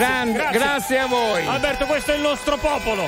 Grande, 0.00 0.38
grazie. 0.38 0.58
grazie 0.58 0.98
a 0.98 1.06
voi. 1.06 1.46
Alberto, 1.46 1.84
questo 1.84 2.12
è 2.12 2.14
il 2.14 2.22
nostro 2.22 2.56
popolo. 2.56 3.06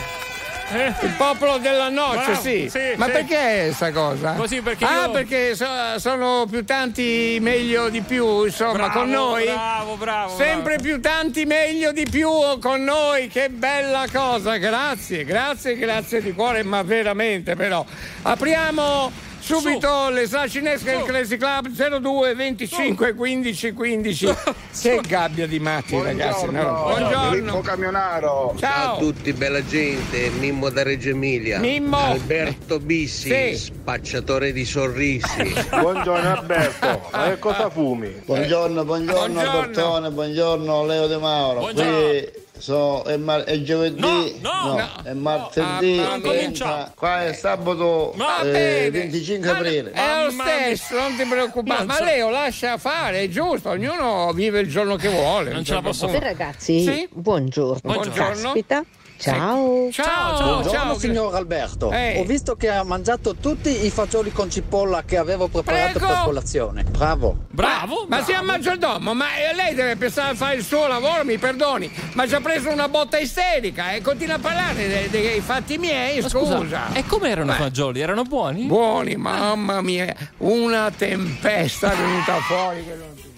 Eh? 0.75 0.93
Il 1.01 1.15
popolo 1.17 1.59
della 1.59 1.89
noce, 1.89 2.25
Bravo, 2.25 2.41
sì. 2.41 2.69
sì. 2.71 2.93
Ma 2.97 3.07
sì. 3.07 3.11
perché 3.11 3.63
questa 3.67 3.93
cosa? 3.93 4.33
Così 4.35 4.61
perché. 4.61 4.85
Ah, 4.85 5.05
io... 5.05 5.11
perché 5.11 5.55
so, 5.55 5.67
sono 5.97 6.47
più 6.51 6.65
tanti 6.65 7.39
meglio 7.41 7.89
di 7.89 8.01
più, 8.03 8.45
insomma, 8.45 8.73
bravo, 8.73 8.99
con 9.01 9.11
noi. 9.11 9.45
Bravo, 9.45 9.97
bravo. 9.97 10.37
Sempre 10.37 10.77
bravo. 10.77 10.83
più 10.83 11.01
tanti 11.01 11.45
meglio 11.45 11.93
di 11.93 12.07
più 12.11 12.31
con 12.61 12.83
noi, 12.85 13.29
che 13.29 13.49
bella 13.49 14.05
cosa. 14.13 14.57
Grazie, 14.57 15.25
grazie, 15.25 15.77
grazie 15.77 16.23
di 16.23 16.33
cuore, 16.33 16.63
ma 16.63 16.83
veramente 16.83 17.55
però. 17.55 17.85
Apriamo 18.23 19.31
Subito 19.43 20.07
Su. 20.07 20.13
le 20.13 20.29
Sacinesche 20.29 20.85
del 20.85 21.03
Crazy 21.03 21.37
Club 21.37 21.69
02 21.69 22.35
25 22.35 23.15
15 23.15 23.73
15. 23.73 24.35
Che 24.81 25.01
gabbia 25.05 25.49
di 25.49 25.59
matti, 25.59 26.01
ragazzi. 26.01 26.47
No? 26.47 26.85
Buongiorno. 26.85 27.31
Filippo 27.33 27.61
Camionaro. 27.61 28.55
Ciao. 28.57 28.71
Ciao. 28.71 28.95
a 28.95 28.99
tutti, 28.99 29.33
bella 29.33 29.65
gente. 29.65 30.31
Mimmo 30.39 30.69
da 30.69 30.85
Reggio 30.85 31.11
Emilia. 31.11 31.59
Mimmo. 31.59 31.97
Alberto 31.97 32.79
Bissi, 32.79 33.29
sì. 33.29 33.57
spacciatore 33.57 34.53
di 34.53 34.65
sorrisi. 34.65 35.53
buongiorno 35.71 36.37
Alberto. 36.37 37.09
Ma 37.11 37.25
che 37.31 37.39
cosa 37.41 37.69
fumi? 37.69 38.23
Buongiorno, 38.25 38.85
buongiorno, 38.85 39.33
buongiorno. 39.33 39.51
Albertone, 39.51 40.11
buongiorno 40.11 40.87
Leo 40.87 41.07
De 41.09 41.19
Mauro. 41.19 41.59
Buongiorno. 41.59 41.93
Qui 41.93 42.43
So, 42.63 43.03
è, 43.03 43.17
mar- 43.17 43.43
è, 43.43 43.61
giovedì, 43.61 44.01
no, 44.01 44.31
no, 44.41 44.77
no, 44.77 44.89
è 45.03 45.13
martedì, 45.15 45.99
ah, 45.99 46.21
30, 46.21 46.93
qua 46.95 47.27
è 47.27 47.33
sabato 47.33 48.15
eh, 48.45 48.89
25 48.89 49.51
aprile. 49.51 49.91
È 49.91 50.23
lo 50.23 50.31
stesso, 50.31 50.97
non 50.97 51.17
ti 51.17 51.25
preoccupare. 51.25 51.85
Ma 51.85 52.01
Leo 52.01 52.31
lascia 52.31 52.79
fare, 52.79 53.23
è 53.23 53.29
giusto, 53.29 53.71
ognuno 53.71 54.31
vive 54.33 54.61
il 54.61 54.69
giorno 54.69 54.95
che 54.95 55.09
vuole. 55.09 55.53
Non 55.53 55.65
ce 55.65 55.75
la 55.75 55.83
posso 55.83 56.07
fare. 56.07 56.21
Ragazzi, 56.21 56.85
sì? 56.85 57.09
buongiorno. 57.11 57.93
Buongiorno. 57.93 58.53
Caspita. 58.53 58.85
Ciao. 59.23 59.89
Ciao, 59.93 60.05
ciao, 60.05 60.43
Buongiorno 60.55 60.71
ciao. 60.71 60.99
signor 60.99 61.35
Alberto. 61.37 61.93
Ehi. 61.93 62.19
Ho 62.19 62.25
visto 62.25 62.57
che 62.57 62.69
ha 62.69 62.83
mangiato 62.83 63.37
tutti 63.37 63.85
i 63.87 63.91
fagioli 63.91 64.33
con 64.33 64.51
cipolla 64.51 65.05
che 65.05 65.17
avevo 65.17 65.47
preparato 65.47 65.99
Prego. 66.01 66.13
per 66.13 66.23
colazione. 66.25 66.83
Bravo. 66.83 67.37
Bravo. 67.49 68.01
Ma 68.09 68.17
bravo. 68.17 68.25
sia 68.25 68.43
maggiordomo, 68.43 69.15
ma 69.15 69.27
eh, 69.37 69.55
lei 69.55 69.75
deve 69.75 69.95
pensare 69.95 70.33
a 70.33 70.35
fare 70.35 70.57
il 70.57 70.65
suo 70.65 70.89
lavoro, 70.89 71.25
mi 71.25 71.39
perdoni. 71.39 71.89
Ma 72.15 72.27
ci 72.27 72.35
ha 72.35 72.41
preso 72.41 72.69
una 72.71 72.89
botta 72.89 73.19
isterica 73.19 73.93
e 73.93 74.01
continua 74.01 74.35
a 74.35 74.39
parlare 74.41 74.89
dei, 74.89 75.09
dei 75.09 75.41
fatti 75.41 75.79
miei, 75.79 76.21
Ma 76.21 76.29
scusa. 76.29 76.93
E 76.93 77.07
come 77.07 77.29
erano 77.31 77.53
i 77.53 77.57
Beh. 77.57 77.63
fagioli? 77.63 78.01
Erano 78.01 78.25
buoni? 78.25 78.65
Buoni, 78.65 79.15
mamma 79.15 79.81
mia, 79.83 80.13
una 80.39 80.91
tempesta 80.91 81.93
è 81.93 81.97
venuta 81.97 82.35
fuori 82.41 82.85
che 82.85 82.95
non 82.97 83.07
si 83.15 83.31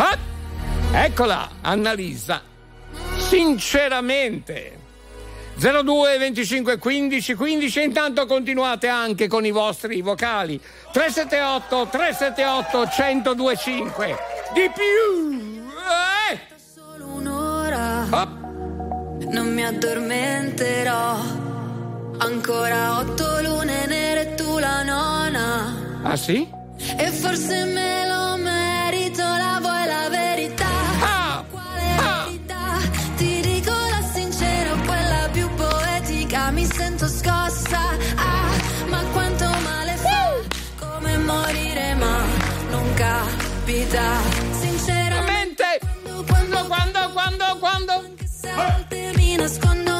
Ah! 0.00 0.16
Eccola, 0.92 1.48
Annalisa. 1.62 2.42
Sinceramente. 3.16 4.76
02 5.58 6.18
25 6.18 6.78
15 6.78 7.34
15 7.34 7.82
intanto 7.82 8.26
continuate 8.26 8.86
anche 8.86 9.26
con 9.26 9.44
i 9.44 9.50
vostri 9.50 10.00
vocali 10.02 10.60
378 10.92 11.88
378 11.90 12.78
1025 12.96 14.16
di 14.54 14.70
più 14.72 15.64
eh! 16.30 16.38
Solo 16.56 17.06
un'ora, 17.14 18.06
Hop. 18.08 18.28
non 19.32 19.52
mi 19.52 19.64
addormenterò. 19.64 21.16
Ancora 22.18 22.98
otto 22.98 23.40
lune 23.42 23.86
nere 23.86 24.34
tu 24.36 24.58
la 24.58 24.84
nona. 24.84 25.74
ah 26.04 26.16
sì? 26.16 26.48
E 26.96 27.10
forse 27.10 27.64
me 27.64 28.06
lo 28.06 28.36
merito, 28.36 29.22
la 29.22 29.58
vuoi 29.60 29.77
capita. 42.98 44.02
Sinceramente, 44.60 45.62
Mente! 45.62 46.24
quando, 46.26 46.66
Quando, 46.66 47.12
quando, 47.12 47.44
quando? 47.60 47.92
se 48.26 48.48
a 48.50 48.56
volte 48.56 49.12
mi 49.16 49.36
nascondo, 49.36 49.97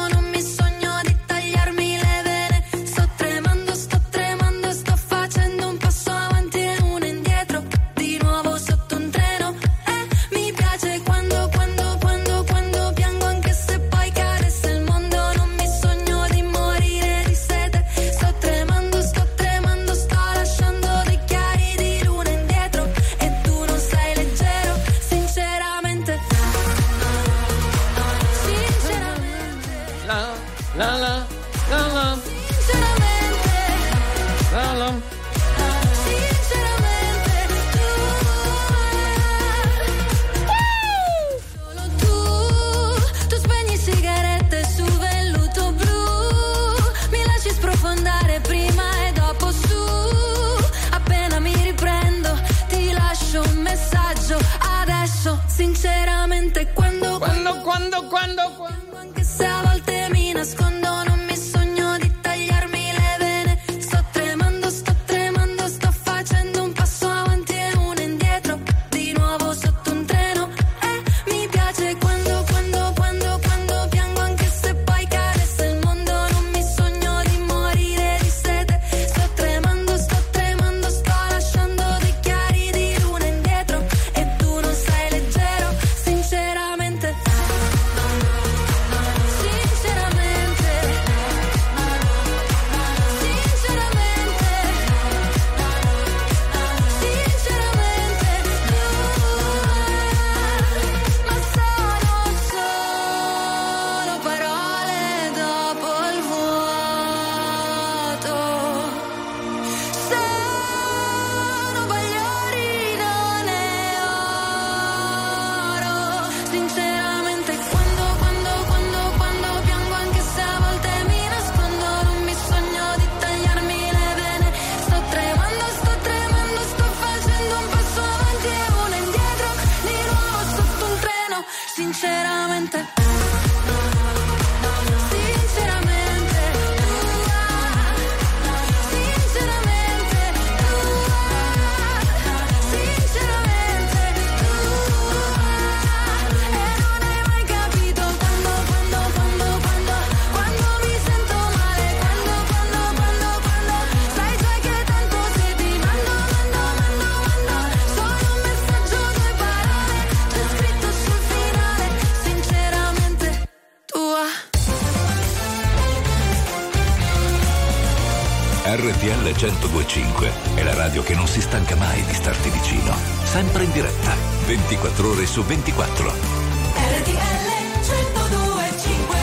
1025 169.39 170.31
è 170.55 170.63
la 170.63 170.73
radio 170.73 171.01
che 171.01 171.15
non 171.15 171.25
si 171.25 171.39
stanca 171.39 171.73
mai 171.77 172.03
di 172.03 172.13
starti 172.13 172.49
vicino. 172.49 172.93
Sempre 173.23 173.63
in 173.63 173.71
diretta, 173.71 174.13
24 174.45 175.09
ore 175.11 175.25
su 175.25 175.41
24. 175.43 176.09
RTL 176.09 177.47
1025 177.87 179.17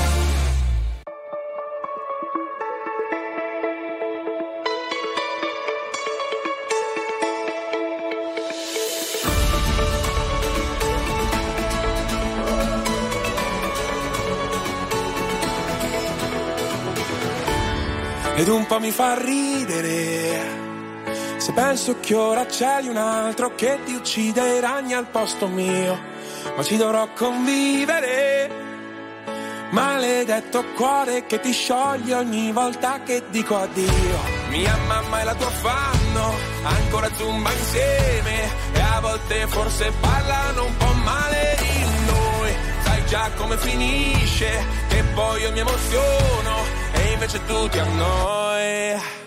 ed 18.36 18.48
un 18.48 18.66
po' 18.66 18.80
mi 18.80 18.90
fa 18.90 19.14
ridere. 19.14 19.45
Penso 21.56 21.96
che 22.00 22.14
ora 22.14 22.44
c'è 22.44 22.80
un 22.82 22.98
altro 22.98 23.54
che 23.54 23.78
ti 23.82 23.94
uccide 23.94 24.56
i 24.56 24.60
ragni 24.60 24.92
al 24.92 25.06
posto 25.06 25.46
mio, 25.46 25.98
ma 26.54 26.62
ci 26.62 26.76
dovrò 26.76 27.08
convivere. 27.14 28.50
Maledetto 29.70 30.62
cuore 30.74 31.24
che 31.24 31.40
ti 31.40 31.52
scioglie 31.52 32.12
ogni 32.12 32.52
volta 32.52 33.00
che 33.02 33.22
dico 33.30 33.56
addio. 33.56 34.18
Mia 34.50 34.76
mamma 34.86 35.22
e 35.22 35.24
la 35.24 35.34
tua 35.34 35.48
fanno 35.48 36.34
ancora 36.62 37.08
zumba 37.14 37.50
insieme 37.50 38.50
e 38.74 38.80
a 38.80 39.00
volte 39.00 39.46
forse 39.46 39.90
parlano 39.98 40.66
un 40.66 40.76
po' 40.76 40.92
male 41.04 41.56
di 41.58 41.84
noi. 42.12 42.54
Sai 42.82 43.06
già 43.06 43.30
come 43.34 43.56
finisce, 43.56 44.62
che 44.88 45.02
poi 45.14 45.40
io 45.40 45.52
mi 45.52 45.60
emoziono 45.60 46.54
e 46.92 47.12
invece 47.12 47.42
tu 47.46 47.66
ti 47.70 47.78
annoi. 47.78 49.25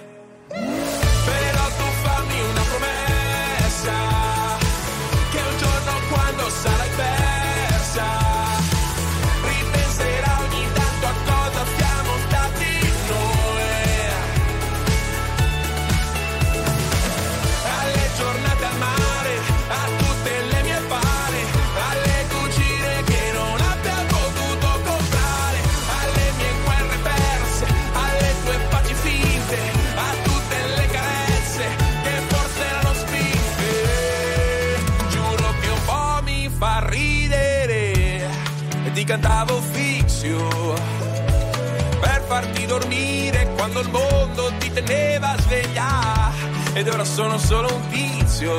Dormire 42.69 43.51
quando 43.55 43.79
il 43.79 43.89
mondo 43.89 44.51
ti 44.59 44.71
teneva 44.71 45.35
sveglia. 45.39 46.31
Ed 46.73 46.87
ora 46.87 47.03
sono 47.03 47.39
solo 47.39 47.73
un 47.73 47.89
tizio. 47.89 48.53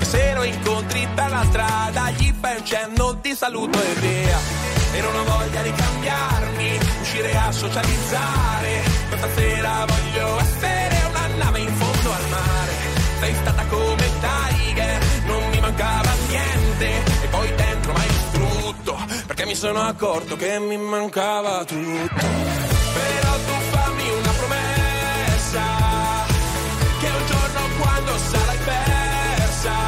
E 0.00 0.04
se 0.04 0.34
lo 0.34 0.42
incontri 0.42 1.06
per 1.14 1.30
la 1.30 1.44
strada 1.48 2.10
gli 2.10 2.34
fai 2.38 2.56
un 2.56 2.64
cenno 2.64 3.12
di 3.22 3.34
saluto 3.34 3.80
e 3.80 3.94
via. 4.00 4.38
E 4.92 5.00
non 5.00 5.14
ho 5.14 5.24
voglia 5.24 5.62
di 5.62 5.72
cambiarmi 5.72 6.78
uscire 7.00 7.32
a 7.36 7.52
socializzare. 7.52 8.82
Questa 9.08 9.28
sera 9.36 9.84
voglio 9.86 10.40
essere 10.40 10.96
una 11.08 11.26
nave 11.44 11.60
in 11.60 11.74
fondo 11.76 12.12
al 12.12 12.28
mare. 12.28 12.72
Sei 13.20 13.34
stata 13.34 13.64
come 13.66 14.10
Tiger 14.20 14.98
non 15.26 15.48
mi 15.50 15.60
mancava 15.60 16.10
niente. 16.26 16.88
E 17.22 17.26
poi 17.28 17.46
dentro 17.54 17.67
distrutto 18.88 18.96
perché 19.26 19.44
mi 19.46 19.54
sono 19.54 19.80
accorto 19.80 20.36
che 20.36 20.58
mi 20.58 20.76
mancava 20.76 21.64
tutto. 21.64 22.26
Però 22.94 23.32
tu 23.46 23.52
fammi 23.70 24.10
una 24.10 24.32
promessa 24.38 25.62
che 27.00 27.06
un 27.06 27.26
giorno 27.26 27.60
quando 27.78 28.18
sarai 28.18 28.58
persa 28.64 29.87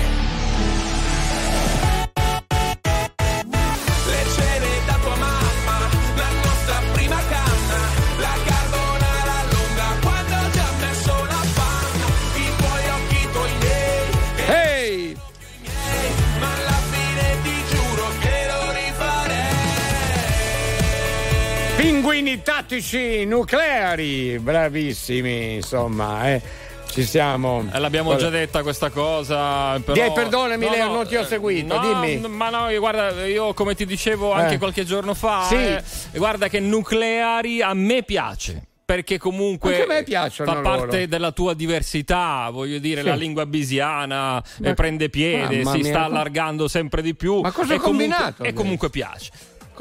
Tattici 22.75 23.25
nucleari, 23.25 24.39
bravissimi, 24.39 25.55
insomma, 25.55 26.29
eh. 26.29 26.41
Ci 26.89 27.03
siamo. 27.05 27.65
Eh, 27.71 27.79
L'abbiamo 27.79 28.15
già 28.17 28.29
detta 28.29 28.63
questa 28.63 28.89
cosa. 28.89 29.79
Però... 29.79 29.93
Dì, 29.93 30.11
perdonami, 30.13 30.69
Leo, 30.69 30.87
non 30.91 31.07
ti 31.07 31.15
ho 31.15 31.21
eh, 31.21 31.25
seguito, 31.25 31.77
no, 31.79 32.01
dimmi. 32.01 32.27
Ma 32.27 32.49
no, 32.49 32.67
guarda, 32.79 33.25
io 33.25 33.53
come 33.53 33.75
ti 33.75 33.85
dicevo 33.85 34.31
anche 34.33 34.55
Eh. 34.55 34.57
qualche 34.57 34.83
giorno 34.85 35.13
fa, 35.13 35.45
Sì. 35.47 35.55
eh, 35.55 35.81
guarda 36.13 36.47
che 36.49 36.59
nucleari 36.59 37.61
a 37.61 37.73
me 37.73 38.03
piace. 38.03 38.65
Perché 38.83 39.17
comunque 39.17 39.85
Anche 39.87 40.29
fa 40.31 40.43
loro. 40.43 40.61
parte 40.61 41.07
della 41.07 41.31
tua 41.31 41.53
diversità, 41.53 42.49
voglio 42.51 42.77
dire, 42.77 43.01
Sì. 43.01 43.07
la 43.07 43.15
lingua 43.15 43.45
bisiana 43.45 44.43
Ma- 44.57 44.73
prende 44.73 45.09
piede, 45.09 45.63
si 45.63 45.77
mia, 45.77 45.83
sta 45.85 46.03
allargando 46.03 46.67
sempre 46.67 47.01
di 47.01 47.15
più. 47.15 47.39
Ma 47.39 47.51
cosa 47.51 47.73
e 47.73 47.77
comunque- 47.77 48.07
combinato, 48.09 48.43
E 48.43 48.51
comunque 48.51 48.89
piace. 48.89 49.29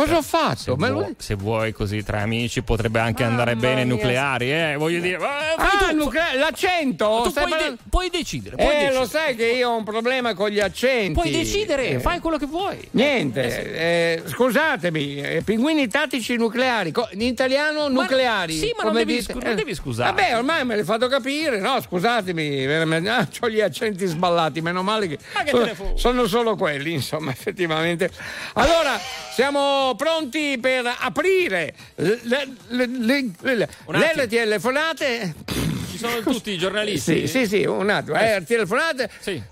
Cosa 0.01 0.17
ho 0.17 0.23
fatto? 0.23 0.57
Se, 0.57 0.73
vuoi, 0.75 1.15
se 1.19 1.35
vuoi 1.35 1.73
così 1.73 2.03
tra 2.03 2.21
amici 2.23 2.63
potrebbe 2.63 3.01
anche 3.01 3.23
andare 3.23 3.55
Mamma 3.55 3.67
bene 3.69 3.85
mia. 3.85 3.95
nucleari, 3.95 4.51
eh, 4.53 4.75
voglio 4.77 5.01
dire. 5.01 5.19
eh, 5.19 5.25
Ah, 5.57 5.69
tu, 5.91 5.95
nucle- 5.95 6.37
l'accento? 6.39 7.21
tu 7.25 7.33
puoi, 7.33 7.45
de- 7.45 7.51
parlando- 7.51 7.83
puoi 7.91 8.09
decidere. 8.09 8.57
Puoi 8.57 8.69
Eh, 8.69 8.73
decidere. 8.73 8.95
lo 8.99 9.05
sai 9.07 9.37
che 9.37 9.45
io 9.47 9.69
ho 9.69 9.77
un 9.77 9.85
problema 9.85 10.33
con 10.35 10.49
gli 10.49 10.59
accenti. 10.59 11.13
Puoi 11.13 11.31
decidere, 11.31 11.89
Eh, 11.89 12.01
fai 12.01 12.19
quello 12.21 12.39
che 12.39 12.47
vuoi. 12.47 12.79
Niente, 12.93 13.75
eh, 13.77 14.23
scusatemi, 14.27 15.17
eh, 15.21 15.43
pinguini 15.45 15.87
tattici 15.89 16.37
nucleari, 16.37 16.93
co- 16.93 17.09
in 17.13 17.21
italiano 17.23 17.89
nucleari. 17.89 18.57
sì, 18.57 18.73
ma 18.79 18.85
non 18.85 18.95
devi 18.95 19.17
dite? 19.19 19.33
scu- 19.33 19.43
non 19.43 19.53
Eh, 19.53 19.55
devi 19.57 19.75
scusarti. 19.75 20.15
Vabbè, 20.23 20.37
ormai 20.37 20.65
me 20.65 20.77
l'hai 20.77 20.85
fatto 20.85 21.09
capire, 21.09 21.59
no, 21.61 21.79
scusatemi, 21.81 22.65
veramente, 22.65 23.09
ah, 23.11 23.29
ho 23.41 23.51
gli 23.51 23.61
accenti 23.61 24.07
sballati, 24.07 24.63
meno 24.63 24.83
male 24.83 25.09
che, 25.09 25.19
Ma 25.35 25.43
che 25.43 25.51
sono, 25.51 25.93
sono 25.97 26.27
solo 26.27 26.57
quelli, 26.57 26.93
insomma, 26.95 27.31
effettivamente. 27.33 28.11
Allora, 28.55 28.99
siamo 29.35 29.90
pronti 29.95 30.59
per 30.61 30.93
aprire 30.99 31.75
le, 31.97 32.19
le, 32.23 32.49
le, 32.69 32.87
le- 33.41 33.69
telefonate. 34.29 35.35
Ci 35.91 35.99
sono 35.99 36.21
tutti 36.21 36.51
i 36.51 36.59
giornalisti. 36.59 37.27
Sì, 37.27 37.45
sì, 37.45 37.47
sì, 37.47 37.65
un 37.65 37.91
attimo, 37.91 38.19
eh, 38.19 38.43
telefonate. 38.47 39.11
Sì. 39.21 39.43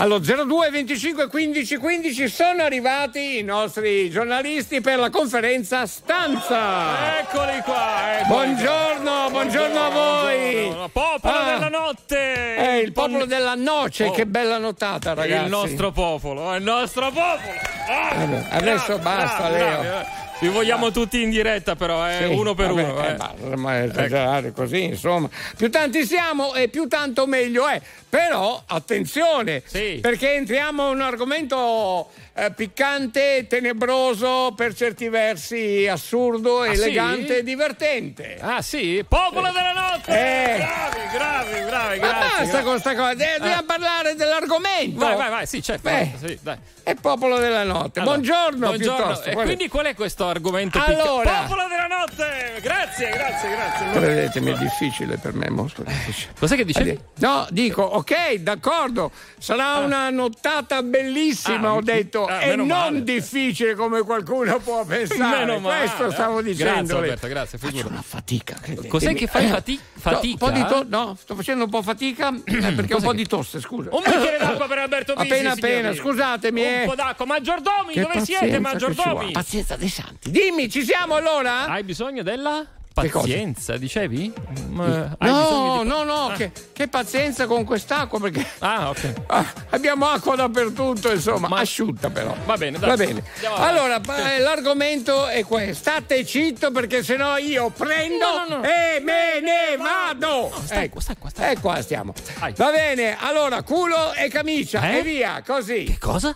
Allo 0.00 0.18
02 0.20 0.70
25 0.70 1.26
15 1.26 1.76
15 1.76 2.28
sono 2.28 2.62
arrivati 2.62 3.38
i 3.38 3.42
nostri 3.42 4.08
giornalisti 4.10 4.80
per 4.80 4.96
la 4.96 5.10
conferenza 5.10 5.86
stanza. 5.86 7.18
Eccoli 7.18 7.60
qua. 7.64 8.18
eccoli 8.20 8.26
Buongiorno, 8.28 9.10
qua. 9.22 9.30
buongiorno 9.30 9.80
a 9.82 9.88
voi. 9.90 10.52
Buongiorno, 10.52 10.88
Popolo 10.90 11.34
Ah. 11.36 11.44
della 11.52 11.68
notte. 11.68 12.56
Eh, 12.56 12.78
il 12.78 12.92
popolo 12.92 13.24
della 13.24 13.56
noce, 13.56 14.04
Oh. 14.04 14.10
che 14.12 14.24
bella 14.26 14.58
notata, 14.58 15.14
ragazzi. 15.14 15.42
Il 15.44 15.50
nostro 15.50 15.90
popolo, 15.90 16.54
eh, 16.54 16.58
il 16.58 16.62
nostro 16.62 17.06
popolo. 17.10 17.58
Ah, 17.88 18.14
Vabbè, 18.14 18.46
adesso 18.50 18.98
bravi, 18.98 19.02
basta, 19.02 19.38
bravi, 19.48 19.54
Leo. 19.56 19.80
bravi, 19.80 19.88
eh. 19.88 20.26
Vi 20.40 20.46
vogliamo 20.48 20.92
tutti 20.92 21.20
in 21.20 21.30
diretta, 21.30 21.74
però, 21.74 22.08
eh, 22.08 22.18
Sì, 22.18 22.24
uno 22.32 22.54
per 22.54 22.68
vabbè, 22.72 22.82
uno. 22.84 23.04
eh, 23.04 23.10
eh. 23.10 23.14
basta, 23.14 23.56
ma 23.56 23.82
esagerare 23.82 24.52
così, 24.52 24.84
insomma. 24.84 25.28
Più 25.56 25.68
tanti 25.68 26.04
siamo 26.06 26.54
e 26.54 26.68
più 26.68 26.86
tanto 26.86 27.26
meglio 27.26 27.66
è. 27.66 27.80
Però, 28.08 28.62
attenzione, 28.66 29.62
Sì. 29.66 29.98
perché 30.00 30.34
entriamo 30.34 30.90
in 30.90 30.94
un 30.94 31.00
argomento 31.02 32.08
eh, 32.38 32.52
piccante, 32.52 33.46
tenebroso, 33.48 34.52
per 34.56 34.74
certi 34.74 35.08
versi 35.08 35.86
assurdo, 35.88 36.60
Ah, 36.62 36.72
elegante 36.72 37.34
sì? 37.34 37.38
e 37.38 37.42
divertente. 37.42 38.38
Ah, 38.40 38.62
sì? 38.62 39.04
Popolo 39.08 39.50
della 39.52 39.72
notte! 39.72 40.10
Eh. 40.10 40.56
Bravi, 40.58 41.16
bravi, 41.16 41.60
bravi, 41.66 41.98
Ma 42.00 42.06
grazie. 42.06 42.20
basta 42.28 42.36
grazie. 42.44 42.62
con 42.62 42.70
questa 42.70 42.94
cosa, 42.94 43.12
eh, 43.12 43.38
dobbiamo 43.38 43.62
parlare 43.64 44.14
dell'argomento. 44.14 44.98
Vai, 44.98 45.16
vai, 45.16 45.30
vai, 45.30 45.46
sì, 45.46 45.62
certo. 45.62 45.88
Beh. 45.88 46.10
sì, 46.18 46.38
dai. 46.42 46.56
È 46.82 46.94
popolo 46.94 47.38
della 47.38 47.64
notte. 47.64 48.00
Allora, 48.00 48.16
buongiorno, 48.16 48.66
buongiorno. 48.68 48.96
piuttosto. 49.04 49.28
E 49.28 49.32
Qual 49.32 49.44
è? 49.44 49.46
quindi 49.46 49.68
qual 49.68 49.86
è 49.86 49.94
questo 49.94 50.26
argomento 50.26 50.78
Allora. 50.82 51.22
piccante? 51.22 51.46
Popolo 51.48 51.68
della 51.68 51.86
notte! 51.86 52.60
Grazie, 52.62 53.10
grazie, 53.10 53.50
grazie. 53.50 53.90
Credetemi, 53.92 54.52
è 54.52 54.56
difficile 54.58 55.16
per 55.18 55.34
me, 55.34 55.50
molto 55.50 55.82
difficile. 55.82 56.32
Cos'è 56.38 56.56
che 56.56 56.64
dicevi? 56.64 56.98
No, 57.16 57.46
dico, 57.50 57.82
ok, 57.82 58.34
d'accordo, 58.36 59.10
sarà 59.38 59.78
una 59.78 60.08
nottata 60.10 60.82
bellissima, 60.82 61.68
Ah, 61.68 61.74
ho 61.74 61.82
detto, 61.82 62.26
ah, 62.28 62.42
e 62.42 62.56
non 62.56 62.66
male. 62.66 63.02
difficile 63.02 63.74
come 63.74 64.02
qualcuno 64.02 64.58
può 64.58 64.84
pensare. 64.86 65.44
Meno 65.44 65.58
male. 65.58 65.86
Questo 65.86 66.10
stavo 66.12 66.42
dicendo. 66.42 66.72
Grazie 66.74 66.94
Alberto, 66.96 67.26
grazie, 67.28 67.58
Faccio 67.58 67.72
figurati. 67.72 67.92
una 67.94 68.02
fatica. 68.02 68.54
credetemi. 68.60 68.88
Cos'è 68.88 69.14
che 69.14 69.26
fai 69.26 69.46
fati- 69.48 69.80
fatica? 69.98 70.26
No, 70.26 70.30
un 70.30 70.36
po' 70.36 70.50
di 70.50 70.64
to- 70.66 70.86
no, 70.88 71.16
sto 71.20 71.34
facendo 71.34 71.64
un 71.64 71.70
po' 71.70 71.82
fatica 71.82 72.28
eh, 72.44 72.72
perché 72.72 72.94
ho 72.94 72.98
un 72.98 73.02
po' 73.02 73.12
di 73.14 73.26
tosse, 73.26 73.60
scusa. 73.60 73.88
Un 73.92 74.02
bicchiere 74.04 74.38
d'acqua 74.38 74.66
per 74.66 74.78
Alberto 74.78 75.14
Bisi, 75.14 75.32
Appena 75.32 75.52
appena, 75.52 75.94
scusatemi. 75.94 76.62
eh. 76.62 76.80
Un 76.82 76.86
po' 76.88 76.94
d'acqua. 76.94 77.26
Maggiordomi, 77.26 77.92
Che 77.92 78.00
dove 78.00 78.20
siete, 78.24 78.48
che 78.48 78.58
maggiordomi? 78.58 79.30
Pazienza 79.32 79.76
dei 79.76 79.88
santi. 79.88 80.30
Dimmi, 80.30 80.68
ci 80.70 80.82
siamo 80.84 81.14
allora? 81.16 81.66
Hai 81.66 81.82
bisogno 81.82 82.22
della 82.22 82.62
Che? 82.62 82.76
Pazienza, 83.06 83.76
dicevi? 83.76 84.32
Eh, 84.34 85.16
No, 85.18 85.78
di- 85.82 85.88
no, 85.88 86.02
no, 86.04 86.32
che, 86.36 86.50
che 86.72 86.88
pazienza 86.88 87.46
con 87.46 87.64
quest'acqua 87.64 88.18
perché 88.20 88.46
Ah, 88.58 88.88
ok. 88.90 89.12
ah, 89.26 89.44
abbiamo 89.70 90.06
acqua 90.08 90.36
dappertutto, 90.36 91.12
insomma, 91.12 91.48
Ma- 91.48 91.60
asciutta 91.60 92.10
però. 92.10 92.34
Va 92.44 92.56
bene, 92.56 92.78
dai. 92.78 92.88
Va 92.88 92.96
bene. 92.96 93.22
Allora, 93.56 94.00
pa- 94.00 94.34
eh, 94.34 94.38
l'argomento 94.40 95.26
è 95.26 95.44
questo. 95.44 95.74
State 95.74 96.24
zitto 96.24 96.70
perché 96.70 97.02
sennò 97.02 97.36
io 97.38 97.70
prendo 97.70 98.24
No, 98.24 98.46
no, 98.48 98.56
no. 98.58 98.62
e 98.64 99.00
me 99.00 99.40
ne 99.40 99.76
vado. 99.76 100.52
stai 100.64 100.84
ecco. 100.84 100.92
qua, 100.94 101.00
stai 101.02 101.16
qua, 101.18 101.30
stai 101.30 101.52
E 101.54 101.58
qua 101.60 101.82
stiamo. 101.82 102.12
Vai. 102.38 102.52
Va 102.56 102.70
bene, 102.70 103.16
allora 103.18 103.62
culo 103.62 104.12
e 104.14 104.28
camicia 104.28 104.90
Eh? 104.90 104.98
e 104.98 105.02
via, 105.02 105.42
così. 105.46 105.84
Che 105.84 105.98
cosa? 105.98 106.34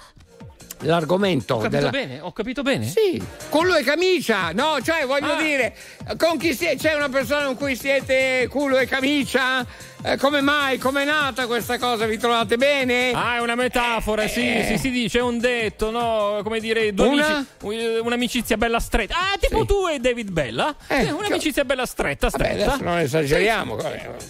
L'argomento 0.82 1.54
Ho 1.54 1.58
capito 1.58 1.76
della... 1.76 1.90
bene? 1.90 2.20
Ho 2.20 2.32
capito 2.32 2.62
bene? 2.62 2.86
Sì, 2.86 3.22
culo 3.48 3.74
e 3.76 3.82
camicia, 3.82 4.52
no, 4.52 4.78
cioè 4.82 5.04
voglio 5.06 5.32
Ah. 5.32 5.40
dire, 5.42 5.74
con 6.16 6.36
chi 6.38 6.54
siete, 6.54 6.76
c'è 6.76 6.94
una 6.94 7.08
persona 7.08 7.44
con 7.46 7.56
cui 7.56 7.76
siete 7.76 8.46
culo 8.50 8.78
e 8.78 8.86
camicia? 8.86 9.64
Eh, 10.04 10.16
come 10.16 10.40
mai? 10.40 10.78
Com'è 10.78 11.04
nata 11.04 11.46
questa 11.46 11.78
cosa? 11.78 12.06
Vi 12.06 12.18
trovate 12.18 12.56
bene? 12.56 13.12
Ah, 13.12 13.36
è 13.36 13.40
una 13.40 13.54
metafora, 13.54 14.26
sì, 14.26 14.40
Eh. 14.40 14.64
sì, 14.66 14.78
si 14.78 14.90
dice, 14.90 15.18
è 15.18 15.22
un 15.22 15.38
detto, 15.38 15.90
no? 15.92 16.40
Come 16.42 16.58
dire, 16.58 16.92
due 16.92 17.06
Una? 17.06 17.26
amici, 17.26 17.46
un- 17.62 18.00
un'amicizia 18.06 18.56
bella 18.56 18.80
stretta. 18.80 19.14
Ah, 19.16 19.36
tipo 19.38 19.60
Sì. 19.60 19.66
tu 19.66 19.86
e 19.86 20.00
David 20.00 20.30
Bella? 20.32 20.74
Eh, 20.88 21.04
Sì, 21.04 21.10
un'amicizia 21.12 21.64
bella 21.64 21.86
stretta, 21.86 22.28
Vabbè, 22.30 22.44
stretta. 22.44 22.64
adesso 22.72 22.82
non 22.84 22.98
esageriamo. 22.98 23.76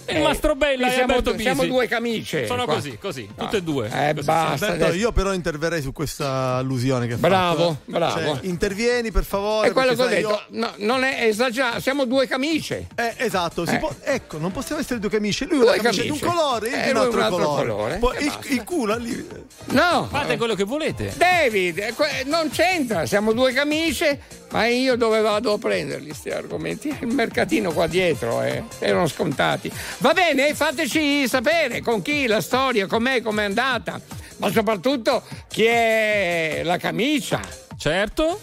Il 0.09 0.21
Mastro 0.21 0.53
Bella 0.55 0.87
e 0.87 0.91
siamo, 0.91 1.13
Alberto 1.13 1.31
du- 1.31 1.39
siamo 1.41 1.65
due 1.65 1.87
camicie. 1.87 2.45
Sono 2.45 2.65
qua. 2.65 2.75
così, 2.75 2.97
così, 2.99 3.27
tutte 3.35 3.57
e 3.57 3.63
due. 3.63 3.87
Eh, 3.87 4.13
Così 4.13 4.25
basta. 4.27 4.67
Alberto, 4.67 4.93
io 4.95 5.11
però 5.11 5.33
interverrei 5.33 5.81
su 5.81 5.91
questa 5.91 6.55
allusione 6.57 7.07
che 7.07 7.15
Bravo, 7.15 7.55
fatto. 7.69 7.77
eh. 7.87 7.91
bravo. 7.91 8.19
Cioè, 8.35 8.39
intervieni 8.45 9.11
per 9.11 9.23
favore. 9.23 9.69
È 9.69 9.71
quello 9.71 9.95
che 9.95 10.01
ho 10.03 10.07
detto, 10.07 10.43
no, 10.49 10.71
non 10.77 11.03
è 11.03 11.23
esagerato, 11.23 11.79
siamo 11.81 12.05
due 12.05 12.27
camicie. 12.27 12.87
io- 12.95 13.03
Eh, 13.03 13.15
esatto, 13.17 13.65
si 13.65 13.73
Eh. 13.73 13.79
può- 13.79 13.93
ecco, 14.03 14.37
non 14.37 14.51
possiamo 14.51 14.79
essere 14.79 14.99
due 14.99 15.09
camicie. 15.09 15.45
Lui 15.45 15.61
Due 15.63 15.73
una 15.73 15.81
camicia 15.81 16.01
di 16.03 16.09
un 16.09 16.17
camicie. 16.19 16.35
colore 16.37 16.67
e 16.69 16.79
Eh, 16.79 16.83
di 16.83 16.89
un 16.91 16.97
altro, 16.97 17.17
un 17.17 17.23
altro 17.23 17.37
colore. 17.45 17.65
colore. 17.67 17.97
Poi 17.97 18.23
il, 18.23 18.39
il 18.49 18.63
culo 18.63 18.97
lì. 18.97 19.27
No, 19.65 20.07
Fate 20.11 20.37
quello 20.37 20.55
che 20.55 20.63
volete. 20.63 21.13
David, 21.15 21.77
eh, 21.79 21.93
non 22.25 22.49
c'entra, 22.49 23.05
siamo 23.05 23.33
due 23.33 23.53
camicie, 23.53 24.19
ma 24.51 24.65
io 24.67 24.95
dove 24.95 25.21
vado 25.21 25.53
a 25.53 25.57
prenderli 25.57 26.07
questi 26.07 26.29
argomenti? 26.29 26.95
Il 26.99 27.07
mercatino 27.07 27.71
qua 27.71 27.87
dietro, 27.87 28.41
eh, 28.43 28.63
erano 28.79 29.07
scontati. 29.07 29.71
Va 29.99 30.13
bene, 30.13 30.53
fateci 30.53 31.27
sapere 31.27 31.81
con 31.81 32.01
chi 32.01 32.27
la 32.27 32.41
storia, 32.41 32.85
com'è, 32.87 33.21
com'è 33.21 33.43
andata, 33.45 33.99
ma 34.37 34.51
soprattutto 34.51 35.23
chi 35.47 35.63
è 35.65 36.61
la 36.63 36.77
camicia. 36.77 37.39
Certo. 37.77 38.39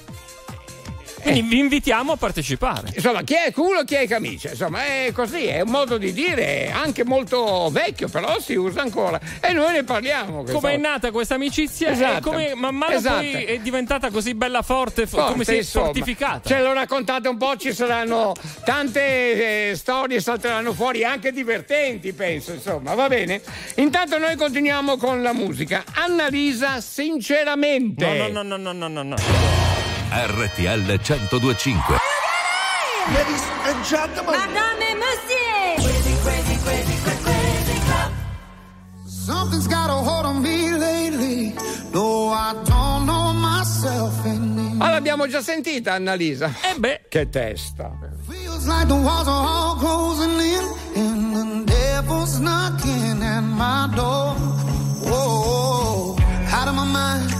Quindi 1.23 1.43
vi 1.43 1.59
invitiamo 1.59 2.13
a 2.13 2.17
partecipare. 2.17 2.91
Insomma, 2.95 3.23
chi 3.23 3.35
è 3.35 3.53
culo, 3.53 3.85
chi 3.85 3.95
è 3.95 4.07
camicia. 4.09 4.51
Insomma, 4.51 4.85
è 4.85 5.13
così, 5.13 5.45
è 5.47 5.61
un 5.61 5.71
modo 5.71 5.99
di 5.99 6.13
dire 6.13 6.71
anche 6.73 7.05
molto 7.05 7.69
vecchio, 7.71 8.09
però 8.09 8.39
si 8.41 8.55
usa 8.55 8.81
ancora. 8.81 9.21
E 9.41 9.53
noi 9.53 9.73
ne 9.73 9.85
parliamo. 9.85 10.45
Come 10.45 10.75
è 10.75 10.77
nata 10.77 11.11
questa 11.11 11.35
amicizia 11.35 11.89
e 11.89 11.93
Esatto. 11.93 12.31
come 12.31 12.55
man 12.55 12.75
mano 12.75 12.95
Esatto. 12.95 13.21
è 13.23 13.59
diventata 13.63 14.11
così 14.11 14.35
bella 14.35 14.63
forte, 14.63 15.07
f- 15.07 15.27
come 15.31 15.45
si 15.45 15.53
è 15.53 15.57
insomma. 15.59 15.87
fortificata. 15.87 16.49
Ce 16.49 16.59
lo 16.61 16.73
raccontate 16.73 17.29
un 17.29 17.37
po', 17.37 17.57
ci 17.57 17.73
saranno 17.73 18.35
tante 18.65 19.71
eh, 19.71 19.75
storie, 19.77 20.21
salteranno 20.21 20.73
fuori 20.73 21.05
anche 21.05 21.33
divertenti, 21.33 22.13
penso, 22.13 22.53
insomma, 22.53 22.95
va 22.95 23.09
bene? 23.09 23.41
Intanto 23.77 24.19
noi 24.19 24.37
continuiamo 24.37 24.97
con 24.97 25.23
la 25.23 25.33
musica. 25.33 25.85
Annalisa, 25.95 26.81
sinceramente. 26.81 28.07
No, 28.31 28.43
no, 28.43 28.43
no, 28.43 28.57
no, 28.57 28.73
no, 28.73 28.89
no, 28.89 29.03
no. 29.03 29.80
RTL 30.11 30.83
1025. 30.87 32.01
Ladies 33.15 33.45
and 33.65 33.85
gentlemen. 33.85 34.35
Madame 34.35 34.83
et 34.83 34.97
monsieur. 34.99 35.79
Something's 39.07 39.69
got 39.69 39.89
a 39.89 39.93
hold 39.93 40.27
on 40.27 40.43
me 40.43 40.73
lately. 40.73 41.55
No, 41.95 42.31
I 42.31 42.55
don't 42.65 43.07
know 43.07 43.33
myself 43.35 44.27
anymore. 44.27 44.85
Ah, 44.85 44.91
l'abbiamo 44.91 45.29
già 45.29 45.41
sentita, 45.43 45.93
Annalisa. 45.93 46.53
E 46.61 46.75
beh, 46.77 47.03
Che 47.09 47.29
testa. 47.29 47.93
Feels 48.29 48.67
like 48.67 48.89
the 48.89 48.95
walls 48.95 49.29
are 49.29 49.47
all 49.47 49.77
closing 49.77 50.41
in, 50.41 50.65
and 50.97 51.35
the 51.37 51.73
devil's 51.73 52.39
knocking 52.41 53.23
at 53.23 53.43
my 53.43 53.89
door. 53.95 54.35
Whoa, 55.05 56.17
out 56.51 56.67
of 56.67 56.75
my 56.75 56.85
mind. 56.85 57.40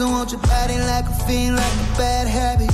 I 0.00 0.10
want 0.10 0.30
your 0.30 0.40
body 0.42 0.78
like 0.78 1.06
a 1.06 1.14
fiend, 1.26 1.56
like 1.56 1.72
a 1.72 1.96
bad 1.96 2.28
habit. 2.28 2.70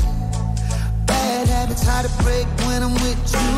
Bad 1.06 1.46
habits 1.46 1.84
hard 1.86 2.04
to 2.04 2.22
break 2.24 2.46
when 2.66 2.82
I'm 2.82 2.94
with 2.94 3.22
you. 3.30 3.52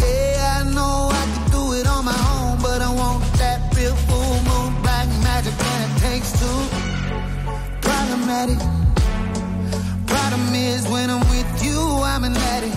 Yeah, 0.00 0.58
I 0.58 0.74
know 0.74 1.08
I 1.12 1.24
can 1.34 1.50
do 1.52 1.72
it 1.74 1.86
on 1.86 2.04
my 2.04 2.18
own, 2.34 2.58
but 2.60 2.82
I 2.82 2.92
want 2.92 3.22
that 3.38 3.72
real 3.76 3.94
full 4.08 4.34
moon, 4.50 4.82
black 4.82 5.06
magic, 5.22 5.54
and 5.54 5.80
it 5.86 6.00
takes 6.02 6.32
two. 6.40 6.60
Problematic. 7.80 8.58
Problem 10.08 10.54
is, 10.54 10.88
when 10.88 11.10
I'm 11.10 11.20
with 11.30 11.64
you, 11.64 11.78
I'm 11.78 12.24
an 12.24 12.36
addict. 12.36 12.73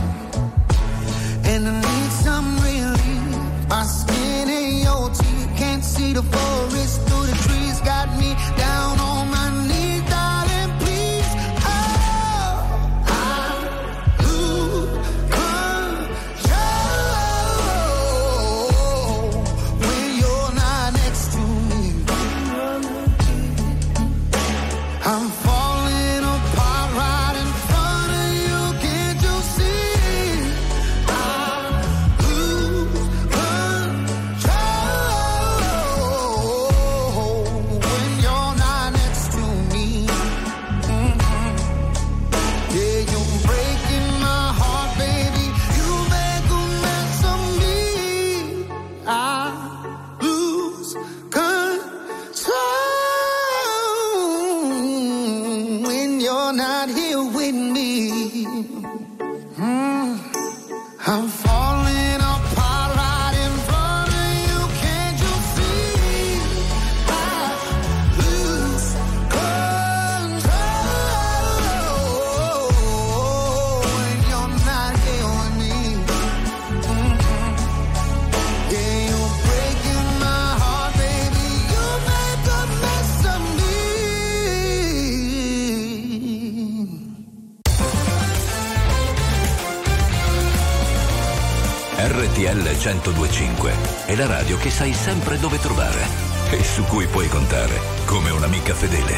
Radio 94.58 94.60
che 94.60 94.70
sai 94.70 94.94
sempre 94.94 95.38
dove 95.38 95.60
trovare 95.60 96.06
e 96.52 96.64
su 96.64 96.84
cui 96.84 97.06
puoi 97.08 97.28
contare 97.28 97.80
come 98.06 98.30
un'amica 98.32 98.74
fedele. 98.74 99.14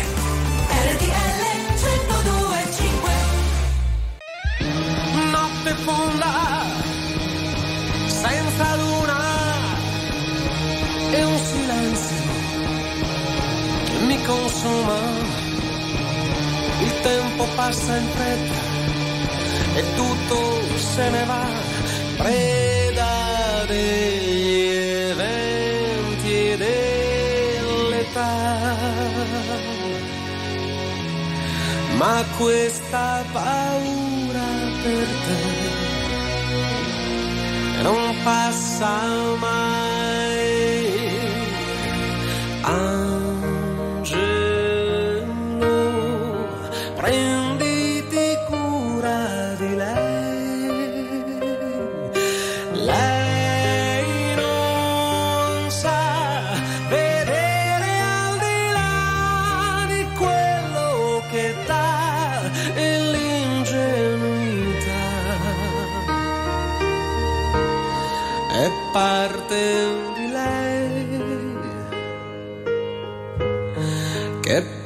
RTL 0.69 1.47
1025 1.81 3.11
notte 5.31 5.73
fonda 5.83 6.65
senza 8.07 8.75
luna 8.75 9.19
e 11.11 11.23
un 11.23 11.37
silenzio 11.37 12.17
che 13.85 14.05
mi 14.05 14.23
consuma. 14.23 14.97
Il 16.81 17.01
tempo 17.01 17.47
passa 17.55 17.97
in 17.97 18.07
fretta 18.09 18.59
e 19.75 19.83
tutto 19.95 20.77
se 20.77 21.09
ne 21.09 21.25
va. 21.25 21.47
Preda 22.17 23.65
degli 23.67 24.08
ma 31.99 32.23
questa 32.37 33.25
paura 33.33 34.49
per 34.83 35.07
te 35.25 35.59
non 37.83 38.15
passa 38.23 38.91
mai. 39.39 39.78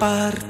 Che 0.04 0.43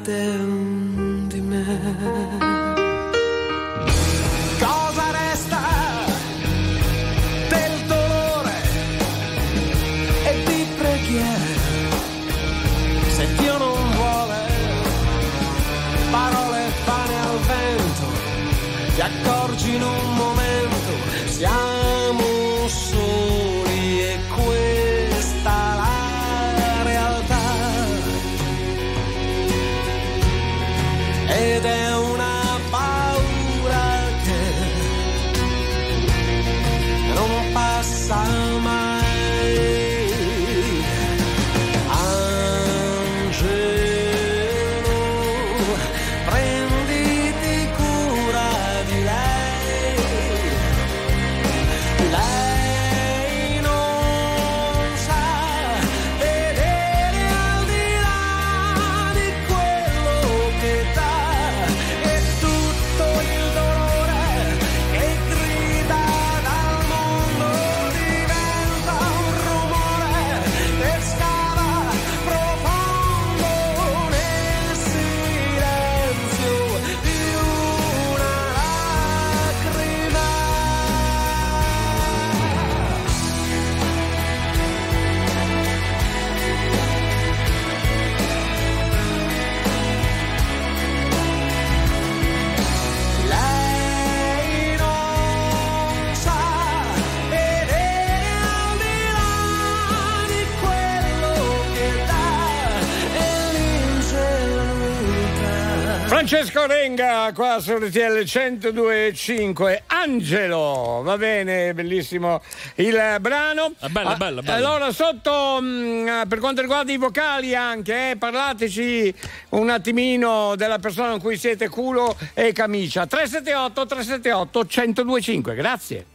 Francesco 106.14 106.68
Renga 106.68 107.32
qua 107.34 107.60
su 107.60 107.74
RTL 107.76 108.20
102.5 108.20 109.82
Angelo 109.88 111.02
va 111.04 111.18
bene 111.18 111.74
bellissimo 111.74 112.40
il 112.76 113.18
brano 113.20 113.74
Ah, 113.80 113.90
bella, 113.90 114.10
Ah, 114.12 114.16
bella, 114.18 114.42
bella. 114.44 114.54
allora 114.56 114.92
sotto 114.92 115.60
mh, 115.60 116.28
per 116.28 116.38
quanto 116.38 116.62
riguarda 116.62 116.92
i 116.92 116.98
vocali 116.98 117.56
anche 117.56 118.12
eh, 118.12 118.16
parlateci 118.16 119.12
un 119.50 119.72
attimino 119.72 120.54
della 120.56 120.78
persona 120.78 121.10
con 121.10 121.20
cui 121.20 121.36
siete 121.36 121.68
culo 121.68 122.16
e 122.36 122.52
camicia 122.54 123.08
378 123.08 123.86
378 123.88 124.64
102.5 124.66 125.56
grazie 125.56 126.06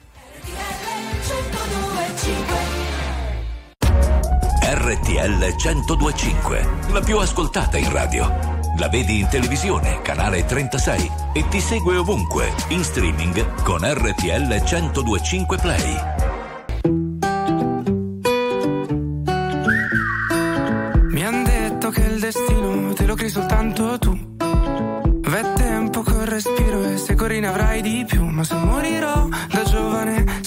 RTL 4.60 5.54
1025, 5.56 6.68
la 6.92 7.00
più 7.00 7.16
ascoltata 7.18 7.76
in 7.78 7.90
radio. 7.90 8.57
La 8.78 8.88
vedi 8.88 9.18
in 9.18 9.26
televisione, 9.28 10.02
canale 10.02 10.44
36 10.44 11.10
e 11.32 11.48
ti 11.48 11.58
segue 11.58 11.96
ovunque, 11.96 12.54
in 12.68 12.84
streaming 12.84 13.62
con 13.64 13.80
RTL 13.82 14.46
1025 14.46 15.58
Play. 15.58 15.96
Mi 21.10 21.24
han 21.24 21.42
detto 21.42 21.90
che 21.90 22.02
il 22.02 22.20
destino 22.20 22.92
te 22.92 23.04
lo 23.04 23.16
crei 23.16 23.30
soltanto 23.30 23.98
tu. 23.98 24.16
V'è 24.38 25.52
tempo 25.54 26.02
col 26.02 26.26
respiro 26.26 26.84
e 26.84 26.98
se 26.98 27.16
corri 27.16 27.40
ne 27.40 27.48
avrai 27.48 27.82
di 27.82 28.04
più. 28.06 28.24
Ma 28.26 28.44
se 28.44 28.54
morirò 28.54 29.26
da 29.50 29.62
giovane, 29.64 30.40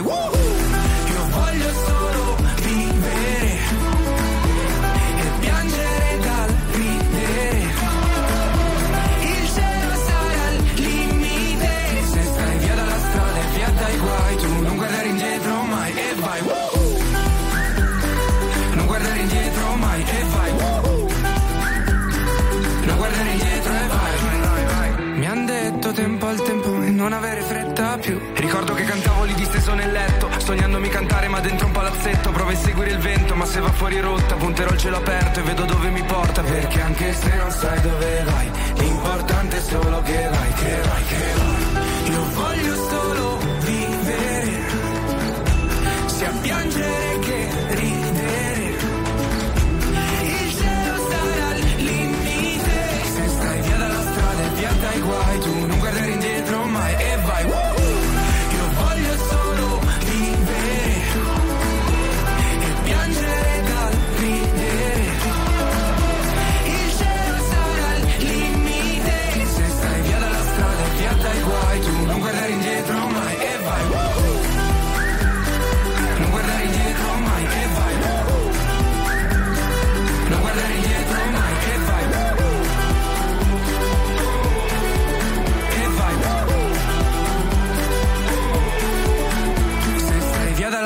Woo! 0.00 0.33
Sognandomi 31.34 31.40
cantare 31.40 31.40
ma 31.40 31.40
dentro 31.40 31.66
un 31.66 31.72
palazzetto 31.72 32.30
Provo 32.30 32.50
a 32.50 32.56
seguire 32.56 32.90
il 32.90 32.98
vento 32.98 33.34
ma 33.34 33.44
se 33.44 33.60
va 33.60 33.72
fuori 33.72 34.00
rotta 34.00 34.34
Punterò 34.36 34.70
il 34.70 34.78
cielo 34.78 34.96
aperto 34.96 35.40
e 35.40 35.42
vedo 35.42 35.64
dove 35.64 35.90
mi 35.90 36.02
porta 36.04 36.42
Perché 36.42 36.80
anche 36.80 37.12
se 37.12 37.34
non 37.36 37.50
sai 37.50 37.80
dove 37.80 38.22
vai 38.24 38.50
L'importante 38.76 39.56
è 39.56 39.60
solo 39.60 40.02
che 40.02 40.28
vai, 40.28 40.52
che 40.52 40.80
vai, 40.88 41.04
che 41.04 41.32
vai. 41.36 42.12
Io 42.12 42.24
voglio 42.32 42.74
solo 42.88 43.38
vivere 43.60 44.62
Sia 46.06 46.30
piangere 46.40 47.18
che 47.20 47.48
ridere. 47.68 48.76
Il 50.22 50.54
cielo 50.54 50.96
sarà 51.10 51.48
al 51.48 51.60
limite 51.76 53.04
Se 53.14 53.28
stai 53.28 53.60
via 53.60 53.76
dalla 53.76 54.00
strada 54.00 54.42
e 54.42 54.48
via 54.54 54.72
dai 54.80 55.00
guai 55.00 55.38
Tu 55.38 55.66
non 55.66 55.73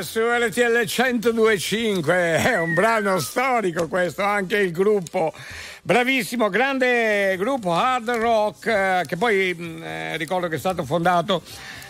Su 0.00 0.20
RTL 0.20 0.86
1025 0.86 2.14
è 2.14 2.58
un 2.58 2.74
brano 2.74 3.20
storico 3.20 3.86
questo, 3.86 4.22
anche 4.22 4.56
il 4.56 4.72
gruppo 4.72 5.32
bravissimo, 5.82 6.48
grande 6.48 7.36
gruppo 7.36 7.72
hard 7.74 8.10
rock 8.10 8.66
eh, 8.66 9.04
che 9.06 9.16
poi 9.16 9.54
mh, 9.54 9.82
eh, 9.82 10.16
ricordo 10.16 10.48
che 10.48 10.56
è 10.56 10.58
stato 10.58 10.84
fondato 10.84 11.42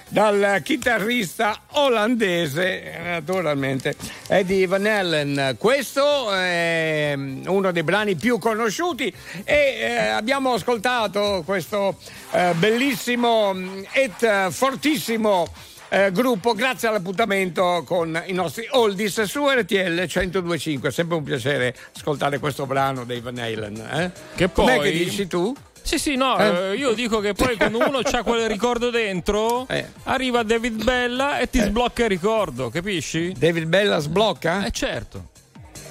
dal 0.09 0.61
chitarrista 0.62 1.61
olandese, 1.73 2.99
naturalmente, 3.03 3.97
Eddie 4.29 4.67
Van 4.67 4.85
Halen. 4.85 5.57
Questo 5.59 6.33
è 6.33 7.14
mm, 7.17 7.47
uno 7.47 7.73
dei 7.73 7.83
brani 7.83 8.17
più 8.17 8.38
conosciuti 8.38 9.12
e 9.45 9.77
eh, 9.81 9.97
abbiamo 10.09 10.53
ascoltato 10.53 11.43
questo 11.47 11.97
eh, 12.33 12.53
bellissimo 12.55 13.55
mm, 13.55 13.83
et 13.93 14.51
fortissimo 14.51 15.49
eh, 15.95 16.11
gruppo 16.13 16.55
grazie 16.55 16.89
all'appuntamento 16.89 17.83
con 17.87 18.21
i 18.27 18.33
nostri 18.33 18.67
oldies 18.71 19.23
su 19.23 19.49
RTL 19.49 20.07
1025 20.09 20.91
sempre 20.91 21.17
un 21.17 21.23
piacere 21.23 21.75
ascoltare 21.97 22.39
questo 22.39 22.67
brano 22.67 23.05
dei 23.05 23.21
Van 23.21 23.39
Halen 23.39 23.77
eh? 23.77 24.11
Che 24.35 24.51
com'è 24.53 24.77
poi- 24.77 24.91
che 24.93 24.99
dici 25.05 25.27
tu? 25.27 25.55
Sì, 25.83 25.99
sì, 25.99 26.17
no, 26.17 26.39
Eh? 26.39 26.71
eh, 26.71 26.75
io 26.77 26.95
dico 26.95 27.21
che 27.21 27.35
poi 27.35 27.59
quando 27.59 27.77
uno 27.87 27.99
ha 27.99 28.23
quel 28.23 28.49
ricordo 28.49 28.89
dentro, 28.89 29.69
Eh. 29.69 29.87
arriva 30.05 30.43
David 30.43 30.83
Bella 30.83 31.39
e 31.41 31.51
ti 31.51 31.61
sblocca 31.61 32.05
il 32.05 32.09
ricordo, 32.09 32.71
capisci? 32.71 33.35
David 33.37 33.65
Bella 33.67 33.99
sblocca? 33.99 34.65
Eh 34.65 34.71
certo. 34.71 35.33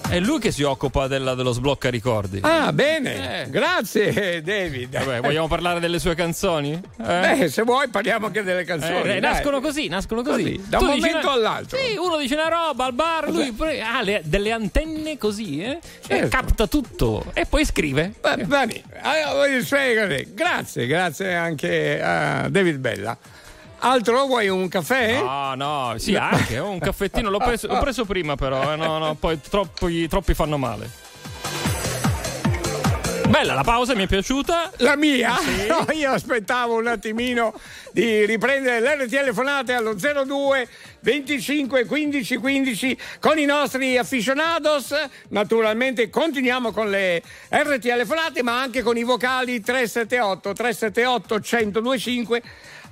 È 0.10 0.20
lui 0.20 0.38
che 0.40 0.52
si 0.52 0.62
occupa 0.62 1.08
della- 1.08 1.34
dello 1.34 1.54
sblocca 1.54 1.90
ricordi. 1.90 2.40
Ah, 2.44 2.72
bene, 2.72 3.46
Eh. 3.46 3.50
grazie 3.50 4.44
David. 4.44 4.92
Vabbè, 5.04 5.22
vogliamo 5.22 5.48
parlare 5.48 5.80
delle 5.80 5.98
sue 5.98 6.14
canzoni? 6.14 6.74
Eh? 6.74 6.80
Beh, 7.04 7.50
se 7.50 7.64
vuoi 7.64 7.88
parliamo 7.88 8.28
anche 8.28 8.44
delle 8.44 8.64
canzoni. 8.64 9.10
Eh, 9.10 9.20
nascono 9.20 9.60
così, 9.60 9.88
nascono 9.88 10.22
così. 10.22 10.44
Così, 10.58 10.64
da 10.70 10.78
un 10.78 10.86
Tu 10.86 10.92
dici 10.94 11.06
momento 11.08 11.28
una- 11.28 11.36
all'altro. 11.36 11.80
Sì, 11.80 11.96
uno 11.98 12.18
dice 12.18 12.36
una 12.36 12.48
roba 12.50 12.86
al 12.86 12.94
bar, 12.94 13.30
lui 13.32 13.56
ha 13.82 14.02
le- 14.04 14.22
delle 14.24 14.52
antenne 14.52 15.18
così, 15.18 15.62
eh? 15.64 15.70
E 15.70 15.80
Certo. 16.06 16.28
capta 16.28 16.68
tutto 16.68 17.26
e 17.34 17.46
poi 17.48 17.66
scrive. 17.66 18.14
Bene, 18.22 18.84
grazie, 20.34 20.86
grazie 20.86 21.34
anche 21.34 22.00
a 22.02 22.50
David 22.50 22.78
Bella. 22.78 23.18
Altro 23.86 24.26
vuoi 24.28 24.48
un 24.48 24.70
caffè? 24.70 25.22
No, 25.22 25.56
no, 25.56 25.96
sì, 25.98 26.16
anche 26.16 26.58
un 26.58 26.80
caffettino 26.80 27.30
l'ho 27.30 27.38
preso, 27.38 27.68
l'ho 27.68 27.80
preso 27.80 28.06
prima 28.06 28.36
però, 28.36 28.72
eh, 28.72 28.78
no, 28.78 28.98
no, 28.98 29.16
poi 29.16 29.42
troppi, 29.42 30.08
troppi 30.08 30.34
fanno 30.34 30.58
male. 30.58 30.90
Bella 33.28 33.56
la 33.56 33.64
pausa, 33.64 33.94
mi 33.94 34.04
è 34.04 34.08
piaciuta. 34.08 34.72
La 34.78 34.96
mia? 34.96 35.36
No, 35.68 35.86
io 35.92 36.12
aspettavo 36.12 36.78
un 36.78 36.88
attimino 36.88 37.54
di 37.92 38.26
riprendere 38.26 38.96
le 38.96 39.08
telefonate 39.08 39.74
allo 39.74 39.96
02 39.96 40.68
25 41.00 41.86
15 41.86 42.38
15 42.38 42.98
con 43.20 43.38
i 43.38 43.46
nostri 43.46 43.98
aficionados. 43.98 44.94
Naturalmente 45.30 46.10
continuiamo 46.10 46.72
con 46.72 46.90
le 46.90 47.22
RT 47.50 47.80
telefonate, 47.80 48.44
ma 48.44 48.62
anche 48.62 48.82
con 48.82 48.96
i 48.98 49.04
vocali 49.04 49.60
378 49.60 50.54
378 50.54 51.40
1025. 51.42 52.42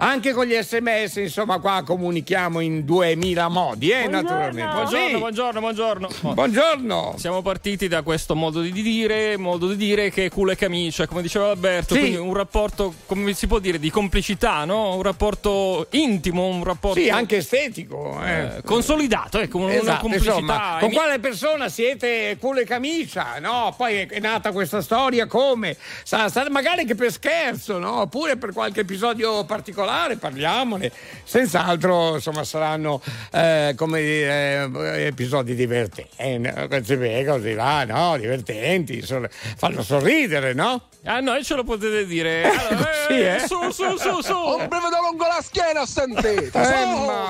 Anche 0.03 0.33
con 0.33 0.45
gli 0.47 0.55
sms, 0.59 1.17
insomma, 1.17 1.59
qua 1.59 1.83
comunichiamo 1.85 2.59
in 2.59 2.83
2000 2.85 3.47
modi, 3.49 3.91
eh, 3.91 4.07
naturalmente. 4.07 4.73
Buongiorno, 4.73 5.07
Sì. 5.09 5.17
buongiorno, 5.17 5.59
buongiorno. 5.59 6.09
Buongiorno. 6.33 7.15
Siamo 7.19 7.43
partiti 7.43 7.87
da 7.87 8.01
questo 8.01 8.33
modo 8.35 8.61
di 8.61 8.71
dire, 8.71 9.37
modo 9.37 9.67
di 9.67 9.75
dire 9.75 10.09
che 10.09 10.25
è 10.25 10.29
culo 10.31 10.53
e 10.53 10.55
camicia, 10.55 11.05
come 11.05 11.21
diceva 11.21 11.51
Alberto, 11.51 11.93
Sì. 11.93 11.99
quindi 11.99 12.17
un 12.17 12.33
rapporto, 12.33 12.95
come 13.05 13.33
si 13.35 13.45
può 13.45 13.59
dire, 13.59 13.77
di 13.77 13.91
complicità, 13.91 14.65
no? 14.65 14.95
Un 14.95 15.03
rapporto 15.03 15.85
intimo, 15.91 16.47
un 16.47 16.63
rapporto 16.63 16.99
Sì, 16.99 17.09
anche 17.09 17.37
estetico. 17.37 18.19
eh. 18.25 18.39
eh, 18.57 18.61
consolidato, 18.65 19.37
ecco, 19.37 19.59
una 19.59 19.71
Esatto, 19.75 20.01
complicità. 20.01 20.31
insomma, 20.31 20.77
con 20.79 20.89
mi- 20.89 20.95
quale 20.95 21.19
persona 21.19 21.69
siete 21.69 22.37
culo 22.39 22.61
e 22.61 22.65
camicia, 22.65 23.37
no? 23.39 23.71
Poi 23.77 23.97
è- 23.97 24.07
è 24.07 24.19
nata 24.19 24.51
questa 24.51 24.81
storia 24.81 25.27
come? 25.27 25.77
Sa- 26.01 26.27
sa- 26.27 26.47
magari 26.49 26.85
che 26.85 26.95
per 26.95 27.11
scherzo, 27.11 27.77
no? 27.77 27.99
Oppure 28.01 28.35
per 28.37 28.51
qualche 28.51 28.79
episodio 28.79 29.45
particolare, 29.45 29.89
parliamone. 30.17 30.91
Senz'altro, 31.23 32.15
insomma, 32.15 32.43
saranno 32.43 33.01
eh, 33.31 33.73
come 33.75 34.01
dire, 34.01 34.69
eh, 34.73 35.05
episodi 35.07 35.55
divertenti, 35.55 36.09
eh, 36.17 36.67
così, 36.69 37.23
così 37.25 37.53
là, 37.53 37.85
no? 37.85 38.17
Divertenti, 38.17 39.01
sor- 39.01 39.29
fanno 39.29 39.81
sorridere, 39.83 40.53
no? 40.53 40.81
Ah 41.03 41.19
no, 41.19 41.35
e 41.35 41.43
ce 41.43 41.55
lo 41.55 41.63
potete 41.63 42.05
dire. 42.05 42.43
Allora, 42.43 42.89
Sì, 43.07 43.19
eh? 43.19 43.39
Su, 43.39 43.71
su, 43.71 43.97
su, 43.97 44.21
su. 44.21 44.33
Un 44.37 44.67
brivido 44.67 44.97
lungo 45.09 45.25
la 45.25 45.41
schiena, 45.41 45.85
sentite! 45.85 46.51
Eh, 46.53 46.63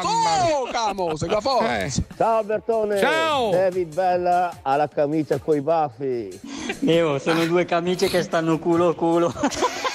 Su, 0.02 0.08
su, 0.08 0.72
camo, 0.72 1.16
se 1.16 1.28
la 1.28 1.40
forza! 1.40 1.80
Eh. 1.84 1.92
Ciao 2.18 2.38
Albertone. 2.40 3.00
Ciao. 3.00 3.52
David 3.52 3.94
Bella 3.94 4.60
alla 4.62 4.88
camicia 4.90 5.38
coi 5.40 5.62
baffi. 5.62 6.40
Io 6.82 7.18
sono 7.20 7.46
due 7.46 7.64
camicie 7.66 8.08
che 8.10 8.22
stanno 8.24 8.60
culo 8.60 8.90
a 8.90 8.96
culo. 8.96 9.34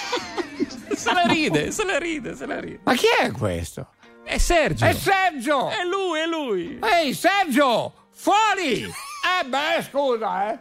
Se 1.07 1.13
la 1.13 1.23
ride, 1.27 1.71
se 1.71 1.85
la 1.85 1.99
ride, 1.99 2.35
se 2.35 2.47
la 2.47 2.59
ride. 2.59 2.81
Ma 2.83 2.95
chi 2.95 3.07
è 3.21 3.31
questo? 3.31 3.91
È 4.25 4.39
Sergio. 4.39 4.85
È 4.85 4.93
Sergio! 4.93 5.69
È 5.71 5.85
lui, 5.85 6.19
è 6.19 6.27
lui. 6.27 6.81
Ehi, 6.83 7.15
Sergio! 7.15 7.93
Fuori! 8.11 8.83
Eh 8.83 9.45
beh, 9.47 9.85
scusa, 9.89 10.51
eh! 10.51 10.59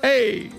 Ehi! 0.00 0.52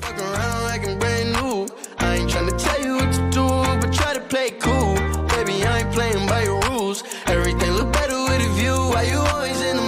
Fuck 0.00 0.18
around 0.18 0.64
like 0.64 0.88
I'm 0.88 0.98
brand 0.98 1.32
new. 1.32 1.66
I 1.98 2.16
ain't 2.16 2.30
tryna 2.30 2.56
tell 2.56 2.80
you 2.82 2.94
what 2.96 3.12
to 3.12 3.28
do, 3.28 3.46
but 3.80 3.92
try 3.92 4.14
to 4.14 4.20
play 4.20 4.52
cool. 4.52 4.94
Baby, 5.28 5.62
I 5.66 5.80
ain't 5.80 5.92
playing 5.92 6.26
by 6.26 6.44
your 6.44 6.58
rules. 6.70 7.04
Everything 7.26 7.72
look 7.72 7.92
better 7.92 8.16
with 8.16 8.40
a 8.40 8.48
view. 8.54 8.76
Why 8.92 9.02
you 9.02 9.18
always 9.18 9.60
in 9.60 9.76
the 9.76 9.82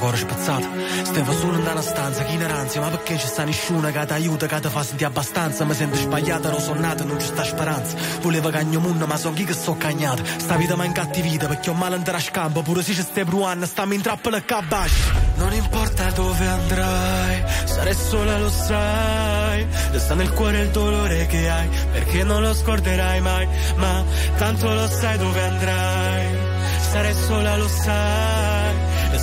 cuore 0.00 0.16
spezzato. 0.16 0.66
Stevo 1.02 1.32
solo 1.32 1.58
in 1.58 1.66
una 1.66 1.82
stanza, 1.82 2.24
che 2.24 2.32
ineranzia 2.32 2.80
Ma 2.80 2.88
perché 2.88 3.18
ci 3.18 3.26
sta 3.26 3.44
nessuno 3.44 3.90
che 3.90 4.06
ti 4.06 4.12
aiuta, 4.12 4.46
che 4.46 4.60
ti 4.60 4.68
fa 4.68 4.82
sentire 4.82 5.08
abbastanza? 5.08 5.64
Mi 5.64 5.74
sento 5.74 5.96
sbagliata, 5.96 6.50
non 6.50 6.60
sono 6.60 6.80
nata, 6.80 7.04
non 7.04 7.20
ci 7.20 7.26
sta 7.26 7.44
speranza. 7.44 7.96
Volevo 8.22 8.48
cagno 8.48 8.80
munno, 8.80 9.06
ma 9.06 9.16
son 9.16 9.34
chi 9.34 9.44
che 9.44 9.52
so 9.52 9.76
cagnata 9.76 10.22
Sta 10.38 10.56
vita 10.56 10.74
mi 10.76 10.86
incattivita, 10.86 11.46
perché 11.46 11.70
ho 11.70 11.74
male 11.74 11.96
in 11.96 12.04
scampo. 12.18 12.62
Pure 12.62 12.82
se 12.82 12.94
ci 12.94 13.02
stai 13.02 13.24
bruando, 13.24 13.66
stammi 13.66 13.94
in 13.94 14.00
trappola 14.00 14.38
e 14.38 14.44
cabasci 14.44 15.02
Non 15.36 15.52
importa 15.52 16.10
dove 16.10 16.46
andrai 16.46 17.44
Sarai 17.66 17.94
sola, 17.94 18.38
lo 18.38 18.50
sai. 18.50 19.66
Sta 19.94 20.14
nel 20.14 20.32
cuore 20.32 20.62
il 20.62 20.70
dolore 20.70 21.26
che 21.26 21.48
hai 21.48 21.68
Perché 21.92 22.24
non 22.24 22.42
lo 22.42 22.54
scorderai 22.54 23.20
mai. 23.20 23.46
Ma 23.76 24.02
tanto 24.38 24.72
lo 24.72 24.88
sai 24.88 25.18
dove 25.18 25.42
andrai. 25.42 26.38
Sarai 26.90 27.14
sola, 27.14 27.56
lo 27.56 27.68
sai 27.68 28.49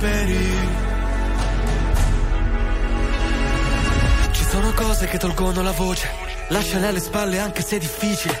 alberi 0.00 0.56
Ci 4.32 4.44
sono 4.44 4.72
cose 4.72 5.06
che 5.06 5.18
tolgono 5.18 5.62
la 5.62 5.72
voce, 5.72 6.08
lasciale 6.48 6.86
alle 6.86 7.00
spalle 7.00 7.38
anche 7.38 7.62
se 7.62 7.76
è 7.76 7.78
difficile. 7.78 8.40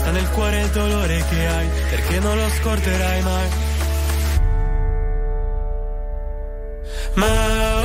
Sta 0.00 0.12
nel 0.12 0.30
cuore 0.30 0.62
il 0.62 0.70
dolore 0.70 1.22
che 1.28 1.46
hai, 1.46 1.68
perché 1.90 2.20
non 2.20 2.34
lo 2.34 2.48
scorderai 2.48 3.22
mai. 3.22 3.48
Ma 7.16 7.79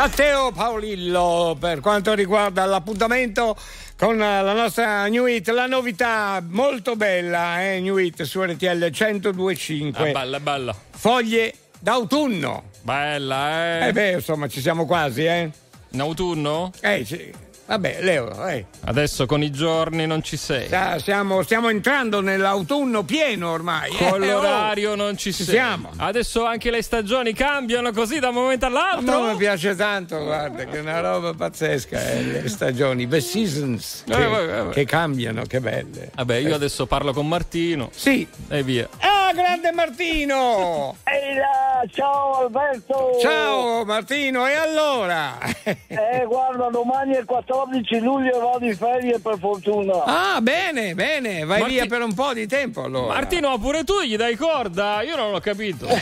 Matteo 0.00 0.50
Paolillo 0.50 1.58
per 1.60 1.80
quanto 1.80 2.14
riguarda 2.14 2.64
l'appuntamento 2.64 3.54
con 3.98 4.16
la 4.16 4.54
nostra 4.54 5.06
New 5.08 5.26
Hit, 5.26 5.50
la 5.50 5.66
novità 5.66 6.42
molto 6.48 6.96
bella, 6.96 7.62
eh, 7.62 7.80
New 7.80 7.98
Hit 7.98 8.22
su 8.22 8.42
RTL 8.42 8.88
1025. 8.90 10.08
Ah, 10.08 10.12
bella, 10.12 10.40
bella. 10.40 10.74
Foglie 10.88 11.52
d'autunno. 11.78 12.70
Bella, 12.80 13.82
eh. 13.82 13.88
Eh 13.88 13.92
beh, 13.92 14.12
insomma, 14.12 14.48
ci 14.48 14.62
siamo 14.62 14.86
quasi, 14.86 15.26
eh. 15.26 15.50
In 15.90 16.00
autunno? 16.00 16.72
Eh, 16.80 17.04
sì. 17.04 17.30
Vabbè, 17.70 17.98
Leo, 18.00 18.48
eh. 18.48 18.64
Adesso 18.86 19.26
con 19.26 19.44
i 19.44 19.50
giorni 19.52 20.04
non 20.04 20.24
ci 20.24 20.36
sei. 20.36 20.66
Sta- 20.66 20.98
Stiamo, 20.98 21.40
stiamo 21.42 21.68
entrando 21.68 22.20
nell'autunno 22.20 23.04
pieno 23.04 23.52
ormai. 23.52 23.92
eh. 23.92 23.96
Con 24.08 24.20
Oh, 24.20 24.24
l'orario 24.26 24.96
non 24.96 25.16
ci, 25.16 25.32
ci 25.32 25.44
sei. 25.44 25.54
siamo. 25.54 25.90
Adesso 25.96 26.44
anche 26.44 26.72
le 26.72 26.82
stagioni 26.82 27.32
cambiano 27.32 27.92
così 27.92 28.18
da 28.18 28.30
un 28.30 28.34
momento 28.34 28.66
all'altro. 28.66 29.20
No, 29.20 29.30
mi 29.30 29.36
piace 29.36 29.76
tanto, 29.76 30.18
guarda, 30.24 30.64
che 30.64 30.78
è 30.78 30.80
una 30.80 30.98
roba 30.98 31.32
pazzesca, 31.32 32.10
eh, 32.10 32.22
le 32.24 32.48
stagioni, 32.48 33.06
the 33.06 33.20
seasons 33.20 34.02
che, 34.04 34.14
Eh, 34.20 34.26
vabbè, 34.26 34.46
vabbè. 34.48 34.70
che 34.72 34.84
cambiano, 34.84 35.44
che 35.44 35.60
belle. 35.60 36.10
Vabbè, 36.16 36.36
io 36.38 36.56
adesso 36.56 36.86
parlo 36.86 37.12
con 37.12 37.28
Martino. 37.28 37.88
Sì. 37.94 38.26
E 38.48 38.64
via. 38.64 38.88
Ah, 38.98 39.32
grande 39.32 39.70
Martino! 39.70 40.96
Ehi 41.06 41.34
là, 41.36 41.84
ciao 41.92 42.40
Alberto! 42.40 43.16
Ciao 43.20 43.84
Martino, 43.84 44.44
e 44.48 44.54
allora? 44.54 45.38
Eh, 45.62 46.24
guarda, 46.26 46.66
domani 46.68 47.14
è 47.14 47.18
il 47.20 47.24
14 47.26 47.58
luglio 48.00 48.36
e 48.36 48.38
vado 48.38 48.64
in 48.64 48.76
ferie 48.76 49.18
per 49.18 49.38
fortuna. 49.38 50.02
Ah, 50.04 50.40
bene, 50.40 50.94
bene, 50.94 51.44
vai 51.44 51.60
Marti- 51.60 51.74
via 51.74 51.86
per 51.86 52.02
un 52.02 52.14
po' 52.14 52.32
di 52.32 52.46
tempo 52.46 52.82
allora. 52.84 53.14
Martino, 53.14 53.48
ma 53.50 53.58
pure 53.58 53.84
tu 53.84 54.00
gli 54.02 54.16
dai 54.16 54.36
corda? 54.36 55.02
Io 55.02 55.16
non 55.16 55.30
l'ho 55.32 55.40
capito. 55.40 55.86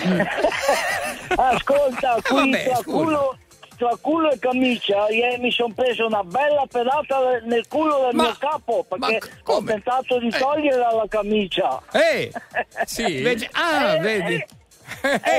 Ascolta, 1.36 2.16
qui 2.22 2.50
Vabbè, 2.50 2.64
tra, 2.64 2.80
culo, 2.84 3.36
tra 3.76 3.96
culo 4.00 4.30
e 4.30 4.38
camicia, 4.38 5.08
ieri 5.08 5.38
mi 5.40 5.50
sono 5.50 5.72
preso 5.74 6.06
una 6.06 6.22
bella 6.24 6.64
pedata 6.70 7.18
nel 7.44 7.66
culo 7.68 7.98
del 8.06 8.14
Ma- 8.14 8.22
mio 8.24 8.36
capo 8.38 8.84
perché 8.88 9.20
ho 9.44 9.62
tentato 9.62 10.18
di 10.18 10.30
togliere 10.30 10.76
la 10.78 11.04
camicia. 11.08 11.80
Eh, 11.92 12.32
Sì. 12.86 13.48
ah, 13.52 13.94
Eh, 13.94 14.00
vedi. 14.00 14.34
Eh 14.34 14.46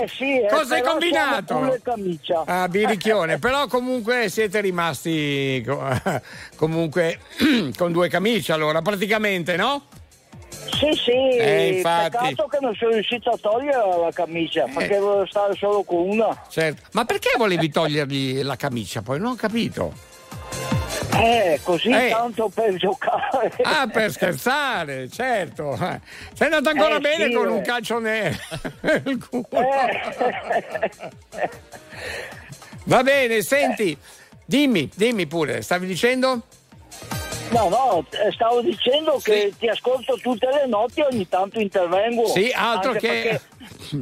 sì, 0.08 0.40
eh, 0.42 0.48
Cosa 0.50 0.76
hai 0.76 0.82
combinato? 0.82 1.78
Ah, 2.46 2.68
birichione, 2.68 3.40
però 3.40 3.68
comunque 3.68 4.30
siete 4.30 4.62
rimasti 4.62 5.64
co- 5.66 5.82
comunque 6.56 7.20
con 7.78 7.92
due 7.92 8.10
camicie 8.10 8.54
allora, 8.54 8.82
praticamente, 8.82 9.56
no? 9.56 9.84
Sì, 10.50 10.94
sì, 10.94 11.12
Eh, 11.12 11.76
infatti. 11.78 12.16
Eh. 12.16 12.20
peccato 12.20 12.48
che 12.48 12.58
non 12.62 12.76
sono 12.76 12.92
riuscito 12.92 13.30
a 13.32 13.38
togliere 13.40 13.78
la 13.78 14.12
camicia 14.14 14.66
perché 14.66 14.98
volevo 14.98 15.26
stare 15.26 15.56
solo 15.56 15.84
con 15.84 16.10
una. 16.10 16.44
Certo. 16.50 16.82
Ma 16.94 17.06
perché 17.06 17.32
volevi 17.38 17.70
togliergli 17.70 18.42
la 18.44 18.56
camicia 18.56 19.02
poi? 19.02 19.20
Non 19.20 19.32
ho 19.32 19.36
capito. 19.36 19.94
Eh, 21.12 21.60
così 21.64 21.90
Eh. 21.90 22.10
tanto 22.10 22.50
per 22.50 22.76
giocare. 22.76 23.52
Ah, 23.64 23.88
per 23.88 24.12
scherzare, 24.12 25.10
certo. 25.10 25.76
Sei 25.76 26.48
andato 26.48 26.70
ancora 26.70 26.98
Eh, 26.98 27.00
bene 27.00 27.26
sì, 27.28 27.34
con 27.34 27.48
eh. 27.48 27.52
un 27.52 27.62
calcio 27.62 28.00
nero. 28.00 28.38
culo. 29.30 29.48
Eh. 29.52 31.50
Va 32.86 33.04
bene, 33.04 33.42
senti, 33.42 33.98
dimmi, 34.46 34.90
dimmi 34.96 35.28
pure, 35.28 35.62
stavi 35.62 35.86
dicendo? 35.86 36.44
No, 37.52 37.68
no, 37.70 38.06
eh, 38.12 38.32
stavo 38.32 38.62
dicendo 38.62 39.20
che 39.24 39.52
ti 39.58 39.68
ascolto 39.68 40.16
tutte 40.22 40.48
le 40.48 40.68
notti 40.68 41.00
e 41.02 41.08
ogni 41.12 41.28
tanto 41.28 41.60
intervengo. 41.60 42.28
Sì, 42.28 42.52
altro 42.54 42.94
che- 42.94 43.40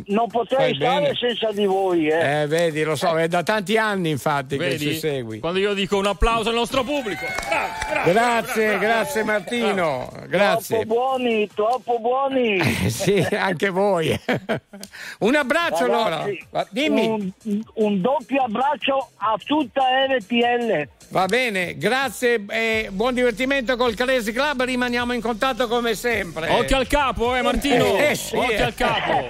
Non 0.08 0.28
potrei 0.28 0.74
Fai 0.74 0.76
stare 0.76 1.02
bene. 1.02 1.16
senza 1.16 1.52
di 1.52 1.66
voi, 1.66 2.08
eh. 2.08 2.42
Eh, 2.42 2.48
vedi, 2.48 2.84
lo 2.84 2.96
so, 2.96 3.18
è 3.18 3.28
da 3.28 3.42
tanti 3.44 3.78
anni 3.78 4.10
infatti 4.10 4.58
che 4.58 4.70
Vedi? 4.70 4.78
ci 4.92 4.94
segui. 4.96 5.40
Quando 5.40 5.60
io 5.60 5.74
dico 5.74 5.98
un 5.98 6.06
applauso 6.06 6.50
al 6.50 6.56
nostro 6.56 6.84
pubblico. 6.84 7.26
Bravo, 7.48 7.74
bravo, 7.90 8.12
Grazie, 8.12 8.64
bravo, 8.66 8.80
bravo. 8.80 8.80
grazie 8.80 9.24
Martino, 9.24 10.10
grazie. 10.28 10.76
Troppo 10.86 10.94
buoni, 10.94 11.50
troppo 11.54 12.00
buoni. 12.00 12.58
Eh, 12.88 12.90
sì, 12.90 13.26
anche 13.32 13.70
voi. 13.70 14.18
Un 15.20 15.36
abbraccio 15.36 15.86
allora. 15.86 16.18
Ragazzi, 16.18 16.46
Va- 16.50 16.68
Dimmi. 16.70 17.08
Un, 17.44 17.62
un 17.76 18.02
doppio 18.02 18.44
abbraccio 18.44 19.10
a 19.18 19.36
tutta 19.44 19.84
RTL. 20.08 20.88
Va 21.10 21.26
bene, 21.26 21.78
grazie 21.78 22.44
e 22.50 22.90
buon 22.92 23.14
divertimento 23.14 23.36
col 23.78 23.94
Crazy 23.94 24.32
Club, 24.32 24.64
rimaniamo 24.64 25.14
in 25.14 25.22
contatto 25.22 25.68
come 25.68 25.94
sempre. 25.96 26.50
Occhio 26.50 26.78
al 26.78 26.88
capo, 26.88 27.36
eh, 27.36 27.42
Martino. 27.42 27.96
Eh, 28.08 28.16
sì, 28.16 28.36
Occhio 28.36 28.52
eh. 28.52 28.62
al 28.62 28.74
capo. 28.76 29.30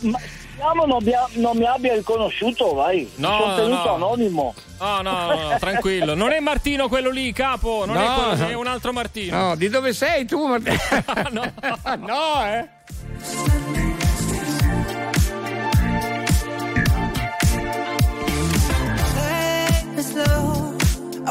Ma 0.08 0.18
speriamo 0.18 0.84
non, 0.86 0.96
abbia- 0.96 1.28
non 1.34 1.56
mi 1.56 1.66
abbia 1.66 1.94
riconosciuto, 1.94 2.74
vai. 2.74 3.10
No, 3.16 3.38
Sono 3.38 3.54
tenuto 3.54 3.84
no. 3.88 3.94
anonimo. 3.94 4.54
No, 4.78 5.00
no, 5.02 5.12
no, 5.26 5.48
no, 5.50 5.56
tranquillo. 5.58 6.14
Non 6.14 6.32
è 6.32 6.40
Martino 6.40 6.88
quello 6.88 7.10
lì, 7.10 7.32
capo. 7.32 7.84
Non 7.86 7.96
è 7.96 8.06
No. 8.06 8.14
quello, 8.14 8.48
è 8.48 8.54
un 8.54 8.66
altro 8.66 8.92
Martino. 8.92 9.36
No, 9.36 9.56
di 9.56 9.68
dove 9.68 9.92
sei 9.92 10.24
tu? 10.26 10.46
Martino? 10.46 10.78
no. 11.30 11.52
no, 11.98 12.44
eh. 12.46 12.68
Slow. 20.02 20.69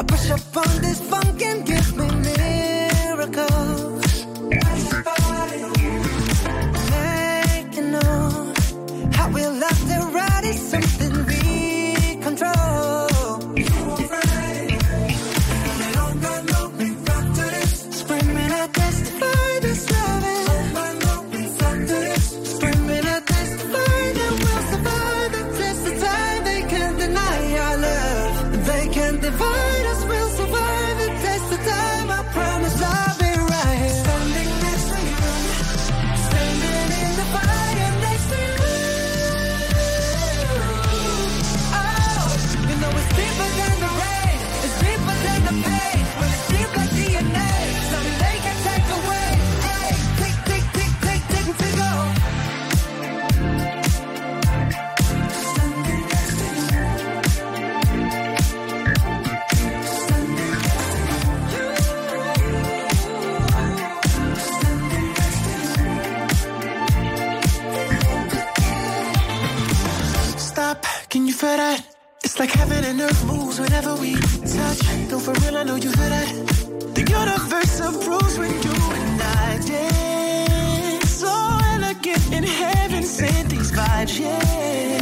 I 0.00 0.02
push 0.02 0.30
up 0.30 0.56
on 0.56 0.80
this 0.80 0.98
funk 0.98 1.42
and 1.42 1.66
give 1.66 1.94
me 1.94 2.06
miracles. 2.38 4.24
Make 6.90 7.76
you 7.76 7.82
know 7.82 8.54
how 9.12 9.28
we 9.28 9.44
love 9.44 9.80
to 9.90 10.10
ride 10.14 10.44
is 10.46 10.70
something 10.70 11.26
we 11.26 12.16
control. 12.22 12.69
You 71.42 71.56
that? 71.56 71.86
It's 72.22 72.38
like 72.38 72.50
heaven 72.50 72.84
and 72.84 73.00
earth 73.00 73.24
moves 73.24 73.58
whenever 73.58 73.94
we 73.96 74.14
touch. 74.14 74.80
Though 75.08 75.18
for 75.20 75.32
real, 75.40 75.56
I 75.56 75.62
know 75.62 75.76
you 75.76 75.90
feel 75.90 76.10
that. 76.10 76.28
The 76.94 77.02
universe 77.02 77.80
approves 77.80 78.38
when 78.38 78.50
you 78.50 78.74
and 79.00 79.22
I 79.22 79.58
dance. 79.66 81.10
So 81.10 81.32
elegant 81.74 82.32
in 82.32 82.44
heaven, 82.44 83.02
sent 83.04 83.48
these 83.48 83.72
vibes, 83.72 84.20
yeah. 84.20 84.99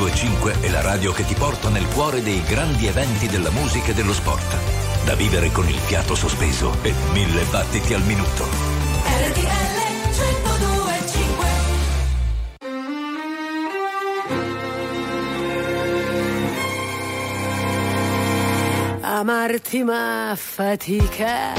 1025 0.00 0.60
è 0.62 0.70
la 0.70 0.80
radio 0.80 1.12
che 1.12 1.26
ti 1.26 1.34
porta 1.34 1.68
nel 1.68 1.86
cuore 1.88 2.22
dei 2.22 2.42
grandi 2.44 2.86
eventi 2.86 3.28
della 3.28 3.50
musica 3.50 3.90
e 3.90 3.94
dello 3.94 4.14
sport. 4.14 4.56
Da 5.04 5.14
vivere 5.14 5.52
con 5.52 5.68
il 5.68 5.76
fiato 5.76 6.14
sospeso 6.14 6.74
e 6.80 6.94
mille 7.12 7.44
battiti 7.50 7.92
al 7.92 8.02
minuto. 8.04 8.44
RTL 9.04 9.78
1025 10.16 11.46
Amarti 19.02 19.82
ma 19.84 20.32
fatica 20.34 21.52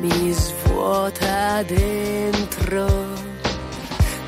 mi 0.00 0.32
svuota 0.32 1.62
dentro 1.64 3.11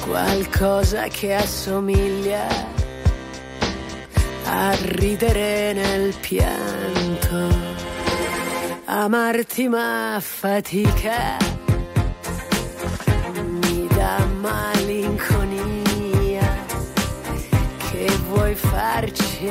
qualcosa 0.05 1.09
che 1.09 1.35
assomiglia 1.35 2.47
a 4.45 4.77
ridere 4.83 5.73
nel 5.73 6.15
pianto. 6.21 7.73
Amarti 8.85 9.69
ma 9.69 10.19
fatica 10.21 11.39
mi 13.33 13.87
dà 13.89 14.25
malinconia 14.41 15.73
che 17.91 18.07
vuoi 18.29 18.55
farci 18.55 19.49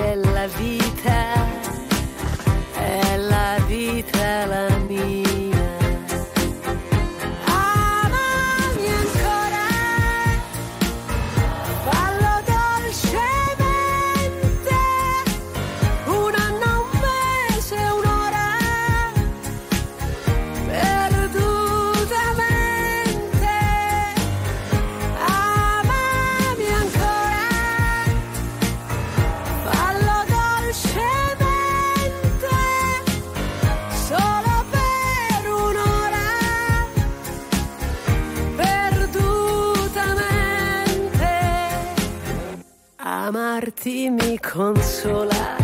Amarti 43.75 44.09
mi 44.09 44.37
consola 44.39 45.57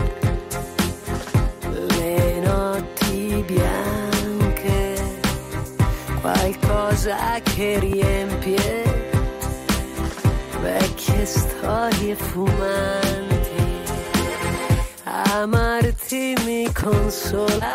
le 1.96 2.40
notti 2.42 3.44
bianche, 3.46 4.96
qualcosa 6.20 7.40
che 7.44 7.78
riempie 7.80 8.84
vecchie 10.60 11.26
storie 11.26 12.16
fumanti. 12.16 13.38
Amarti 15.04 16.36
mi 16.46 16.68
consola, 16.74 17.74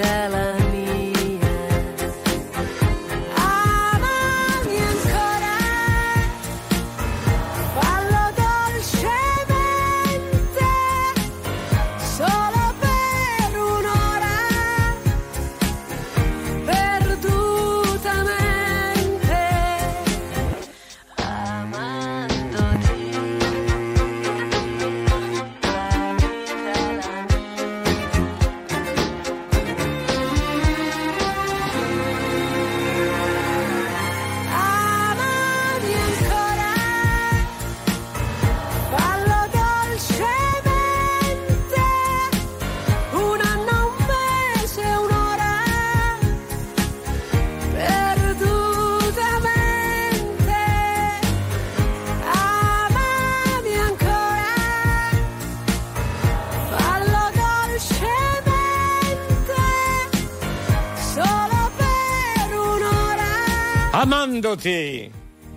vita 0.00 0.49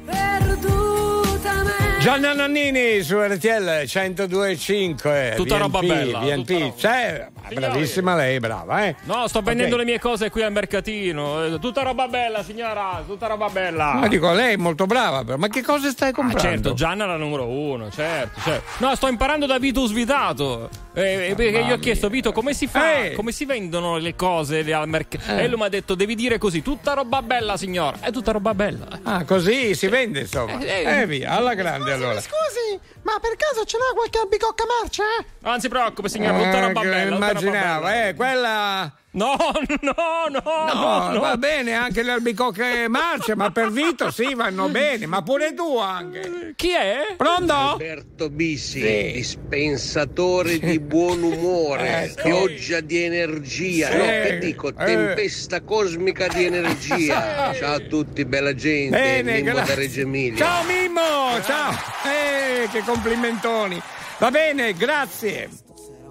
Perdutamente. 0.05 1.99
Gianna 1.99 2.33
Nannini 2.33 3.01
su 3.01 3.17
RTL 3.19 3.83
102.5 3.85 5.35
Tutta 5.35 5.57
roba 5.57 5.79
VNP, 5.79 5.87
bella, 5.87 6.19
VNP. 6.19 6.45
tutta 6.45 6.71
roba. 6.73 7.32
Cioè, 7.47 7.55
bravissima 7.59 8.15
lei, 8.15 8.39
brava, 8.39 8.85
eh. 8.85 8.95
No, 9.03 9.27
sto 9.27 9.41
vendendo 9.41 9.75
Ok. 9.75 9.81
le 9.81 9.85
mie 9.85 9.99
cose 9.99 10.29
qui 10.29 10.41
al 10.41 10.51
mercatino. 10.51 11.43
Eh, 11.45 11.59
Tutta 11.59 11.81
roba 11.83 12.07
bella, 12.07 12.43
signora, 12.43 13.03
tutta 13.05 13.27
roba 13.27 13.49
bella. 13.49 13.93
Ma 13.93 14.07
dico, 14.07 14.31
lei 14.31 14.53
è 14.53 14.57
molto 14.57 14.85
brava, 14.85 15.23
però. 15.23 15.37
Ma 15.37 15.47
che 15.47 15.61
cosa 15.61 15.89
stai 15.89 16.09
Ah, 16.09 16.13
comprando? 16.13 16.41
certo, 16.47 16.73
Gianna 16.73 17.03
era 17.03 17.17
numero 17.17 17.45
uno, 17.47 17.89
certo, 17.91 18.39
certo. 18.41 18.83
No, 18.85 18.95
sto 18.95 19.07
imparando 19.07 19.45
da 19.45 19.57
Vito 19.59 19.85
Svitato. 19.85 20.69
Eh, 20.95 21.29
eh, 21.31 21.35
perché 21.35 21.63
gli 21.65 21.71
ho 21.71 21.79
chiesto, 21.79 22.07
Vito, 22.09 22.31
come 22.31 22.53
si 22.53 22.67
fa? 22.67 23.03
Eh. 23.03 23.11
Come 23.13 23.31
si 23.31 23.45
vendono 23.45 23.97
le 23.97 24.15
cose 24.15 24.59
al 24.73 24.87
mercato? 24.87 25.31
Eh. 25.31 25.43
E 25.43 25.47
lui 25.47 25.57
mi 25.59 25.65
ha 25.65 25.69
detto, 25.69 25.95
devi 25.95 26.15
dire 26.15 26.37
così, 26.37 26.61
tutta 26.61 26.93
roba 26.93 27.21
bella, 27.21 27.57
signora. 27.57 27.97
È 27.99 28.11
tutta 28.11 28.31
roba 28.31 28.53
bella. 28.53 28.87
Ah, 29.03 29.23
così 29.25 29.73
si 29.75 29.87
vende, 29.87 30.21
insomma. 30.21 30.59
Eh, 30.59 31.05
via, 31.07 31.31
alla 31.31 31.53
grande 31.55 31.91
allora. 31.93 32.19
Scusi, 32.21 32.79
ma 33.03 33.17
per 33.21 33.35
caso 33.37 33.63
ce 33.65 33.77
l'ha 33.77 33.93
qualche 33.93 34.19
albicocca 34.19 34.63
marcia? 34.81 35.03
Non 35.41 35.59
si 35.59 35.67
preoccupi, 35.69 36.09
signora, 36.09 36.37
tutta 36.37 36.59
roba 36.67 36.81
Eh, 36.81 36.83
che 36.83 36.89
bella. 36.89 37.03
roba 37.09 37.15
Immaginavo, 37.29 37.87
eh, 37.89 38.13
quella. 38.15 38.93
No, 39.13 39.35
no, 39.37 40.25
no, 40.31 40.41
No, 40.73 41.09
no, 41.11 41.19
va 41.19 41.37
bene 41.37 41.73
anche 41.75 42.01
le 42.01 42.13
albicocche 42.13 42.87
marce, 42.87 43.35
ma 43.35 43.51
per 43.51 43.69
Vito 43.71 44.09
sì, 44.09 44.33
vanno 44.33 44.69
bene, 44.69 45.05
ma 45.05 45.21
pure 45.21 45.53
tu 45.53 45.77
anche. 45.77 46.53
Chi 46.55 46.71
è? 46.71 47.13
Pronto? 47.15 47.53
Alberto 47.53 48.31
Bissi, 48.31 48.81
Sì. 48.81 49.11
dispensatore 49.13 50.57
di 50.57 50.79
buon 50.79 51.21
umore, 51.21 52.05
Ecco. 52.05 52.23
pioggia 52.23 52.79
di 52.79 53.03
energia, 53.03 53.91
Sì. 53.91 53.97
no 53.97 54.03
che 54.03 54.37
dico, 54.41 54.69
Eh. 54.69 54.73
tempesta 54.83 55.61
cosmica 55.61 56.27
di 56.27 56.45
energia. 56.45 57.53
Ciao 57.53 57.75
a 57.75 57.79
tutti, 57.81 58.25
bella 58.25 58.55
gente, 58.55 58.97
Bene, 58.97 59.33
Mimmo 59.33 59.45
da 59.45 59.51
grazie. 59.53 59.75
Reggio 59.75 59.99
Emilia. 60.01 60.37
Ciao 60.43 60.63
Mimmo, 60.63 61.39
ciao. 61.43 61.71
Eh, 62.05 62.67
che 62.71 62.81
complimentoni. 62.93 63.81
Va 64.19 64.29
bene, 64.29 64.73
grazie. 64.73 65.49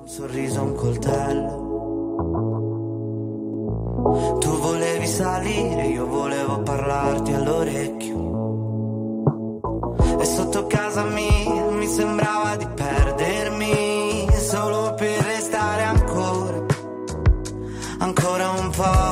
Un 0.01 0.09
sorriso, 0.09 0.63
un 0.63 0.75
coltello. 0.75 1.71
Tu 4.41 4.59
volevi 4.59 5.07
salire, 5.07 5.87
io 5.87 6.07
volevo 6.07 6.61
parlarti 6.63 7.33
all'orecchio. 7.33 8.21
E 10.21 10.25
sotto 10.25 10.67
casa 10.67 11.05
mia 11.05 11.71
mi 11.71 11.87
sembrava 11.87 12.57
di 12.57 12.67
perdermi 12.67 14.27
solo 14.39 14.95
per 14.95 15.23
restare 15.23 15.83
ancora, 15.85 16.67
ancora 17.99 18.51
un 18.51 18.71
po'. 18.71 19.12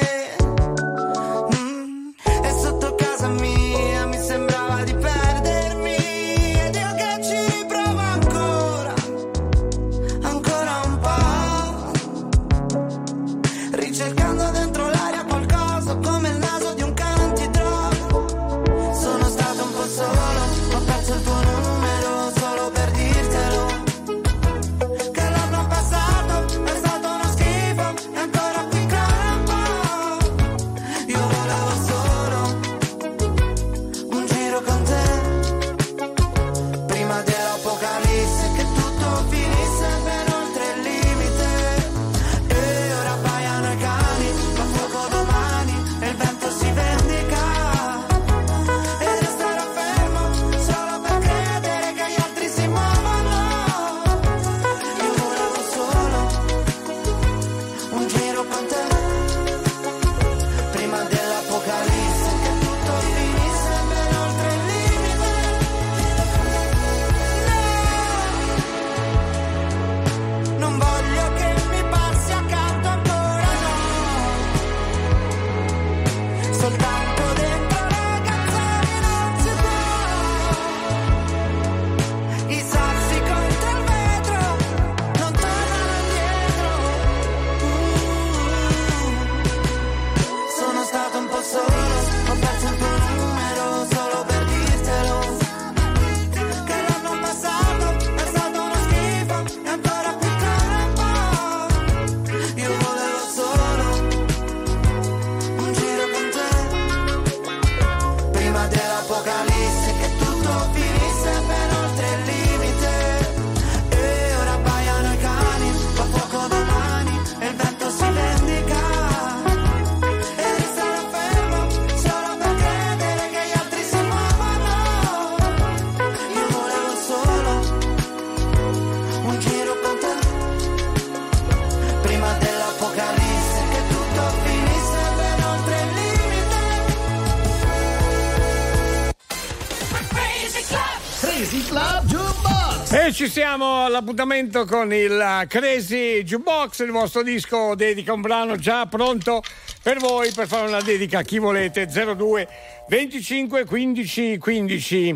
E 143.11 143.13
ci 143.13 143.27
siamo 143.27 143.83
all'appuntamento 143.83 144.63
con 144.63 144.93
il 144.93 145.43
Crazy 145.49 146.23
Jukebox, 146.23 146.79
il 146.79 146.91
vostro 146.91 147.23
disco 147.23 147.75
dedica 147.75 148.13
un 148.13 148.21
brano 148.21 148.55
già 148.55 148.85
pronto 148.85 149.43
per 149.83 149.97
voi 149.97 150.31
per 150.31 150.47
fare 150.47 150.69
una 150.69 150.79
dedica 150.79 151.19
a 151.19 151.21
chi 151.21 151.37
volete 151.37 151.87
02 151.87 152.47
25 152.87 153.65
15 153.65 154.37
15. 154.37 155.13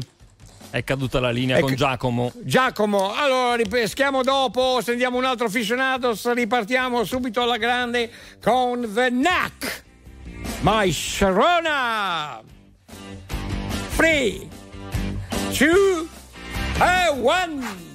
È 0.71 0.83
caduta 0.83 1.21
la 1.21 1.29
linea 1.29 1.55
Ecco. 1.55 1.67
con 1.67 1.75
Giacomo. 1.75 2.31
Giacomo, 2.35 3.13
allora 3.13 3.55
ripeschiamo 3.55 4.23
dopo, 4.23 4.81
sentiamo 4.83 5.17
un 5.17 5.23
altro 5.23 5.45
aficionados, 5.45 6.29
ripartiamo 6.33 7.05
subito 7.05 7.43
alla 7.43 7.55
grande 7.55 8.11
con 8.43 8.91
The 8.93 9.07
Knack. 9.07 9.83
My 10.63 10.91
Sharona. 10.91 12.41
3 13.95 14.47
2 15.57 16.14
e 16.77 17.09
1 17.09 17.94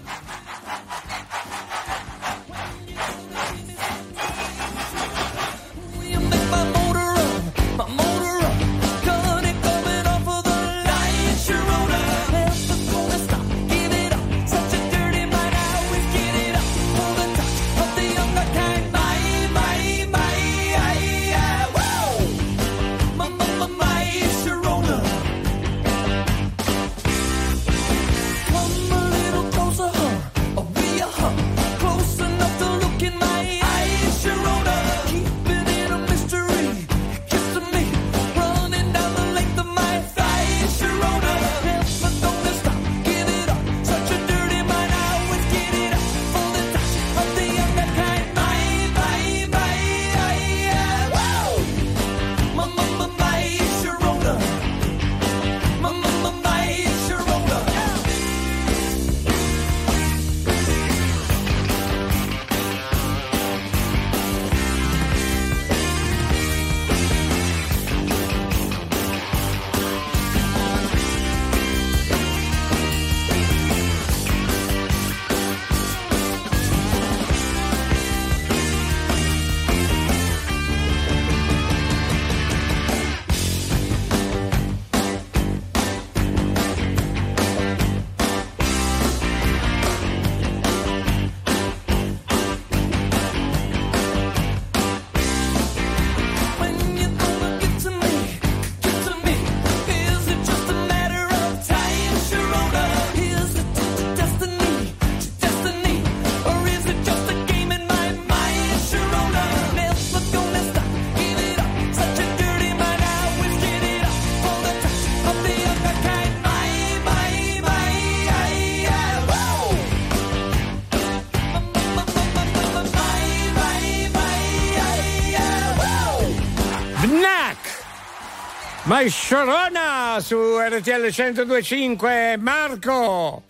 My 129.00 129.08
Sharona 129.08 130.18
su 130.20 130.58
RTL 130.58 131.08
1025 131.08 132.36
Marco! 132.38 133.42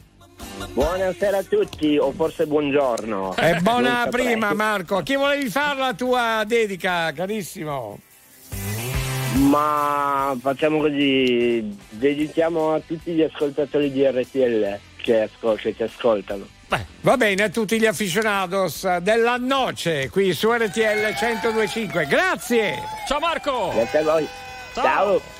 Buonasera 0.74 1.38
a 1.38 1.42
tutti, 1.42 1.98
o 1.98 2.12
forse 2.12 2.46
buongiorno. 2.46 3.34
E 3.36 3.58
buona 3.60 3.80
Non 3.80 4.02
saprei. 4.04 4.26
prima 4.26 4.54
Marco, 4.54 4.98
a 4.98 5.02
chi 5.02 5.16
volevi 5.16 5.50
fare 5.50 5.80
la 5.80 5.92
tua 5.92 6.44
dedica, 6.46 7.10
carissimo? 7.12 7.98
Ma 9.48 10.36
facciamo 10.40 10.78
così, 10.78 11.76
dedichiamo 11.88 12.74
a 12.74 12.80
tutti 12.86 13.10
gli 13.10 13.22
ascoltatori 13.22 13.90
di 13.90 14.06
RTL 14.06 14.78
che, 15.02 15.22
ascol- 15.22 15.58
che 15.58 15.74
ci 15.74 15.82
ascoltano. 15.82 16.46
Va 17.00 17.16
bene 17.16 17.42
a 17.42 17.48
tutti 17.48 17.76
gli 17.80 17.86
aficionados 17.86 18.98
della 18.98 19.36
noce 19.36 20.10
qui 20.10 20.32
su 20.32 20.52
RTL 20.52 21.12
1025. 21.20 22.06
Grazie! 22.06 22.78
Ciao 23.08 23.18
Marco! 23.18 23.72
Grazie 23.74 23.98
a 23.98 24.02
voi. 24.04 24.28
Ciao. 24.74 25.38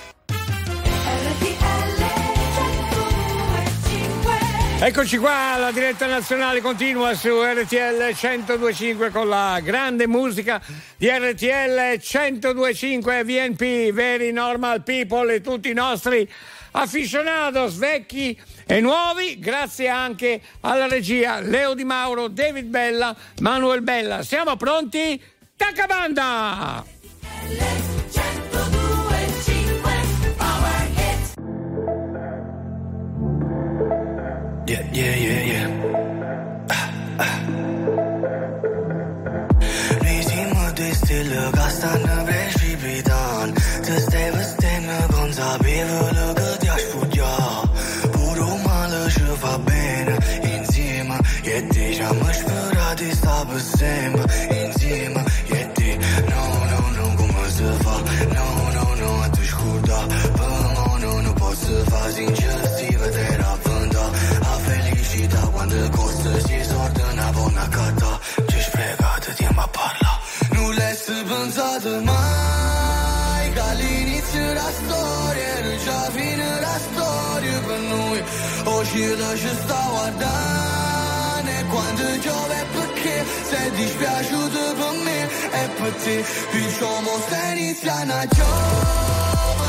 Eccoci 4.83 5.19
qua, 5.19 5.59
la 5.59 5.73
diretta 5.73 6.07
nazionale 6.07 6.63
continua 6.63 7.13
su 7.13 7.29
RTL 7.29 8.15
1025 8.19 9.11
con 9.11 9.29
la 9.29 9.61
grande 9.63 10.07
musica 10.07 10.59
di 10.97 11.07
RTL 11.07 12.01
1025 12.01 13.23
VNP, 13.23 13.93
Very 13.93 14.33
Normal 14.33 14.83
People 14.83 15.35
e 15.35 15.43
tutti 15.43 15.69
i 15.69 15.75
nostri 15.75 16.27
aficionados 16.71 17.77
vecchi 17.77 18.41
e 18.67 18.81
nuovi, 18.81 19.39
grazie 19.39 19.89
anche 19.89 20.41
alla 20.61 20.89
regia 20.89 21.41
Leo 21.41 21.75
Di 21.75 21.85
Mauro, 21.85 22.29
David 22.29 22.65
Bella, 22.65 23.15
Manuel 23.41 23.83
Bella. 23.83 24.23
Siamo 24.23 24.57
pronti? 24.57 25.23
Taccabanda! 25.57 26.83
Yeah, 34.71 34.87
yeah, 34.93 35.17
yeah, 35.17 35.43
yeah. 35.53 35.67
Nisimo 40.03 40.71
de 40.77 40.95
stille 40.95 41.51
stanno 41.71 42.25
precipitando 42.25 42.50
pensato 71.41 72.01
mai 72.03 73.53
Che 73.53 73.61
all'inizio 73.61 74.41
della 74.47 74.71
storia 74.81 75.47
Era 75.57 75.77
già 75.85 76.11
fine 76.11 76.61
la 76.61 76.79
storia 76.87 77.59
per 77.61 77.79
noi 77.79 78.23
Oggi 78.65 79.17
la 79.17 79.37
ci 79.37 79.49
sta 79.63 79.87
guardando 79.89 81.51
E 81.51 81.65
quando 81.73 82.03
piove 82.21 82.55
è 82.55 82.65
perché 82.77 83.25
sei 83.51 83.71
dispiaciuto 83.71 84.61
per 84.81 84.95
me 85.05 85.21
E 85.63 85.69
per 85.79 85.93
te 86.03 86.25
Diciamo 86.53 87.11
stai 87.27 87.59
iniziando 87.59 88.13
a 88.13 88.27
giovere 88.27 89.60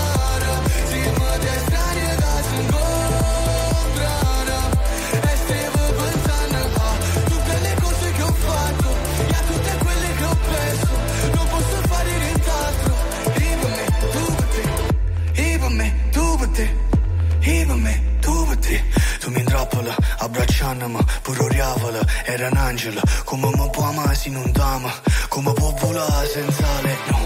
capălă 19.72 19.96
Abraceană-mă, 20.18 21.00
puroreavălă 21.22 22.02
Era 22.26 22.48
un 22.52 22.58
angelo, 22.58 22.68
angelă 22.68 23.02
Cum 23.26 23.40
mă 23.40 23.68
poamă, 23.72 24.04
sin 24.14 24.36
un 24.36 24.52
come 24.52 24.92
Cum 25.30 25.44
volare 25.82 26.28
senza 26.34 26.66
senzale 26.72 26.94
no 27.10 27.20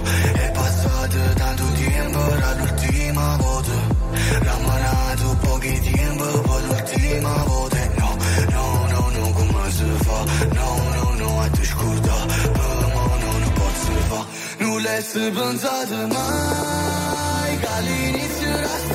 è 0.43 0.51
passato 0.57 1.19
tanto 1.41 1.63
tempo 1.81 2.19
Era 2.35 2.51
l'ultima 2.59 3.27
volta 3.41 3.75
Ramanato 4.45 5.27
pochi 5.43 5.73
tempo 5.89 6.25
poi 6.47 6.61
l'ultima 6.67 7.33
volta 7.47 7.79
No, 8.01 8.09
no, 8.53 8.65
no, 8.91 9.01
no, 9.15 9.23
cum 9.37 9.51
se 9.77 9.87
fa? 10.05 10.19
No, 10.59 10.69
no, 10.95 11.05
no, 11.21 11.29
atunci 11.45 11.73
curda 11.79 12.17
Pe 12.55 12.69
no 12.91 13.03
no 13.21 13.31
non 13.41 13.51
posso 13.57 13.81
să 13.85 14.01
fa 14.09 14.21
Nu 14.59 14.77
le-ai 14.83 15.03
mai 16.15 17.51
Ca 17.63 17.75
l'inizio 17.85 18.49
era 18.57 18.94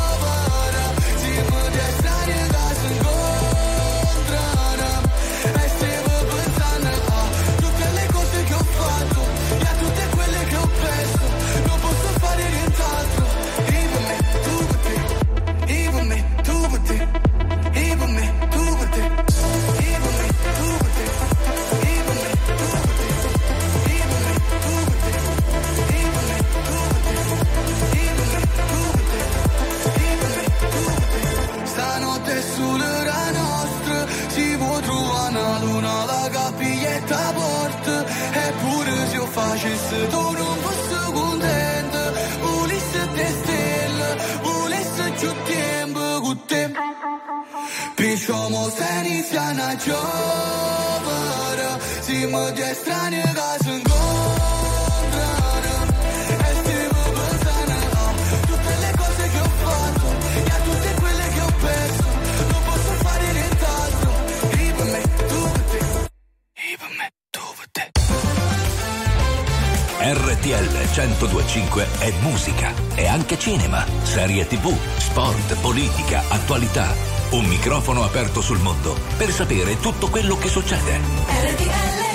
microfono 77.81 78.03
aperto 78.03 78.41
sul 78.41 78.59
mondo 78.59 78.95
per 79.17 79.31
sapere 79.31 79.79
tutto 79.79 80.07
quello 80.09 80.37
che 80.37 80.49
succede. 80.49 80.99
RTL 80.99 82.10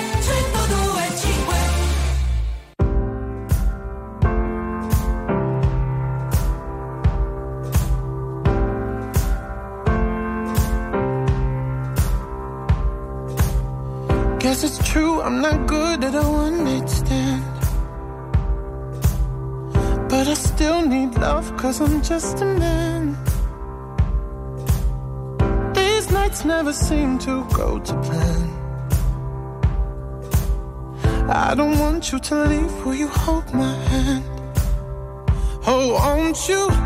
seem 26.87 27.19
to 27.19 27.43
go 27.53 27.77
to 27.79 27.93
plan. 28.01 28.47
I 31.29 31.53
don't 31.53 31.77
want 31.79 32.13
you 32.13 32.19
to 32.19 32.35
leave. 32.45 32.85
Will 32.85 32.95
you 32.95 33.09
hold 33.09 33.53
my 33.53 33.75
hand? 33.91 34.23
Oh, 35.67 35.99
won't 35.99 36.47
you? 36.47 36.76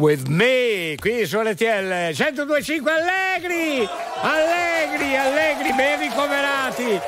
With 0.00 0.26
me, 0.28 0.94
qui 0.98 1.26
su 1.26 1.38
RTL 1.38 2.12
1025 2.14 2.90
Allegri, 2.90 3.86
Allegri, 4.22 5.14
Allegri, 5.14 5.72
ben 5.74 5.98
ricoverati 6.00 6.98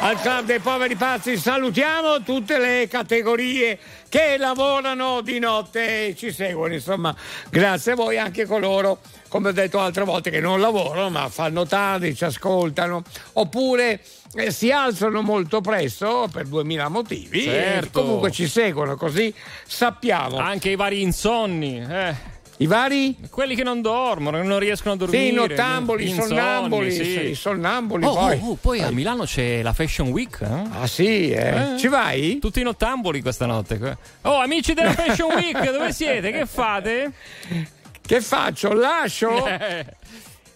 al 0.00 0.20
Club 0.20 0.46
dei 0.46 0.58
Poveri 0.58 0.96
Pazzi. 0.96 1.36
Salutiamo 1.36 2.22
tutte 2.22 2.58
le 2.58 2.88
categorie 2.88 3.78
che 4.08 4.36
lavorano 4.36 5.20
di 5.20 5.38
notte 5.38 6.08
e 6.08 6.16
ci 6.16 6.32
seguono, 6.32 6.74
insomma, 6.74 7.14
grazie 7.50 7.92
a 7.92 7.94
voi 7.94 8.18
anche 8.18 8.46
coloro, 8.46 8.98
come 9.28 9.50
ho 9.50 9.52
detto 9.52 9.78
altre 9.78 10.02
volte, 10.04 10.30
che 10.30 10.40
non 10.40 10.60
lavorano 10.60 11.08
ma 11.08 11.28
fanno 11.28 11.64
tardi, 11.66 12.16
ci 12.16 12.24
ascoltano, 12.24 13.04
oppure 13.34 14.00
eh, 14.34 14.50
si 14.50 14.72
alzano 14.72 15.22
molto 15.22 15.60
presto 15.60 16.28
per 16.32 16.46
2000 16.46 16.88
motivi 16.88 17.42
Certo. 17.42 18.02
comunque 18.02 18.32
ci 18.32 18.48
seguono, 18.48 18.96
così 18.96 19.32
sappiamo. 19.64 20.38
Anche 20.38 20.70
i 20.70 20.76
vari 20.76 21.00
insonni. 21.00 21.78
Eh. 21.80 22.29
I 22.60 22.66
vari? 22.66 23.16
Quelli 23.30 23.54
che 23.54 23.62
non 23.62 23.80
dormono, 23.80 24.38
che 24.38 24.46
non 24.46 24.58
riescono 24.58 24.92
a 24.92 24.96
dormire. 24.98 25.22
Sì, 25.24 25.30
i 25.30 25.34
nottamboli, 25.34 26.04
i 26.04 26.08
insonni, 26.10 26.28
sonnambuli, 26.28 26.90
sì. 26.92 27.28
i 27.30 27.34
sonnambuli 27.34 28.04
Oh, 28.04 28.14
poi. 28.14 28.38
oh, 28.42 28.48
oh, 28.50 28.58
poi 28.60 28.80
a 28.82 28.90
Milano 28.90 29.24
c'è 29.24 29.62
la 29.62 29.72
Fashion 29.72 30.08
Week. 30.08 30.38
eh? 30.42 30.62
Ah 30.78 30.86
sì, 30.86 31.30
eh? 31.30 31.76
Ci 31.78 31.88
vai? 31.88 32.38
Tutti 32.38 32.60
i 32.60 32.62
nottamboli 32.62 33.22
questa 33.22 33.46
notte. 33.46 33.96
Oh, 34.22 34.36
amici 34.40 34.74
della 34.74 34.92
Fashion 34.92 35.32
Week, 35.32 35.70
dove 35.72 35.90
siete? 35.92 36.30
Che 36.30 36.44
fate? 36.44 37.12
Che 38.06 38.20
faccio? 38.20 38.72
Lascio? 38.74 39.46
Eh. 39.48 39.86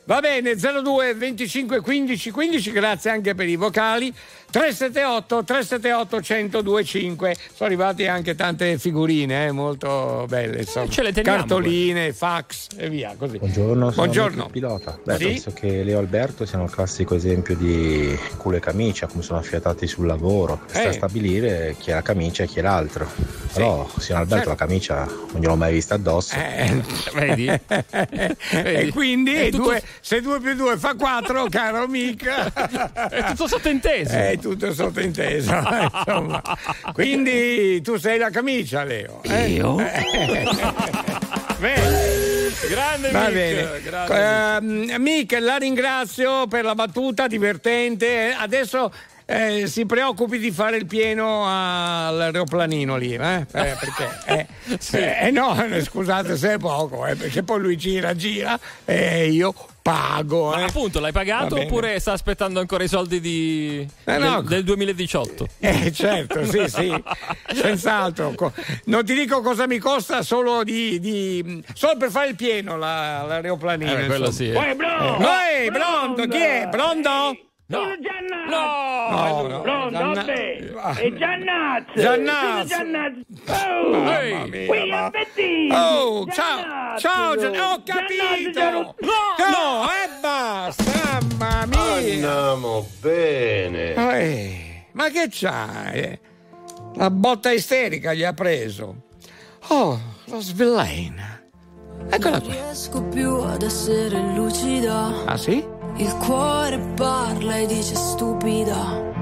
Va 0.06 0.20
bene, 0.20 0.54
02 0.54 1.14
25 1.14 1.80
15 1.80 2.30
15, 2.30 2.70
grazie 2.72 3.10
anche 3.10 3.34
per 3.34 3.48
i 3.48 3.56
vocali. 3.56 4.12
378 4.54 5.42
378 5.42 6.20
1025. 6.22 7.34
Sono 7.54 7.68
arrivate 7.68 8.06
anche 8.06 8.36
tante 8.36 8.78
figurine, 8.78 9.46
eh, 9.46 9.50
molto 9.50 10.26
belle, 10.28 10.58
insomma. 10.58 10.88
ce 10.88 11.02
le 11.02 11.12
teniamo, 11.12 11.38
Cartoline, 11.38 12.12
fax 12.12 12.68
e 12.76 12.88
via, 12.88 13.16
così. 13.18 13.38
Buongiorno, 13.38 13.90
sono 13.90 13.94
Buongiorno. 14.04 14.48
Pilota. 14.50 14.96
Beh, 15.02 15.16
Sì? 15.16 15.24
penso 15.24 15.52
che 15.52 15.82
Leo 15.82 15.98
Alberto 15.98 16.46
siano 16.46 16.64
il 16.64 16.70
classico 16.70 17.16
esempio 17.16 17.56
di 17.56 18.16
culo 18.36 18.54
e 18.58 18.60
camicia, 18.60 19.08
come 19.08 19.24
sono 19.24 19.40
affiatati 19.40 19.88
sul 19.88 20.06
lavoro. 20.06 20.60
Sta 20.66 20.82
Eh. 20.82 20.86
a 20.86 20.92
stabilire 20.92 21.74
chi 21.80 21.90
è 21.90 21.94
la 21.94 22.02
camicia 22.02 22.44
e 22.44 22.46
chi 22.46 22.60
è 22.60 22.62
l'altro. 22.62 23.10
Però, 23.54 23.88
signor 23.98 24.20
Alberto, 24.20 24.44
Certo. 24.44 24.48
la 24.50 24.54
camicia 24.54 25.04
non 25.04 25.40
gliel'ho 25.40 25.56
mai 25.56 25.72
vista 25.72 25.94
addosso. 25.94 26.36
Eh, 26.36 26.80
vedi? 27.14 27.48
e 28.50 28.90
quindi 28.92 29.34
È 29.34 29.50
tutto- 29.50 29.62
due- 29.64 29.82
se 30.00 30.20
2 30.20 30.38
più 30.40 30.54
2 30.54 30.76
fa 30.76 30.94
4, 30.94 31.46
caro 31.50 31.88
mica. 31.88 32.52
È 33.10 33.24
tutto 33.30 33.48
sottinteso. 33.48 34.12
È 34.44 34.46
tutto 34.46 34.72
sottinteso. 34.74 35.52
eh, 35.52 35.88
insomma. 35.96 36.42
Quindi 36.92 37.80
tu 37.80 37.96
sei 37.96 38.18
la 38.18 38.28
camicia, 38.28 38.84
Leo. 38.84 39.20
eh? 39.22 39.46
Io? 39.48 39.78
Eh. 39.80 40.44
Bene. 41.58 42.02
Grande 42.68 43.10
Va 43.10 43.20
Mick, 43.28 43.32
bene. 43.32 43.80
grande 43.82 44.14
Ehm, 44.94 45.02
Mick, 45.02 45.38
la 45.40 45.56
ringrazio 45.56 46.46
per 46.46 46.64
la 46.64 46.74
battuta 46.74 47.26
divertente. 47.26 48.34
Adesso 48.38 48.92
eh, 49.26 49.66
si 49.66 49.86
preoccupi 49.86 50.38
di 50.38 50.50
fare 50.50 50.76
il 50.76 50.86
pieno 50.86 51.44
all'aeroplanino 51.46 52.96
lì, 52.96 53.14
eh? 53.14 53.46
Eh, 53.52 53.76
perché 53.78 54.18
eh, 54.92 55.26
eh, 55.26 55.30
no, 55.30 55.62
eh, 55.64 55.82
scusate 55.82 56.36
se 56.36 56.54
è 56.54 56.58
poco, 56.58 57.06
eh, 57.06 57.14
perché 57.16 57.42
poi 57.42 57.60
lui 57.60 57.76
gira, 57.76 58.14
gira 58.14 58.58
e 58.84 59.28
io 59.30 59.54
pago. 59.84 60.48
Ma 60.48 60.60
eh. 60.60 60.64
appunto, 60.64 60.98
l'hai 60.98 61.12
pagato 61.12 61.60
oppure 61.60 62.00
sta 62.00 62.12
aspettando 62.12 62.58
ancora 62.58 62.84
i 62.84 62.88
soldi 62.88 63.20
di... 63.20 63.86
Eh, 64.04 64.16
no. 64.16 64.40
del, 64.40 64.48
del 64.48 64.64
2018? 64.64 65.46
Eh 65.58 65.92
certo, 65.92 66.42
sì, 66.46 66.64
sì, 66.68 67.02
senz'altro. 67.54 68.34
Non 68.86 69.04
ti 69.04 69.12
dico 69.12 69.42
cosa 69.42 69.66
mi 69.66 69.76
costa 69.76 70.22
solo 70.22 70.64
di, 70.64 70.98
di- 71.00 71.62
solo 71.74 71.98
per 71.98 72.10
fare 72.10 72.28
il 72.30 72.34
pieno 72.34 72.78
la- 72.78 73.24
l'aeroplanino. 73.24 73.92
Eh, 73.98 74.06
quello 74.06 74.26
insomma. 74.28 74.30
sì, 74.30 74.48
eh. 74.48 74.56
Uè, 74.56 74.74
bro! 74.74 75.16
Uè, 75.18 75.70
pronto, 75.70 76.26
chi 76.28 76.38
è? 76.38 76.68
Pronto? 76.70 77.38
No. 78.48 79.08
No, 79.10 79.46
no, 79.48 79.60
Pronto, 79.62 79.90
Gianna- 79.98 80.14
vabbè. 80.14 80.58
È 80.96 81.12
Giannazzo. 81.12 81.92
Giannazzo. 81.94 82.66
Sono 82.68 82.82
Giannazzo. 82.84 83.20
Oh, 83.46 83.90
Mamma 83.90 84.46
mia, 84.46 84.66
qui 84.66 84.88
ma-. 84.88 85.10
Oh, 86.02 86.26
ciao, 86.30 86.56
Giannazzo. 86.60 86.98
ciao, 87.00 87.36
Gian- 87.36 87.60
ho 87.60 87.82
capito. 87.84 88.50
Giannazzo, 88.52 88.94
No, 89.00 89.50
no, 89.50 89.84
e 89.90 90.20
basta, 90.20 91.18
mamma 91.38 91.66
mia. 91.66 91.94
Andiamo 91.94 92.86
bene. 93.00 93.94
Eh, 93.94 94.84
ma 94.92 95.08
che 95.10 95.26
c'hai? 95.30 96.18
La 96.96 97.10
botta 97.10 97.50
isterica 97.50 98.12
gli 98.14 98.22
ha 98.24 98.32
preso. 98.32 99.02
Oh, 99.68 99.98
lo 100.26 100.40
svelena. 100.40 101.40
Eccola 102.10 102.38
Non 102.38 102.42
qui. 102.48 102.52
riesco 102.52 103.02
più 103.04 103.36
ad 103.36 103.62
essere 103.62 104.18
lucida. 104.34 105.24
Ah 105.24 105.36
sì? 105.36 105.64
Il 105.96 106.12
cuore 106.16 106.78
parla 106.96 107.56
e 107.56 107.66
dice 107.66 107.94
stupida. 107.94 109.12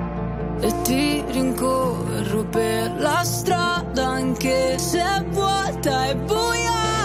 E 0.61 0.83
ti 0.83 1.23
rincorro 1.29 2.45
per 2.45 2.95
la 2.99 3.23
strada 3.25 4.07
anche 4.07 4.79
se 4.79 4.99
è 4.99 5.23
vuota 5.25 6.07
e 6.09 6.17
buia. 6.17 7.02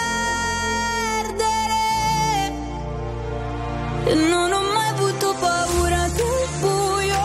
Non 4.27 4.51
ho 4.51 4.63
mai 4.73 4.89
avuto 4.89 5.35
paura 5.39 6.09
del 6.09 6.49
buio, 6.61 7.21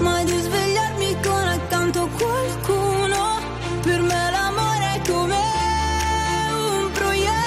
mai 0.00 0.24
di 0.26 0.38
svegliarmi 0.38 1.16
con 1.22 1.48
accanto 1.48 2.06
qualcuno. 2.18 3.40
Per 3.80 4.02
me 4.02 4.30
l'amore 4.30 4.92
è 4.92 5.00
come 5.10 5.40
un 6.52 6.90
proiettile. 6.92 7.38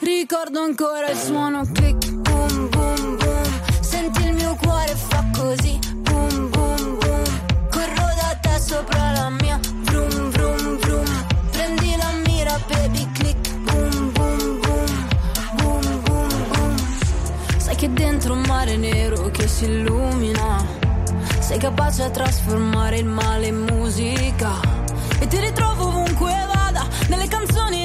Ricordo 0.00 0.60
ancora 0.60 1.08
il 1.08 1.16
suono 1.16 1.62
click, 1.72 2.03
dentro 18.14 18.34
un 18.34 18.44
mare 18.46 18.76
nero 18.76 19.28
che 19.32 19.48
si 19.48 19.64
illumina. 19.64 20.64
Sei 21.40 21.58
capace 21.58 22.04
a 22.04 22.10
trasformare 22.10 22.98
il 22.98 23.06
male 23.06 23.48
in 23.48 23.66
musica. 23.68 24.52
E 25.18 25.26
ti 25.26 25.40
ritrovo 25.40 25.88
ovunque 25.88 26.32
vada, 26.46 26.86
nelle 27.08 27.26
canzoni 27.26 27.83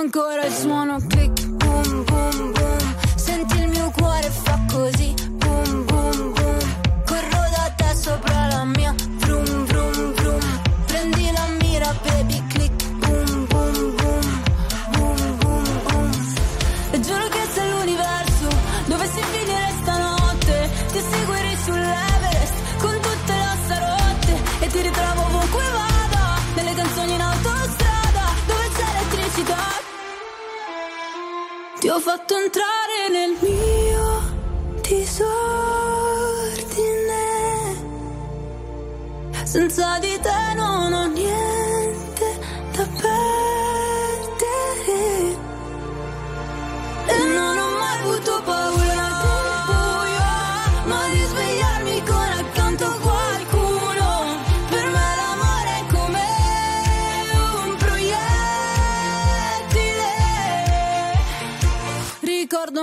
ancora 0.00 0.46
il 0.46 0.52
suono 0.54 0.98
click, 1.06 1.19
Ti 31.90 31.96
ho 31.96 31.98
fatto 31.98 32.36
entrare 32.36 33.08
nel 33.10 33.36
mio 33.40 34.22
disordine. 34.80 35.34
Senza 39.42 39.98
di 39.98 40.16
te 40.22 40.54
non 40.54 40.92
ho 40.92 41.06
niente 41.08 41.39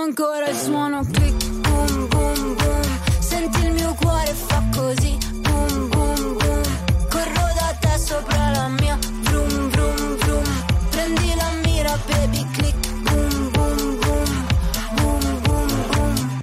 ancora 0.08 0.48
il 0.48 0.56
suono 0.56 1.04
click, 1.12 1.50
boom, 1.60 2.08
boom, 2.08 2.54
boom. 2.56 2.98
Senti 3.18 3.66
il 3.66 3.72
mio 3.72 3.94
cuore 4.00 4.32
fa 4.32 4.62
così, 4.74 5.18
boom, 5.40 5.88
boom, 5.88 6.36
boom. 6.36 6.62
Corro 7.10 7.46
da 7.54 7.76
te 7.78 7.98
sopra 7.98 8.50
la 8.50 8.68
mia, 8.68 8.98
vroom, 9.24 9.68
vroom, 9.68 10.16
vroom. 10.16 10.64
Prendi 10.88 11.34
la 11.36 11.50
mira, 11.62 11.98
baby, 12.06 12.46
click, 12.52 12.88
boom, 13.02 13.50
boom, 13.50 13.98
boom. 13.98 14.46
Boom, 14.94 15.40
boom, 15.42 15.86
boom. 15.90 16.40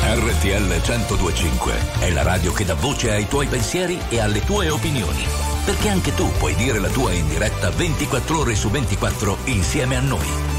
RTL 0.00 0.80
1025 0.86 1.72
è 1.98 2.10
la 2.12 2.22
radio 2.22 2.52
che 2.52 2.64
dà 2.64 2.74
voce 2.74 3.10
ai 3.10 3.28
tuoi 3.28 3.46
pensieri 3.46 3.98
e 4.08 4.20
alle 4.20 4.42
tue 4.42 4.70
opinioni. 4.70 5.22
Perché 5.66 5.88
anche 5.90 6.14
tu 6.14 6.30
puoi 6.38 6.54
dire 6.54 6.78
la 6.78 6.88
tua 6.88 7.12
in 7.12 7.28
diretta 7.28 7.68
24 7.70 8.38
ore 8.38 8.54
su 8.54 8.70
24 8.70 9.36
insieme 9.44 9.96
a 9.96 10.00
noi. 10.00 10.53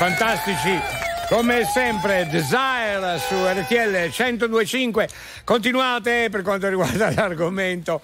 Fantastici! 0.00 0.80
Come 1.28 1.62
sempre, 1.66 2.26
Desire 2.26 3.18
su 3.18 3.34
RTL 3.34 4.10
1025. 4.10 5.06
Continuate 5.44 6.28
per 6.30 6.40
quanto 6.40 6.70
riguarda 6.70 7.12
l'argomento 7.14 8.00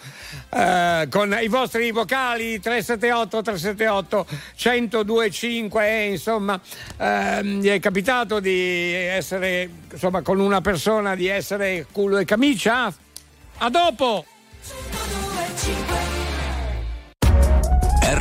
eh, 0.51 1.09
con 1.11 1.35
i 1.41 1.49
vostri 1.49 1.91
vocali 1.93 2.61
378 2.61 3.41
378 3.41 4.27
1025 4.63 5.89
e 5.89 6.11
insomma 6.11 6.61
ehm, 6.99 7.61
gli 7.61 7.69
è 7.69 7.81
capitato 7.81 8.41
di 8.41 8.93
essere 8.93 9.67
insomma 9.91 10.21
con 10.21 10.39
una 10.39 10.61
persona 10.61 11.15
di 11.15 11.29
essere 11.29 11.87
culo 11.91 12.19
e 12.19 12.27
camicia? 12.27 12.95
A 13.59 13.71
dopo! 13.71 14.36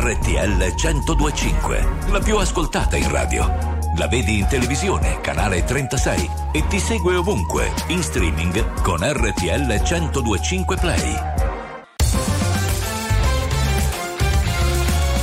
RTL 0.05 0.75
1025, 0.75 1.87
la 2.09 2.19
più 2.19 2.37
ascoltata 2.37 2.95
in 2.95 3.09
radio. 3.09 3.79
La 3.97 4.07
vedi 4.07 4.37
in 4.37 4.45
televisione, 4.45 5.19
canale 5.19 5.63
36 5.63 6.29
e 6.51 6.67
ti 6.67 6.77
segue 6.79 7.15
ovunque, 7.15 7.73
in 7.87 8.03
streaming 8.03 8.81
con 8.83 8.99
RTL 9.01 9.81
1025 9.81 10.75
Play. 10.75 11.15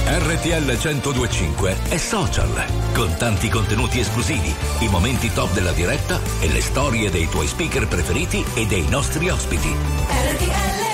RTL 0.04 0.64
1025 0.64 1.76
è 1.88 1.96
social, 1.96 2.64
con 2.92 3.14
tanti 3.18 3.48
contenuti 3.48 4.00
esclusivi, 4.00 4.52
i 4.80 4.88
momenti 4.88 5.32
top 5.32 5.52
della 5.52 5.72
diretta 5.72 6.18
e 6.40 6.48
le 6.48 6.60
storie 6.60 7.08
dei 7.08 7.28
tuoi 7.28 7.46
speaker 7.46 7.86
preferiti 7.86 8.44
e 8.54 8.66
dei 8.66 8.88
nostri 8.88 9.30
ospiti. 9.30 9.68
RTL 9.68 10.91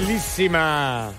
Bellissima. 0.00 1.12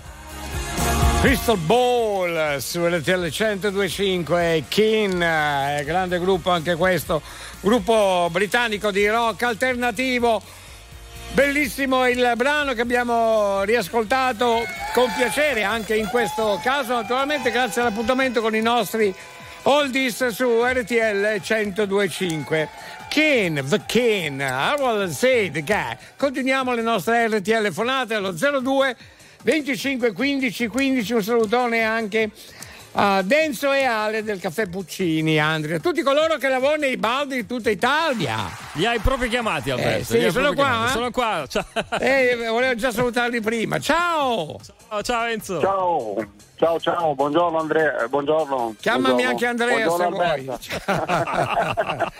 Crystal 1.20 1.56
Ball 1.56 2.58
su 2.58 2.84
RTL 2.84 3.30
1025 3.30 4.64
Kin, 4.66 5.18
grande 5.18 6.18
gruppo 6.18 6.50
anche 6.50 6.74
questo, 6.74 7.22
gruppo 7.60 8.26
britannico 8.32 8.90
di 8.90 9.06
rock 9.06 9.44
alternativo. 9.44 10.42
Bellissimo 11.30 12.08
il 12.08 12.32
brano 12.34 12.72
che 12.72 12.80
abbiamo 12.80 13.62
riascoltato 13.62 14.64
con 14.92 15.12
piacere 15.16 15.62
anche 15.62 15.94
in 15.94 16.08
questo 16.08 16.58
caso, 16.60 16.94
naturalmente 16.94 17.52
grazie 17.52 17.82
all'appuntamento 17.82 18.40
con 18.40 18.56
i 18.56 18.60
nostri 18.60 19.14
oldies 19.62 20.26
su 20.26 20.60
RTL 20.60 21.40
1025. 21.40 22.68
Ken, 23.12 23.62
the 23.68 23.78
Ken, 23.84 24.40
I 24.40 24.74
will 24.78 25.06
say 25.10 25.50
the 25.50 25.62
guy. 25.62 25.94
Continuiamo 26.16 26.72
le 26.72 26.80
nostre 26.80 27.28
RTL 27.28 27.70
fonate 27.70 28.14
allo 28.14 28.32
02 28.32 28.96
25 29.42 30.12
15 30.12 30.66
15. 30.66 31.12
Un 31.12 31.22
salutone 31.22 31.82
anche 31.82 32.30
a 32.92 33.20
Denzo 33.20 33.70
e 33.70 33.84
Ale 33.84 34.22
del 34.22 34.40
caffè 34.40 34.66
Puccini, 34.66 35.38
Andrea. 35.38 35.78
Tutti 35.78 36.00
coloro 36.00 36.38
che 36.38 36.48
lavorano 36.48 36.80
nei 36.84 36.96
bar 36.96 37.26
di 37.26 37.44
tutta 37.44 37.68
Italia. 37.68 38.48
Li 38.74 38.86
hai 38.86 38.98
proprio 39.00 39.28
chiamati, 39.28 39.68
Alberto. 39.70 39.98
Eh, 40.00 40.04
sì, 40.04 40.18
li 40.18 40.24
hai 40.24 40.30
sono 40.30 40.52
proprio 40.54 40.64
qua, 40.64 40.72
chiamati. 40.72 40.88
eh? 40.88 40.92
Sono 40.94 41.10
qua. 41.10 41.46
Ciao. 41.48 41.98
Eh, 42.00 42.46
volevo 42.48 42.74
già 42.76 42.90
salutarli 42.92 43.40
prima. 43.42 43.78
Ciao! 43.78 44.58
Ciao, 44.88 45.02
ciao 45.02 45.26
Enzo. 45.26 45.60
Ciao, 45.60 46.14
ciao, 46.62 46.78
ciao, 46.78 47.14
buongiorno 47.16 47.58
Andrea, 47.58 48.04
eh, 48.04 48.08
buongiorno. 48.08 48.76
Chiamami 48.78 49.24
buongiorno. 49.24 49.30
anche 49.30 49.46
Andrea 49.46 49.86
Buongiorno, 49.86 50.04
se 50.04 50.22
vuoi. 50.22 50.30
Alberto. 50.30 52.14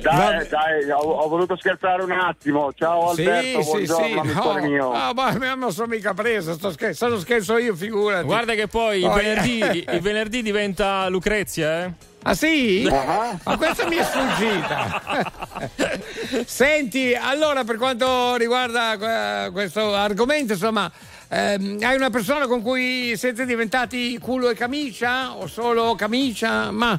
dai, 0.00 0.48
dai, 0.48 0.90
ho, 0.90 1.00
ho 1.00 1.28
voluto 1.28 1.54
scherzare 1.58 2.02
un 2.02 2.12
attimo. 2.12 2.72
Ciao 2.72 3.10
Alberto, 3.10 3.62
sì, 3.62 3.62
sì, 3.62 3.70
buongiorno 3.70 4.06
sì. 4.06 4.18
amico 4.18 4.52
No, 4.52 4.66
mio. 4.66 4.92
no, 4.96 5.12
ma 5.12 5.54
non 5.54 5.70
sono 5.72 5.88
mica 5.88 6.14
preso, 6.14 6.54
sto 6.54 6.72
scherzando, 6.72 7.18
scherzo 7.18 7.58
io, 7.58 7.74
figurati. 7.74 8.24
Guarda 8.24 8.54
che 8.54 8.68
poi 8.68 9.00
il 9.00 9.04
Oh, 9.04 9.12
venerdì, 9.12 9.84
il 9.86 10.00
venerdì 10.00 10.40
diventa 10.42 11.06
Lucrezia, 11.08 11.84
eh? 11.84 11.90
Ah 12.26 12.32
sì? 12.34 12.88
Ah. 12.90 13.38
Ma 13.44 13.56
questa 13.58 13.86
mi 13.86 13.96
è 13.96 14.02
sfuggita. 14.02 15.30
Senti, 16.46 17.14
allora 17.14 17.64
per 17.64 17.76
quanto 17.76 18.34
riguarda 18.36 19.44
eh, 19.44 19.50
questo 19.50 19.94
argomento, 19.94 20.54
insomma, 20.54 20.90
ehm, 21.34 21.78
hai 21.82 21.96
una 21.96 22.10
persona 22.10 22.46
con 22.46 22.62
cui 22.62 23.16
siete 23.16 23.44
diventati 23.44 24.18
culo 24.18 24.48
e 24.50 24.54
camicia 24.54 25.34
o 25.34 25.46
solo 25.46 25.94
camicia? 25.94 26.70
Ma 26.70 26.98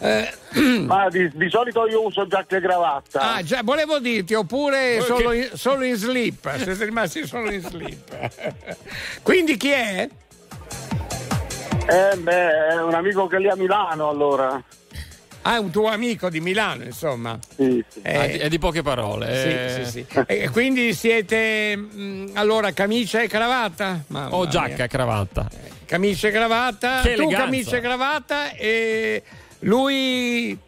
eh, 0.00 0.28
Ma 0.86 1.08
di, 1.08 1.30
di 1.32 1.48
solito 1.48 1.86
io 1.86 2.04
uso 2.04 2.26
giacca 2.26 2.56
e 2.56 2.60
cravatta. 2.60 3.34
Ah, 3.34 3.42
già, 3.42 3.62
volevo 3.62 3.98
dirti, 3.98 4.34
oppure 4.34 5.00
solo 5.00 5.32
in, 5.32 5.48
solo 5.54 5.84
in 5.84 5.94
slip, 5.94 6.54
siete 6.56 6.84
rimasti 6.84 7.26
solo 7.26 7.50
in 7.50 7.60
slip. 7.60 8.76
Quindi 9.22 9.56
chi 9.56 9.70
è? 9.70 10.08
Eh, 11.86 12.16
beh, 12.16 12.68
è 12.68 12.82
un 12.82 12.94
amico 12.94 13.26
che 13.26 13.36
è 13.36 13.38
lì 13.38 13.48
a 13.48 13.56
Milano 13.56 14.08
allora. 14.08 14.62
Ah, 15.46 15.56
è 15.56 15.58
un 15.58 15.70
tuo 15.70 15.88
amico 15.88 16.30
di 16.30 16.40
Milano, 16.40 16.84
insomma. 16.84 17.38
Sì, 17.54 17.84
sì. 17.86 18.00
Eh, 18.02 18.16
Ah, 18.18 18.26
di- 18.26 18.38
è 18.38 18.48
di 18.48 18.58
poche 18.58 18.80
parole. 18.80 19.26
Sì, 19.26 19.48
eh. 19.80 19.84
sì, 19.84 19.90
sì. 19.90 20.06
E 20.26 20.48
quindi 20.48 20.94
siete 20.94 21.76
mh, 21.76 22.30
allora 22.32 22.72
camicia 22.72 23.20
e 23.20 23.28
cravatta? 23.28 24.04
Mamma 24.06 24.34
O 24.34 24.40
mia. 24.40 24.48
giacca 24.48 24.84
e 24.84 24.88
cravatta. 24.88 25.50
Camicia 25.84 26.28
e 26.28 26.30
cravatta, 26.30 27.00
Che 27.02 27.14
tu 27.14 27.20
eleganza. 27.22 27.44
camicia 27.44 27.76
e 27.76 27.80
cravatta 27.80 28.52
e 28.54 29.22
lui 29.60 30.58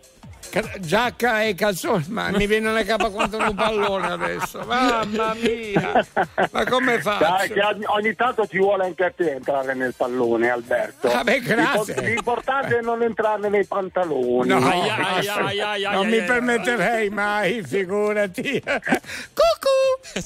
giacca 0.80 1.42
e 1.42 1.54
calzoni, 1.54 2.04
ma 2.08 2.30
mi 2.30 2.46
viene 2.46 2.68
una 2.68 2.82
capa 2.84 3.10
quanto 3.10 3.36
un 3.38 3.54
pallone 3.54 4.06
adesso. 4.06 4.60
Mamma 4.66 5.34
mia! 5.34 6.06
Ma 6.50 6.64
come 6.64 6.92
Dai, 6.94 7.02
faccio? 7.02 7.52
che 7.54 7.60
ogni, 7.86 8.14
tanto 8.14 8.46
ci 8.46 8.58
vuole 8.58 8.84
anche 8.84 9.04
a 9.04 9.10
te 9.10 9.32
entrare 9.34 9.74
nel 9.74 9.94
pallone, 9.96 10.48
Alberto. 10.50 11.08
Ah, 11.10 11.22
beh, 11.24 11.40
grazie. 11.40 11.94
L'impo- 11.94 12.06
L'importante 12.06 12.78
è 12.78 12.80
non 12.82 13.02
entrare 13.02 13.48
nei 13.48 13.64
pantaloni. 13.66 14.48
No, 14.48 14.56
Aia, 14.66 14.96
aia, 14.96 15.34
aia, 15.44 15.68
aia, 15.70 15.90
non 15.92 16.08
mi 16.08 16.22
permetterei 16.22 17.08
mai, 17.10 17.62
figurati. 17.62 18.62
Cucù, 18.62 20.22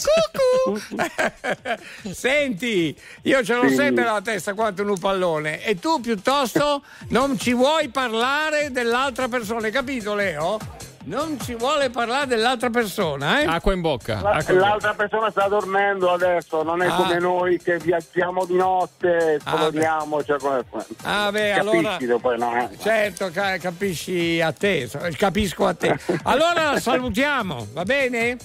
cucù. 0.75 0.79
Senti, 2.13 2.97
io 3.23 3.43
ce 3.45 3.55
l'ho 3.55 3.69
Sì. 3.69 3.75
sempre 3.75 4.07
alla 4.07 4.21
testa 4.21 4.55
quanto 4.55 4.83
un 4.83 4.99
pallone 4.99 5.63
e 5.65 5.79
tu 5.79 6.01
piuttosto 6.01 6.83
non 7.09 7.39
ci 7.39 7.53
vuoi 7.53 7.89
parlare 7.89 8.71
dell'altra 8.71 9.29
persona, 9.29 9.69
capito 9.71 10.15
Leo? 10.21 10.59
Non 11.03 11.39
ci 11.41 11.55
vuole 11.55 11.89
parlare 11.89 12.27
dell'altra 12.27 12.69
persona, 12.69 13.41
eh? 13.41 13.47
Acqua 13.47 13.73
in 13.73 13.81
bocca. 13.81 14.21
La- 14.21 14.31
acqua 14.33 14.53
in 14.53 14.59
bocca. 14.59 14.69
l'altra 14.71 14.95
persona 14.95 15.31
sta 15.31 15.49
dormendo 15.49 16.13
adesso, 16.13 16.63
non 16.63 16.83
è 16.83 16.89
Ah. 16.89 16.95
come 16.95 17.19
noi 17.19 17.59
che 17.59 17.79
viaggiamo 17.79 18.45
di 18.45 18.57
notte, 18.57 19.37
esplodiamo, 19.37 20.23
cioè 20.23 20.39
come 20.39 20.63
Ah, 21.05 21.31
beh, 21.33 21.53
Capisci 21.57 21.59
allora. 21.79 21.97
dopo, 21.99 22.37
no, 22.37 22.55
eh? 22.55 22.69
Certo, 22.79 23.31
ca- 23.33 23.57
capisci 23.57 24.43
a 24.43 24.53
te, 24.53 24.91
capisco 25.17 25.67
a 25.67 25.73
te. 25.75 25.99
Allora 26.25 26.79
salutiamo, 26.79 27.69
va 27.73 27.83
bene? 27.85 28.37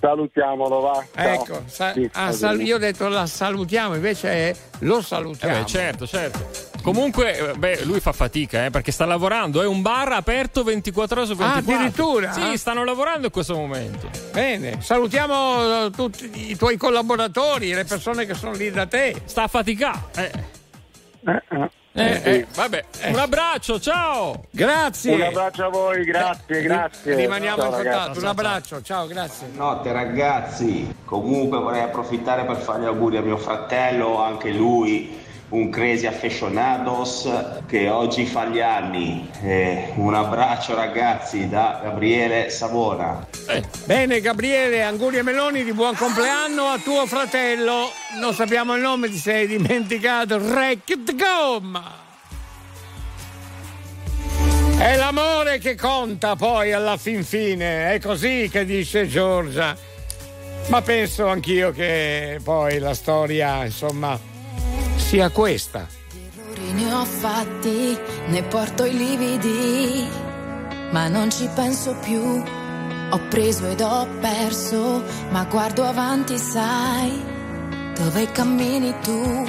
Salutiamolo, 0.00 0.80
va. 0.80 1.04
Ciao. 1.14 1.32
Ecco, 1.32 1.62
sa- 1.66 1.92
Sì, 1.92 2.10
ah, 2.14 2.32
sal- 2.32 2.60
io 2.60 2.74
ho 2.74 2.78
detto 2.78 3.06
la 3.08 3.24
salutiamo, 3.26 3.94
invece 3.94 4.28
è 4.30 4.56
lo 4.80 4.98
Eh 4.98 5.02
salutiamo. 5.02 5.60
beh, 5.60 5.66
certo, 5.66 6.06
certo. 6.08 6.72
Comunque, 6.84 7.38
eh, 7.52 7.54
beh, 7.54 7.84
lui 7.84 7.98
fa 7.98 8.12
fatica, 8.12 8.66
eh, 8.66 8.70
perché 8.70 8.92
sta 8.92 9.06
lavorando. 9.06 9.62
È 9.62 9.66
un 9.66 9.80
bar 9.80 10.12
aperto 10.12 10.62
24 10.62 11.16
ore 11.20 11.26
su 11.26 11.34
24. 11.34 11.72
Ah, 11.72 11.76
addirittura? 11.78 12.32
Sì, 12.32 12.58
stanno 12.58 12.84
lavorando 12.84 13.24
in 13.26 13.32
questo 13.32 13.54
momento. 13.54 14.10
Bene, 14.32 14.82
salutiamo 14.82 15.86
eh, 15.86 15.90
tutti 15.90 16.50
i 16.50 16.56
tuoi 16.56 16.76
collaboratori, 16.76 17.72
le 17.72 17.84
persone 17.84 18.26
che 18.26 18.34
sono 18.34 18.52
lì 18.52 18.70
da 18.70 18.84
te. 18.86 19.14
Sta 19.24 19.44
a 19.44 19.48
faticare. 19.48 19.98
Eh, 20.16 20.30
Eh, 21.26 21.42
eh. 21.48 21.70
eh, 21.94 22.20
eh, 22.34 22.46
vabbè, 22.54 22.84
un 23.06 23.18
abbraccio, 23.18 23.80
ciao. 23.80 24.44
Grazie. 24.50 25.14
Un 25.14 25.22
abbraccio 25.22 25.64
a 25.64 25.68
voi, 25.70 26.04
grazie, 26.04 26.60
grazie. 26.60 27.14
Rimaniamo 27.14 27.62
Ciao, 27.62 27.70
in 27.70 27.76
ragazzi. 27.76 27.96
contatto. 27.98 28.18
Un 28.18 28.26
abbraccio, 28.26 28.82
ciao, 28.82 29.06
grazie. 29.06 29.48
Notte 29.54 29.92
ragazzi, 29.92 30.94
comunque 31.06 31.58
vorrei 31.60 31.80
approfittare 31.80 32.44
per 32.44 32.56
fare 32.56 32.82
gli 32.82 32.86
auguri 32.86 33.16
a 33.16 33.22
mio 33.22 33.38
fratello, 33.38 34.20
anche 34.22 34.50
lui 34.50 35.22
un 35.50 35.70
crazy 35.70 36.06
affezionados 36.06 37.28
che 37.66 37.88
oggi 37.88 38.26
fa 38.26 38.46
gli 38.46 38.60
anni. 38.60 39.28
Eh, 39.42 39.92
un 39.96 40.14
abbraccio 40.14 40.74
ragazzi 40.74 41.48
da 41.48 41.80
Gabriele 41.82 42.50
Savona. 42.50 43.26
Bene, 43.84 44.20
Gabriele, 44.20 44.82
Anguria 44.82 45.22
Meloni, 45.22 45.62
di 45.64 45.72
buon 45.72 45.94
compleanno 45.94 46.64
a 46.64 46.78
tuo 46.78 47.06
fratello. 47.06 47.90
Non 48.20 48.34
sappiamo 48.34 48.74
il 48.74 48.80
nome, 48.80 49.08
ti 49.08 49.18
sei 49.18 49.46
dimenticato. 49.46 50.38
Racket 50.38 51.14
Gomma. 51.14 52.02
È 54.76 54.96
l'amore 54.96 55.58
che 55.58 55.76
conta 55.76 56.34
poi 56.34 56.72
alla 56.72 56.96
fin 56.96 57.24
fine, 57.24 57.92
è 57.92 58.00
così 58.00 58.48
che 58.50 58.64
dice 58.64 59.06
Giorgia. 59.06 59.76
Ma 60.68 60.82
penso 60.82 61.28
anch'io 61.28 61.70
che 61.70 62.40
poi 62.42 62.78
la 62.78 62.92
storia, 62.92 63.64
insomma, 63.64 64.18
sia 65.04 65.28
questa. 65.28 65.86
Errori 66.12 66.72
ne 66.72 66.92
ho 66.92 67.04
fatti, 67.04 67.98
ne 68.28 68.42
porto 68.44 68.84
i 68.84 68.96
lividi, 68.96 70.08
ma 70.90 71.08
non 71.08 71.30
ci 71.30 71.48
penso 71.54 71.94
più. 72.02 72.22
Ho 73.10 73.20
preso 73.28 73.66
ed 73.66 73.80
ho 73.80 74.08
perso, 74.20 75.02
ma 75.30 75.44
guardo 75.44 75.84
avanti, 75.84 76.38
sai, 76.38 77.22
dove 77.96 78.32
cammini 78.32 78.94
tu. 79.02 79.46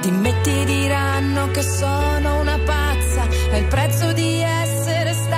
Dimmi 0.00 0.32
ti 0.42 0.64
diranno 0.64 1.50
che 1.50 1.62
sono 1.62 2.40
una 2.40 2.58
pazza, 2.64 3.26
è 3.50 3.56
il 3.56 3.66
prezzo 3.66 4.12
di 4.12 4.40
essere 4.40 5.12
stata 5.12 5.33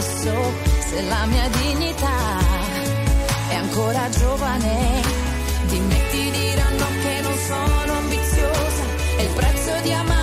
stesso 0.00 0.52
se 0.88 1.02
la 1.02 1.26
mia 1.26 1.48
dignità 1.48 2.38
è 3.48 3.54
ancora 3.54 4.08
giovane. 4.08 5.02
Di 5.66 5.78
me 5.78 6.00
ti 6.10 6.30
diranno 6.30 6.86
che 7.02 7.20
non 7.20 7.38
sono 7.46 7.92
ambiziosa, 7.98 8.84
è 9.16 9.22
il 9.22 9.32
prezzo 9.34 9.80
di 9.82 9.92
amare. 9.92 10.19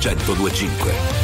1025. 0.00 1.17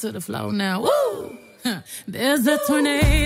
To 0.00 0.12
the 0.12 0.20
floor 0.20 0.52
now. 0.52 0.82
Woo! 0.82 1.36
There's 2.06 2.46
a 2.46 2.58
tornado. 2.66 3.17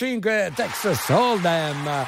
1025 0.00 0.52
Texas 0.54 1.08
Hold'em. 1.10 2.06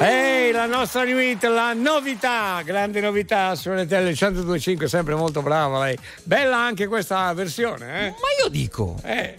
Ehi, 0.00 0.50
la 0.50 0.64
nostra 0.64 1.04
new 1.04 1.18
hit, 1.18 1.44
la 1.44 1.74
novità, 1.74 2.62
grande 2.64 3.00
novità 3.00 3.54
su 3.54 3.70
RTL 3.70 3.96
1025, 4.14 4.88
sempre 4.88 5.14
molto 5.14 5.42
brava 5.42 5.80
lei. 5.80 5.98
Bella 6.22 6.56
anche 6.56 6.86
questa 6.86 7.30
versione, 7.34 8.06
eh? 8.06 8.08
Ma 8.10 8.42
io 8.42 8.48
dico, 8.48 8.96
Eh, 9.04 9.34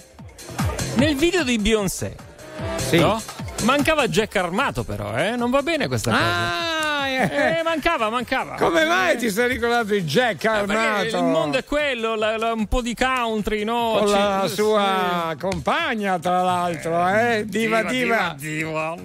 nel 0.96 1.16
video 1.16 1.44
di 1.44 1.58
Beyoncé, 1.58 2.16
sì. 2.76 3.00
no? 3.00 3.20
Mancava 3.64 4.08
Jack 4.08 4.36
Armato 4.36 4.84
però, 4.84 5.18
eh? 5.18 5.36
Non 5.36 5.50
va 5.50 5.64
bene 5.64 5.88
questa 5.88 6.12
cosa. 6.12 6.24
Ah, 6.24 6.66
eh. 6.66 6.69
Eh, 7.20 7.62
mancava, 7.64 8.10
mancava. 8.10 8.56
Come 8.56 8.86
mai 8.86 9.18
ti 9.18 9.30
sei 9.30 9.48
ricordato 9.50 9.86
di 9.94 10.04
Jack 10.04 10.44
Eh, 10.44 10.48
Armato? 10.48 11.18
il 11.18 11.24
mondo 11.24 11.58
è 11.58 11.64
quello, 11.64 12.16
la- 12.16 12.38
la- 12.38 12.54
un 12.54 12.68
po' 12.68 12.82
di 12.82 12.96
country, 12.96 13.64
no? 13.64 13.96
Con 14.00 14.10
la 14.10 14.44
Ci- 14.48 14.54
sua 14.54 15.36
compagna, 15.40 16.18
tra 16.20 16.42
l'altro, 16.42 17.08
eh? 17.10 17.44
Diva, 17.46 17.84
diva. 17.84 18.36
diva. 18.38 18.96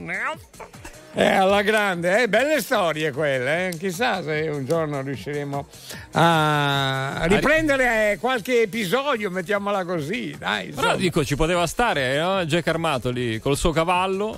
Eh, 1.17 1.27
alla 1.29 1.63
grande, 1.63 2.23
eh, 2.23 2.29
belle 2.29 2.61
storie 2.61 3.13
quelle, 3.13 3.69
eh. 3.69 3.77
chissà 3.79 4.21
se 4.21 4.49
un 4.53 4.65
giorno 4.67 5.01
riusciremo 5.01 5.65
a 6.13 7.25
riprendere 7.27 8.13
eh, 8.13 8.19
qualche 8.19 8.63
episodio, 8.63 9.31
mettiamola 9.31 9.85
così, 9.85 10.35
dai. 10.37 10.69
Però 10.71 10.97
dico, 10.97 11.25
ci 11.25 11.37
poteva 11.37 11.69
stare, 11.69 12.19
no? 12.19 12.45
Jack 12.45 12.67
Armato 12.67 13.11
lì 13.11 13.39
col 13.39 13.57
suo 13.57 13.71
cavallo 13.71 14.37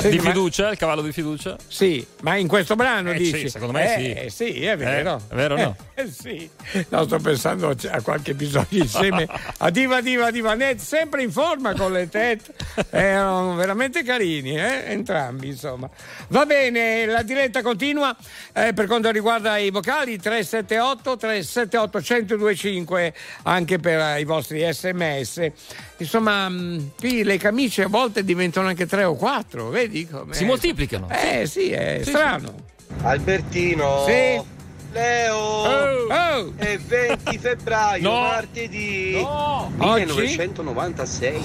Senti, 0.00 0.16
di 0.16 0.22
ma- 0.22 0.30
fiducia, 0.30 0.70
il 0.70 0.78
cavallo 0.78 1.02
di 1.02 1.12
fiducia. 1.12 1.56
Sì, 1.68 2.04
ma 2.22 2.36
in 2.36 2.48
questo 2.48 2.74
brano 2.74 3.10
Eh, 3.12 3.16
dici? 3.18 3.38
sì, 3.40 3.48
secondo 3.50 3.74
me 3.74 3.94
sì. 3.98 4.12
Eh, 4.12 4.30
sì, 4.30 4.64
è 4.64 4.76
vero. 4.76 5.16
Eh, 5.16 5.32
è 5.32 5.34
vero 5.34 5.54
o 5.54 5.58
no? 5.58 5.76
Eh, 5.94 6.10
sì. 6.10 6.48
No, 6.88 7.04
sto 7.04 7.18
pensando 7.18 7.68
a 7.90 8.00
qualche 8.00 8.30
episodio 8.30 8.80
insieme 8.82 9.28
a 9.58 9.70
Diva 9.70 10.00
Diva 10.00 10.30
Diva 10.30 10.54
Net, 10.54 10.78
sempre 10.78 11.22
in 11.22 11.30
forma 11.30 11.74
con 11.74 11.92
le 11.92 12.08
tette. 12.08 12.54
Erano 12.90 13.54
veramente 13.56 14.02
carini, 14.02 14.56
eh? 14.58 14.84
entrambi, 14.86 15.48
insomma. 15.48 15.88
Va 16.28 16.46
bene, 16.46 17.04
la 17.06 17.22
diretta 17.22 17.60
continua 17.60 18.16
eh, 18.54 18.72
per 18.72 18.86
quanto 18.86 19.10
riguarda 19.10 19.58
i 19.58 19.70
vocali 19.70 20.18
378 20.18 21.16
378 21.18 21.98
1025 21.98 23.14
anche 23.42 23.78
per 23.78 23.98
eh, 23.98 24.20
i 24.20 24.24
vostri 24.24 24.66
sms. 24.72 25.50
Insomma, 25.98 26.48
mh, 26.48 26.92
qui 26.98 27.22
le 27.24 27.36
camicie 27.36 27.82
a 27.82 27.88
volte 27.88 28.24
diventano 28.24 28.68
anche 28.68 28.86
tre 28.86 29.04
o 29.04 29.14
quattro, 29.14 29.68
vedi 29.68 29.89
come? 30.10 30.34
Si 30.34 30.44
moltiplicano. 30.44 31.08
Eh 31.10 31.46
sì, 31.46 31.70
è 31.70 32.00
Sì, 32.02 32.10
strano. 32.10 32.54
Albertino. 33.02 34.04
Sì. 34.06 34.58
Leo. 34.92 35.36
Oh. 35.36 36.52
È 36.56 36.76
20 36.76 37.38
febbraio, 37.38 38.02
No. 38.10 38.20
martedì. 38.22 39.12
No. 39.20 39.70
1996. 39.76 41.40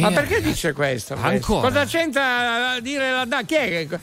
Ma 0.00 0.10
perché 0.10 0.42
dice 0.42 0.72
questo? 0.72 1.14
Ancora? 1.18 1.68
Cosa 1.68 1.84
c'entra 1.86 2.72
a 2.72 2.80
dire 2.80 3.10
la 3.10 3.24
data? 3.24 3.42
Chi 3.44 3.54
è 3.54 3.68
che, 3.68 3.98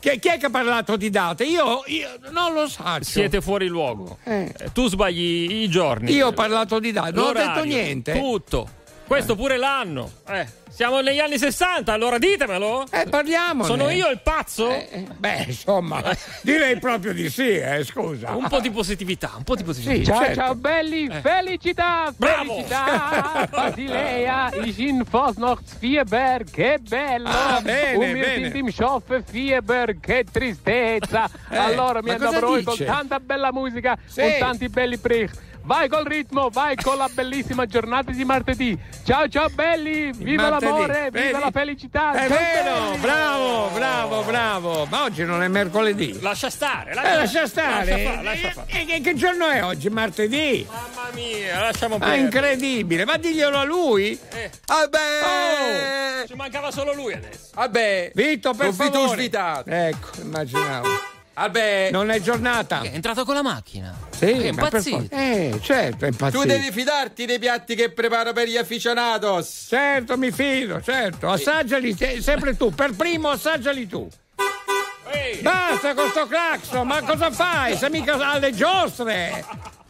chi, 0.00 0.18
chi 0.18 0.28
è 0.28 0.36
che 0.38 0.46
ha 0.46 0.50
parlato 0.50 0.96
di 0.96 1.10
date? 1.10 1.44
Io, 1.44 1.82
io 1.86 2.08
non 2.30 2.52
lo 2.54 2.66
so. 2.66 2.82
Siete 3.00 3.40
fuori 3.40 3.68
luogo. 3.68 4.18
Eh. 4.24 4.52
Tu 4.72 4.88
sbagli 4.88 5.62
i 5.62 5.68
giorni. 5.68 6.12
Io 6.12 6.28
ho 6.28 6.32
parlato 6.32 6.80
di 6.80 6.90
date, 6.90 7.12
non 7.12 7.28
ho 7.28 7.32
detto 7.32 7.62
niente. 7.64 8.12
Tutto. 8.18 8.68
Questo 9.08 9.34
pure 9.36 9.56
l'anno. 9.56 10.10
Eh, 10.28 10.46
siamo 10.68 11.00
negli 11.00 11.18
anni 11.18 11.38
60, 11.38 11.90
allora 11.90 12.18
ditemelo. 12.18 12.84
Eh, 12.90 13.06
parliamone. 13.08 13.66
Sono 13.66 13.88
io 13.88 14.10
il 14.10 14.20
pazzo? 14.22 14.68
Eh, 14.70 15.06
beh, 15.16 15.44
insomma, 15.46 16.02
direi 16.42 16.78
proprio 16.78 17.14
di 17.14 17.30
sì, 17.30 17.56
eh, 17.56 17.82
scusa. 17.84 18.32
Un 18.36 18.46
po' 18.48 18.60
di 18.60 18.70
positività, 18.70 19.32
un 19.38 19.44
po' 19.44 19.56
di 19.56 19.64
positività. 19.64 19.98
Sì, 19.98 20.04
Ciao 20.04 20.20
certo. 20.20 20.34
ciao 20.40 20.54
belli, 20.56 21.08
felicità, 21.22 22.12
Bravo. 22.14 22.52
felicità, 22.52 23.48
Basilea, 23.50 24.50
ich 24.62 24.78
in 24.78 25.02
Fosnachtsfieber, 25.08 26.44
che 26.44 26.78
bello, 26.86 27.28
Ah, 27.30 27.60
bene, 27.62 27.96
wir 27.96 28.12
bene. 28.12 28.42
sind 28.50 28.54
im 28.56 28.70
Schoffefieber, 28.70 29.98
che 30.00 30.24
tristezza, 30.30 31.28
Eh, 31.50 31.56
allora 31.56 32.02
mi 32.02 32.10
andrò 32.10 32.60
con 32.62 32.76
tanta 32.84 33.18
bella 33.20 33.52
musica, 33.52 33.96
Sì. 34.04 34.20
con 34.20 34.30
tanti 34.38 34.68
belli 34.68 34.98
prich. 34.98 35.46
Vai 35.62 35.86
col 35.88 36.04
ritmo, 36.04 36.48
vai 36.48 36.76
con 36.76 36.96
la 36.96 37.10
bellissima 37.12 37.66
giornata 37.66 38.10
di 38.10 38.24
martedì. 38.24 38.78
Ciao 39.04 39.28
ciao 39.28 39.50
belli, 39.50 40.10
viva 40.12 40.48
Martedì, 40.48 40.70
l'amore, 40.72 41.08
vedi? 41.10 41.26
viva 41.26 41.38
la 41.40 41.50
felicità. 41.50 42.12
È 42.12 42.26
ciao 42.26 42.36
vero, 42.38 42.86
belli. 42.90 42.98
bravo, 43.00 43.68
bravo, 43.74 44.22
bravo. 44.22 44.86
Ma 44.86 45.02
oggi 45.02 45.24
non 45.24 45.42
è 45.42 45.48
mercoledì. 45.48 46.18
Lascia 46.22 46.48
stare, 46.48 46.92
Eh, 46.92 46.94
lascia, 46.94 47.16
lascia 47.18 47.46
stare. 47.46 47.90
Lascia 47.90 48.10
fare, 48.10 48.22
lascia. 48.22 48.64
E, 48.66 48.86
e 48.88 49.00
che 49.02 49.14
giorno 49.14 49.46
è 49.48 49.62
oggi? 49.62 49.90
Martedì? 49.90 50.66
Mamma 50.66 51.10
mia, 51.12 51.60
lasciamo 51.60 51.96
Ah, 51.96 51.98
perdere. 51.98 52.20
incredibile, 52.22 53.04
ma 53.04 53.16
diglielo 53.18 53.58
a 53.58 53.64
lui. 53.64 54.18
Eh, 54.30 54.50
Vabbè! 54.66 56.24
ci 56.26 56.34
mancava 56.34 56.70
solo 56.70 56.94
lui 56.94 57.12
adesso. 57.12 57.50
Vabbè! 57.52 58.12
Vito, 58.14 58.54
per 58.54 58.70
Vito 58.70 58.84
favore. 58.84 59.08
svitato. 59.18 59.68
Ecco, 59.70 60.08
immaginavo. 60.22 60.88
Vabbè! 61.38 61.90
Non 61.92 62.10
è 62.10 62.20
giornata. 62.20 62.80
È 62.80 62.90
entrato 62.92 63.24
con 63.24 63.34
la 63.34 63.42
macchina. 63.42 63.96
Sì, 64.10 64.26
è 64.26 64.48
impazzito. 64.48 65.14
Eh, 65.14 65.58
certo, 65.62 66.04
è 66.04 66.08
impazzito. 66.08 66.42
Tu 66.42 66.48
devi 66.48 66.72
fidarti 66.72 67.26
dei 67.26 67.38
piatti 67.38 67.76
che 67.76 67.92
preparo 67.92 68.32
per 68.32 68.48
gli 68.48 68.56
aficionados. 68.56 69.66
Certo, 69.68 70.18
mi 70.18 70.32
fido, 70.32 70.82
certo. 70.82 71.28
Assaggiali 71.30 71.94
se- 71.96 72.20
sempre 72.20 72.56
tu, 72.56 72.74
per 72.74 72.96
primo 72.96 73.28
assaggiali 73.28 73.86
tu. 73.86 74.08
Ehi, 75.12 75.40
Basta 75.40 75.94
con 75.94 76.08
sto 76.10 76.26
clacson, 76.26 76.86
ma 76.86 77.00
cosa 77.02 77.30
fai? 77.30 77.76
Sei 77.76 77.88
mica 77.90 78.14
alle 78.14 78.52
giostre. 78.52 79.44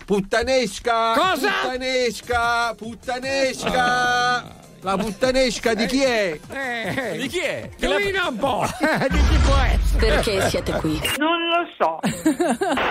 Puttanesca! 0.04 1.12
Cosa? 1.14 1.50
Puttanesca! 1.62 2.74
Puttanesca! 2.74 4.67
La 4.82 4.96
puttanesca 4.96 5.74
di 5.74 5.86
chi 5.86 6.02
è? 6.04 6.38
Eh, 6.50 7.16
di 7.18 7.26
chi 7.26 7.38
è? 7.38 7.68
Che 7.76 7.86
indovina 7.86 8.28
un 8.28 8.36
po'. 8.36 8.64
di 9.10 9.18
chi 9.28 9.36
può 9.38 9.56
essere? 9.56 10.06
Perché 10.06 10.48
siete 10.48 10.72
qui? 10.74 11.00
Non 11.18 11.48
lo 11.48 11.66
so. 11.76 11.98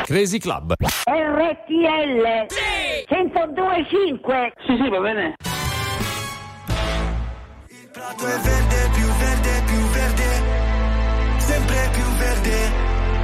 Crazy 0.04 0.38
Club. 0.38 0.74
RTL 1.06 2.46
1025. 3.10 4.54
Sì, 4.66 4.78
sì, 4.82 4.90
va 4.90 5.00
bene. 5.00 5.36
Il 7.70 7.90
prato 7.92 8.28
è 8.28 8.38
verde, 8.38 8.90
più 8.94 9.06
verde, 9.06 9.64
più 9.66 9.80
verde, 9.88 10.26
sempre 11.38 11.90
più 11.94 12.04
verde, 12.18 12.72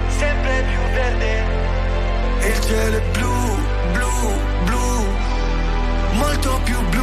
sempre 0.08 0.64
più 0.70 0.80
verde. 0.94 1.44
E 2.40 2.48
il 2.48 2.62
cielo 2.62 2.98
è 2.98 3.02
blu, 3.12 3.58
blu, 3.92 4.10
blu, 4.64 5.06
molto 6.14 6.60
più 6.64 6.80
blu, 6.90 7.03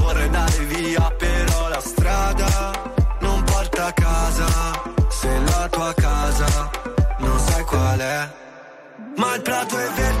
Ma 9.21 9.35
il 9.35 9.41
prato 9.43 9.77
è 9.77 9.87
verde, 9.91 10.20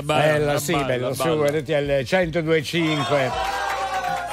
bella, 0.00 0.32
bella. 0.32 0.46
Bella, 0.46 0.58
sì, 0.58 0.72
bella, 0.72 0.86
bello, 0.86 1.14
su 1.14 1.38
bella. 1.38 1.58
RTL 1.58 2.04
1025. 2.08 3.30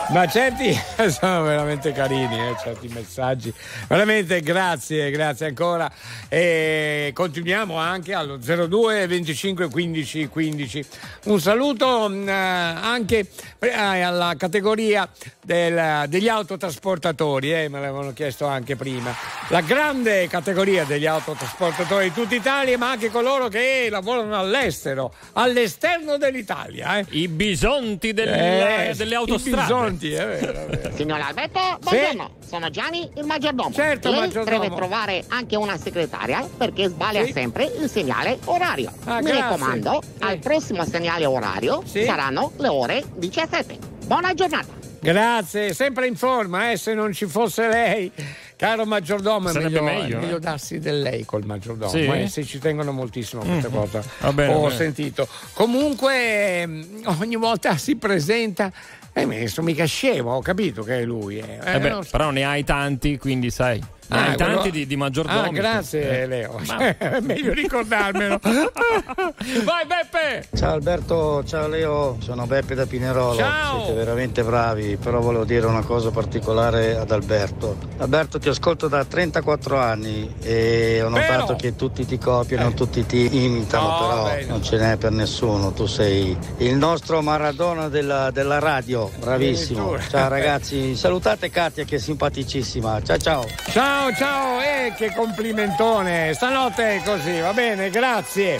Ma 0.10 0.26
certi 0.26 0.73
sono 1.11 1.44
veramente 1.44 1.91
carini, 1.91 2.36
eh, 2.36 2.56
certi 2.61 2.88
messaggi. 2.88 3.53
Veramente 3.88 4.41
grazie, 4.41 5.11
grazie 5.11 5.48
ancora. 5.48 5.91
E 6.32 7.10
continuiamo 7.16 7.76
anche 7.78 8.14
allo 8.14 8.38
02 8.38 9.08
25 9.08 9.68
15 9.68 10.28
15. 10.28 10.86
Un 11.26 11.40
saluto 11.42 12.08
mh, 12.08 12.28
anche 12.30 13.26
eh, 13.58 13.72
alla 13.74 14.36
categoria 14.38 15.10
del- 15.44 16.06
degli 16.08 16.28
autotrasportatori, 16.28 17.52
eh, 17.52 17.68
me 17.68 17.80
l'avevano 17.80 18.14
chiesto 18.14 18.46
anche 18.46 18.76
prima. 18.76 19.12
La 19.48 19.62
grande 19.62 20.28
categoria 20.28 20.84
degli 20.84 21.08
autotrasportatori 21.08 22.10
di 22.10 22.14
tutta 22.14 22.36
Italia, 22.36 22.78
ma 22.78 22.92
anche 22.92 23.10
coloro 23.10 23.48
che 23.48 23.88
lavorano 23.90 24.38
all'estero, 24.38 25.12
all'esterno 25.34 26.18
dell'Italia. 26.18 27.00
eh. 27.00 27.06
I 27.10 27.28
bisonti 27.28 28.14
del- 28.14 28.28
Eh, 28.28 28.94
delle 28.96 29.14
i 29.14 29.16
autostrade. 29.16 29.62
bisonti, 29.64 30.12
è 30.12 30.28
vero, 30.28 30.52
è 30.54 30.66
vero. 30.78 30.96
Signor 30.96 31.22
Alberto, 31.22 31.60
buongiorno. 31.82 32.36
Sono 32.48 32.70
Gianni, 32.70 33.10
il 33.18 33.26
maggiordomo. 33.26 33.72
Certo, 33.74 34.12
Lei 34.12 34.20
maggiordomo. 34.20 34.60
deve 34.60 34.76
trovare 34.76 35.24
anche 35.30 35.56
una 35.56 35.76
segretaria 35.78 36.18
perché 36.58 36.90
sbaglia 36.90 37.24
Sì. 37.24 37.32
sempre 37.32 37.72
il 37.80 37.90
segnale 37.90 38.38
orario. 38.46 38.91
Ah, 39.06 39.16
Mi 39.22 39.24
grazie. 39.28 39.40
raccomando, 39.41 40.02
al 40.20 40.38
prossimo 40.40 40.84
segnale 40.86 41.26
orario 41.26 41.82
Sì. 41.86 42.04
saranno 42.04 42.52
le 42.58 42.68
ore 42.68 43.04
17. 43.16 43.78
Buona 44.06 44.34
giornata. 44.34 44.78
Grazie, 45.02 45.74
sempre 45.74 46.08
in 46.08 46.18
forma, 46.18 46.72
eh, 46.72 46.78
se 46.78 46.94
non 46.94 47.14
ci 47.14 47.26
fosse 47.26 47.68
lei. 47.70 48.12
Caro 48.58 48.86
maggiordomo, 48.86 49.48
è 49.48 49.54
Sarebbe 49.54 49.80
meglio, 49.80 50.02
meglio, 50.02 50.20
meglio 50.20 50.36
eh. 50.36 50.40
darsi 50.41 50.80
del 50.80 51.02
lei 51.02 51.24
col 51.24 51.46
maggiordomo, 51.46 51.90
Sì? 51.91 52.06
eh, 52.06 52.28
se 52.28 52.44
ci 52.44 52.60
tengono 52.60 52.91
moltissimo 52.91 53.41
a 53.41 53.46
questa 53.46 53.70
Mhm. 53.70 53.74
cosa. 53.74 54.04
Bene, 54.34 54.54
Ho 54.54 54.64
bene. 54.64 54.76
sentito. 54.76 55.26
Comunque 55.54 56.62
ehm, 56.62 57.02
ogni 57.22 57.38
volta 57.38 57.78
si 57.78 57.96
presenta 57.96 58.70
e 59.14 59.26
mi 59.26 59.48
sono 59.48 59.68
mica 59.68 59.86
scemo, 59.86 60.34
ho 60.36 60.41
capito 60.41 60.84
che 60.84 61.00
è 61.00 61.04
lui. 61.06 61.38
eh. 61.40 61.60
Eh, 61.64 61.76
Eh 61.76 61.80
beh, 61.80 61.90
non 61.90 62.04
so. 62.04 62.10
però 62.12 62.32
ne 62.32 62.44
hai 62.44 62.66
tanti, 62.66 63.18
quindi 63.18 63.50
sai. 63.50 63.82
Ah, 64.11 64.34
quello- 64.36 64.53
tanti 64.56 64.72
di, 64.72 64.88
di 64.88 64.95
maggiordomi. 64.95 65.48
Ah, 65.48 65.52
grazie 65.52 66.22
Eh. 66.22 66.26
Leo. 66.27 66.60
Ma- 66.68 66.77
è 66.98 67.19
meglio 67.22 67.53
ricordarmelo. 67.53 68.40
Vai 68.41 69.86
Beppe! 69.86 70.48
Ciao 70.56 70.73
Alberto, 70.73 71.44
ciao 71.45 71.68
Leo, 71.68 72.18
sono 72.22 72.45
Beppe 72.45 72.73
da 72.76 72.86
Pinerolo. 72.86 73.36
Ciao. 73.36 73.80
Siete 73.86 73.94
veramente 73.94 74.44
bravi, 74.44 74.98
però 74.98 75.19
volevo 75.19 75.44
dire 75.45 75.65
una 75.68 75.84
cosa 75.84 76.10
particolare 76.11 76.98
ad 76.98 77.11
Alberto. 77.11 77.77
Alberto, 77.98 78.40
ti 78.40 78.49
ascolto 78.49 78.88
da 78.88 79.03
34 79.06 79.77
anni 79.77 80.34
e 80.41 81.02
ho 81.03 81.10
notato 81.10 81.45
Vero. 81.45 81.56
che 81.56 81.76
tutti 81.76 82.06
ti 82.06 82.18
copiano, 82.18 82.73
tutti 82.73 83.06
ti 83.06 83.44
imitano, 83.44 83.88
No, 83.90 83.98
però 84.07 84.23
bene. 84.26 84.45
non 84.48 84.64
ce 84.64 84.77
n'è 84.77 84.98
per 84.98 85.11
nessuno. 85.11 85.72
Tu 85.72 85.86
sei 85.86 86.36
il 86.57 86.76
nostro 86.76 87.22
Maradona 87.22 87.90
della, 87.90 88.31
della 88.31 88.60
radio, 88.60 89.10
bravissimo. 89.19 89.98
Ciao 90.10 90.27
ragazzi, 90.30 90.95
salutate 90.95 91.49
Katia 91.49 91.84
che 91.84 91.98
è 91.98 91.99
simpaticissima. 91.99 93.02
Ciao 93.03 93.18
ciao. 93.18 93.45
Ciao, 93.72 93.99
ciao, 94.14 94.62
eh, 94.62 94.94
che 94.96 95.14
complimentone. 95.14 96.34
Stanotte 96.34 96.98
è 96.98 97.04
così, 97.04 97.40
va 97.40 97.54
bene, 97.54 97.90
grazie. 97.90 98.60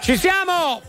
Ci 0.00 0.16
siamo! 0.16 0.80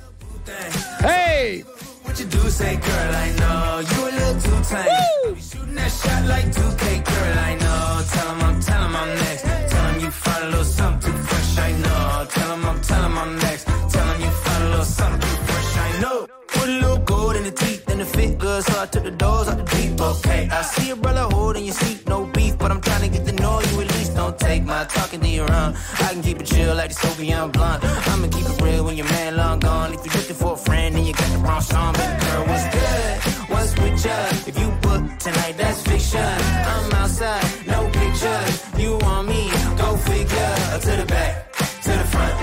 Ehi! 1.03 1.63
What 2.03 2.19
you 2.19 2.27
do 2.27 2.49
say, 2.49 2.75
girl, 2.77 3.15
I 3.15 3.31
know 3.39 3.79
you 3.79 4.07
a 4.07 4.11
little 4.11 4.41
too 4.41 4.61
tame. 4.69 4.85
You 5.25 5.35
shooting 5.41 5.75
that 5.75 5.91
shot 5.91 6.25
like 6.25 6.45
2K, 6.51 7.03
girl, 7.03 7.37
I 7.37 7.55
know. 7.55 8.03
Tell 8.11 8.29
him 8.31 8.41
I'm, 8.43 8.59
tell 8.61 8.83
him 8.83 8.95
I'm 8.95 9.15
next. 9.15 9.43
Tell 9.43 9.85
him 9.89 9.99
you 10.01 10.11
find 10.11 10.43
a 10.43 10.47
little 10.47 10.63
something 10.63 11.13
fresh, 11.13 11.57
I 11.57 11.71
know. 11.71 12.27
Tell 12.29 12.53
him 12.53 12.65
I'm, 12.65 12.81
tell 12.81 13.03
him 13.03 13.17
I'm 13.17 13.35
next. 13.39 13.65
Tell 13.65 14.07
him 14.11 14.21
you 14.21 14.29
find 14.29 14.63
a 14.63 14.69
little 14.69 14.85
something 14.85 15.37
fresh, 15.47 15.77
I 15.77 15.99
know. 16.01 16.27
Put 16.47 16.69
a 16.69 16.71
little 16.71 16.99
gold 16.99 17.35
in 17.37 17.43
the 17.43 17.51
teeth 17.51 17.89
and 17.89 17.99
the 17.99 18.05
fit 18.05 18.37
good, 18.37 18.63
so 18.63 18.81
I 18.81 18.85
took 18.85 19.03
the 19.03 19.11
doors 19.11 19.47
out 19.47 19.57
the 19.57 19.63
deep. 19.63 19.99
Okay, 19.99 20.47
I 20.51 20.61
see 20.61 20.91
a 20.91 20.95
brother 20.95 21.27
holding 21.35 21.65
your 21.65 21.73
seat, 21.73 22.07
no 22.07 22.27
but 22.65 22.71
I'm 22.71 22.81
trying 22.81 23.01
to 23.07 23.15
get 23.15 23.27
to 23.27 23.31
know 23.33 23.61
you 23.61 23.81
at 23.81 23.93
least. 23.93 24.15
Don't 24.15 24.39
take 24.39 24.63
my 24.63 24.85
talking 24.85 25.19
to 25.19 25.27
your 25.27 25.51
own. 25.53 25.75
I 26.05 26.07
can 26.13 26.23
keep 26.23 26.39
it 26.41 26.47
chill 26.47 26.73
like 26.73 26.89
the 26.89 26.95
Soviet 26.95 27.47
blunt. 27.49 27.83
I'ma 27.83 28.27
keep 28.35 28.47
it 28.49 28.59
real 28.59 28.85
when 28.85 28.97
your 28.97 29.05
man 29.05 29.37
long 29.37 29.59
gone. 29.59 29.93
If 29.93 30.03
you're 30.03 30.15
looking 30.19 30.35
for 30.35 30.53
a 30.53 30.57
friend 30.57 30.95
and 30.95 31.05
you 31.05 31.13
got 31.13 31.29
the 31.31 31.37
wrong 31.45 31.61
song, 31.61 31.93
baby 31.93 32.25
girl, 32.25 32.43
what's 32.49 32.67
good? 32.75 33.13
What's 33.53 33.71
with 33.79 34.05
ya? 34.05 34.17
If 34.49 34.55
you 34.59 34.69
book 34.81 35.03
tonight, 35.19 35.55
that's 35.59 35.79
fiction. 35.83 36.31
I'm 36.73 36.91
outside, 36.93 37.45
no 37.67 37.79
pictures. 37.99 38.53
You 38.81 38.97
want 38.97 39.27
me? 39.27 39.41
Go 39.77 39.95
figure. 39.97 40.53
To 40.85 40.91
the 41.01 41.05
back, 41.05 41.53
to 41.85 41.91
the 42.01 42.07
front. 42.13 42.35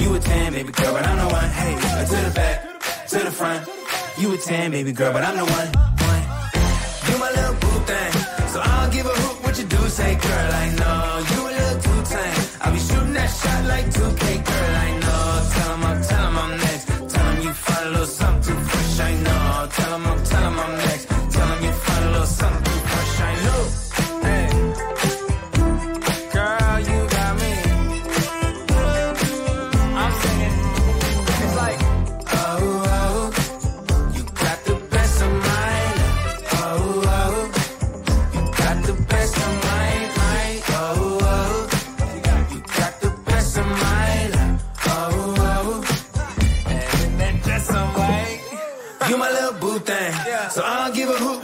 You 0.00 0.14
a 0.14 0.20
10, 0.20 0.52
baby 0.52 0.70
girl, 0.70 0.92
but 0.94 1.04
I'm 1.04 1.18
the 1.18 1.28
one. 1.34 1.50
Hey, 1.60 1.74
to 2.12 2.18
the 2.28 2.32
back, 2.40 2.56
to 3.08 3.18
the 3.26 3.32
front. 3.40 3.68
You 4.18 4.34
a 4.34 4.38
10, 4.38 4.70
baby 4.70 4.92
girl, 4.92 5.12
but 5.12 5.24
I'm 5.24 5.36
the 5.36 5.46
one. 5.58 5.68
one. 6.10 6.22
You 7.10 7.18
my 7.18 7.30
little 7.38 7.54
boo 7.62 7.76
thing. 7.90 8.12
So 8.52 8.60
I 8.60 8.82
don't 8.82 8.92
give 8.94 9.06
a 9.06 9.23
say, 9.94 10.16
girl, 10.16 10.50
I 10.64 10.66
know. 10.80 11.24
You 11.30 11.40
little 11.44 11.78
too 11.84 12.00
tame. 12.10 12.44
I'll 12.62 12.72
be 12.72 12.80
shooting 12.80 13.12
that 13.12 13.30
shot 13.40 13.64
like 13.72 13.86
2K, 13.96 14.44
girl, 14.44 14.76
I 14.86 14.98
know. 14.98 15.03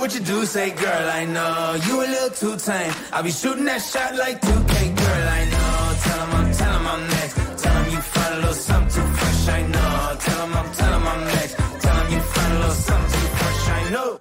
What 0.01 0.15
you 0.15 0.21
do, 0.21 0.47
say, 0.47 0.71
girl, 0.71 1.11
I 1.11 1.25
know. 1.27 1.77
You 1.87 2.01
a 2.01 2.07
little 2.15 2.31
too 2.31 2.57
tame. 2.57 2.93
I'll 3.13 3.23
be 3.23 3.31
shooting 3.31 3.67
that 3.67 3.83
shot 3.83 4.17
like 4.17 4.41
2K, 4.41 4.97
girl, 4.97 5.29
I 5.39 5.45
know. 5.53 5.77
Tell 6.05 6.21
him 6.25 6.35
I'm, 6.39 6.53
tell 6.55 6.75
him 6.79 6.87
I'm 6.87 7.03
next. 7.09 7.63
Tell 7.63 7.77
him 7.83 7.93
you 7.93 8.01
find 8.01 8.35
a 8.35 8.37
little 8.39 8.55
something 8.55 8.93
too 8.95 9.09
fresh, 9.19 9.49
I 9.49 9.63
know. 9.75 10.17
Tell 10.21 10.47
him 10.47 10.55
I'm, 10.57 10.73
tell 10.73 10.93
him 10.99 11.09
I'm 11.13 11.25
next. 11.27 11.55
Tell 11.83 11.97
him 12.01 12.13
you 12.15 12.21
find 12.21 12.53
a 12.53 12.59
little 12.61 12.75
something 12.89 13.21
too 13.21 13.29
fresh, 13.39 13.69
I 13.69 13.91
know. 13.91 14.21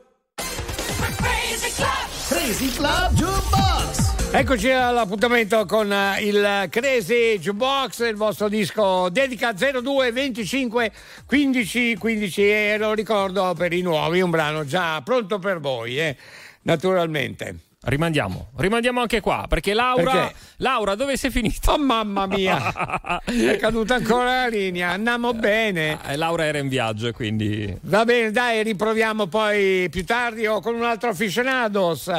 Crazy 1.23 1.71
Club 1.79 2.07
Crazy 2.29 2.69
Club 2.77 3.13
Jukebox. 3.13 4.08
Eccoci 4.31 4.69
all'appuntamento 4.69 5.65
con 5.65 5.91
eh, 5.91 6.21
il 6.21 6.67
Crazy 6.69 7.39
Jukebox, 7.39 8.07
il 8.07 8.15
vostro 8.15 8.47
disco 8.47 9.09
dedica 9.09 9.53
02 9.53 10.11
25 10.11 10.91
15 11.25 11.95
15 11.97 12.41
e 12.43 12.77
lo 12.77 12.93
ricordo 12.93 13.55
per 13.57 13.73
i 13.73 13.81
nuovi, 13.81 14.21
un 14.21 14.29
brano 14.29 14.63
già 14.65 15.01
pronto 15.01 15.39
per 15.39 15.59
voi, 15.59 15.99
eh, 15.99 16.15
naturalmente. 16.61 17.68
Rimandiamo, 17.81 18.49
rimandiamo 18.57 18.99
anche 18.99 19.21
qua, 19.21 19.45
perché 19.47 19.73
Laura, 19.73 20.11
Perché? 20.11 20.35
Laura, 20.57 20.95
dove 20.95 21.15
sei 21.15 21.31
finita? 21.31 21.71
Oh 21.71 21.77
mamma 21.77 22.25
mia, 22.27 23.21
è 23.23 23.55
caduta 23.55 23.95
ancora 23.95 24.41
la 24.41 24.47
linea, 24.49 24.89
andiamo 24.89 25.33
bene. 25.33 25.97
Eh, 26.05 26.17
Laura 26.17 26.43
era 26.43 26.57
in 26.57 26.67
viaggio, 26.67 27.07
e 27.07 27.13
quindi 27.13 27.73
Va 27.83 28.03
bene, 28.03 28.31
dai, 28.31 28.63
riproviamo 28.63 29.27
poi 29.27 29.87
più 29.89 30.03
tardi 30.03 30.45
o 30.45 30.59
con 30.59 30.75
un 30.75 30.83
altro 30.83 31.11
aficionados. 31.11 32.11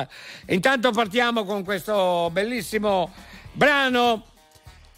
Intanto 0.46 0.92
partiamo 0.92 1.44
con 1.44 1.62
questo 1.62 2.30
bellissimo 2.32 3.12
brano 3.52 4.24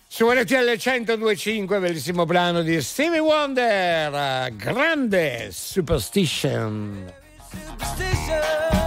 su 0.06 0.30
RTL 0.30 0.76
1025, 0.78 1.80
bellissimo 1.80 2.24
brano 2.24 2.62
di 2.62 2.80
Stevie 2.80 3.18
Wonder, 3.18 4.52
grande 4.54 5.48
Superstition. 5.50 7.12
Writings 7.52 8.81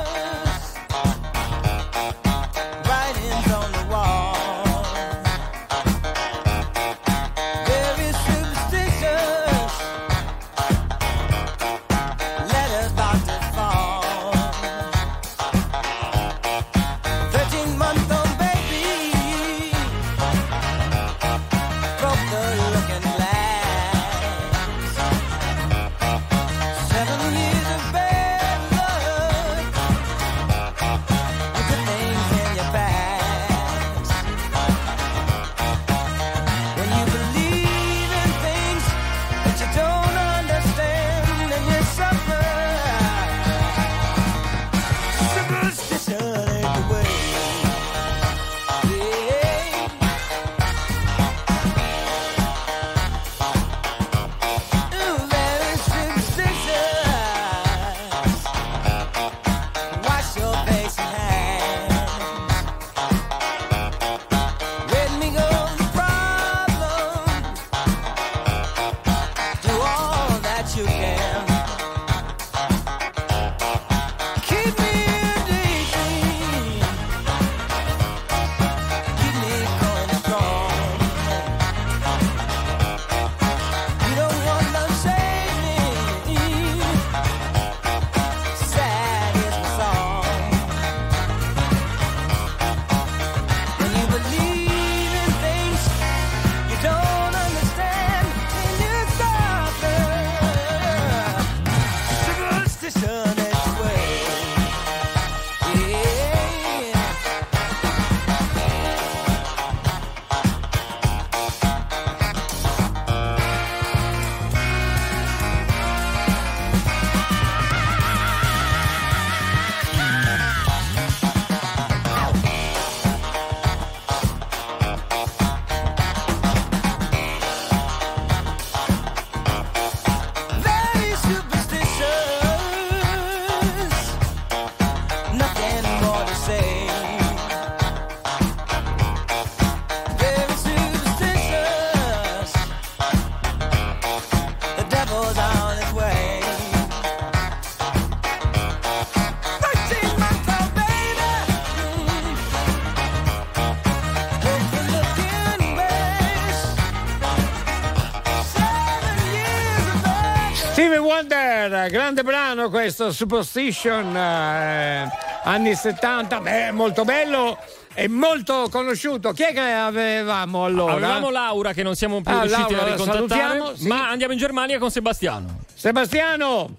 eh, 161.85 161.89
grande 161.89 162.23
brano 162.23 162.69
questo, 162.69 163.11
Superstition, 163.11 164.15
eh, 164.15 165.09
anni 165.43 165.75
70, 165.75 166.39
beh, 166.39 166.71
molto 166.71 167.03
bello 167.03 167.57
e 167.93 168.07
molto 168.07 168.67
conosciuto. 168.69 169.31
Chi 169.31 169.43
è 169.43 169.53
che 169.53 169.59
avevamo 169.61 170.65
allora? 170.65 170.93
Avevamo 170.93 171.29
Laura 171.29 171.73
che 171.73 171.83
non 171.83 171.95
siamo 171.95 172.21
più 172.21 172.33
Ah, 172.35 172.41
riusciti 172.41 172.73
Laura, 172.73 172.91
a 172.91 172.95
ricontattare, 172.95 173.61
sì. 173.75 173.87
ma 173.87 174.09
andiamo 174.09 174.33
in 174.33 174.39
Germania 174.39 174.77
con 174.79 174.91
Sebastiano. 174.91 175.59
Sebastiano! 175.73 176.75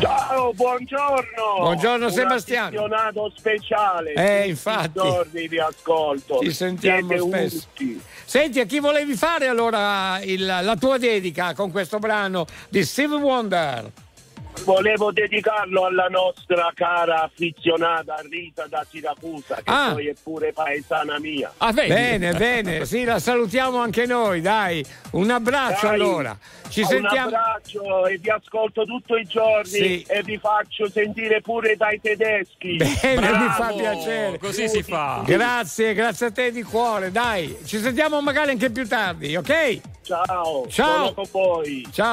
Ciao, 0.00 0.52
buongiorno. 0.54 1.54
Buongiorno, 1.58 2.06
Un 2.06 2.12
Sebastiano. 2.12 2.66
affezionato 2.66 3.32
speciale. 3.36 4.12
Eh, 4.14 4.48
infatti. 4.48 4.86
i 4.98 5.00
giorni 5.00 5.48
vi 5.48 5.58
ascolto. 5.60 6.40
Ci 6.42 6.52
sentiamo 6.52 7.06
Siete 7.08 7.18
spesso. 7.20 7.56
ultimi. 7.68 8.00
Senti, 8.24 8.60
a 8.60 8.64
chi 8.64 8.80
volevi 8.80 9.14
fare 9.14 9.46
allora 9.46 10.18
il- 10.22 10.44
la 10.44 10.76
tua 10.78 10.98
dedica 10.98 11.54
con 11.54 11.70
questo 11.70 11.98
brano 11.98 12.44
di 12.68 12.82
Steve 12.84 13.14
Wonder? 13.16 13.90
Volevo 14.64 15.12
dedicarlo 15.12 15.84
alla 15.84 16.06
nostra 16.08 16.70
cara 16.74 17.22
affezionata 17.24 18.16
Rita 18.28 18.66
da 18.66 18.84
Siracusa, 18.88 19.56
che 19.56 19.62
Ah. 19.66 19.90
poi 19.92 20.06
è 20.08 20.14
pure 20.22 20.52
paesana 20.52 21.18
mia. 21.18 21.52
bene, 21.72 22.32
bene, 22.32 22.86
sì, 22.86 23.04
la 23.04 23.18
salutiamo 23.18 23.78
anche 23.78 24.06
noi, 24.06 24.40
dai. 24.40 24.82
Un 25.12 25.30
abbraccio 25.30 25.86
Dai, 25.86 25.94
allora. 26.00 26.36
Ci 26.68 26.80
un 26.80 26.86
sentiamo. 26.86 27.26
abbraccio 27.28 28.06
e 28.06 28.16
vi 28.18 28.30
ascolto 28.30 28.84
tutti 28.84 29.12
i 29.12 29.24
giorni 29.24 29.68
Sì. 29.68 30.04
e 30.08 30.22
vi 30.22 30.38
faccio 30.38 30.88
sentire 30.88 31.40
pure 31.42 31.76
dai 31.76 32.00
tedeschi. 32.00 32.76
Bene, 32.76 33.30
mi 33.36 33.48
fa 33.50 33.72
piacere. 33.76 34.38
Così 34.38 34.68
si 34.68 34.82
fa. 34.82 35.22
Grazie, 35.26 35.92
grazie 35.92 36.26
a 36.26 36.30
te 36.32 36.50
di 36.50 36.62
cuore, 36.62 37.10
dai. 37.12 37.54
Ci 37.64 37.78
sentiamo 37.78 38.20
magari 38.22 38.50
anche 38.52 38.70
più 38.70 38.88
tardi, 38.88 39.36
ok? 39.36 39.80
Ciao. 40.02 40.66
Ciao. 40.68 40.96
sono 40.96 41.12
con 41.14 41.24
voi. 41.30 41.86
Ciao. 41.92 42.12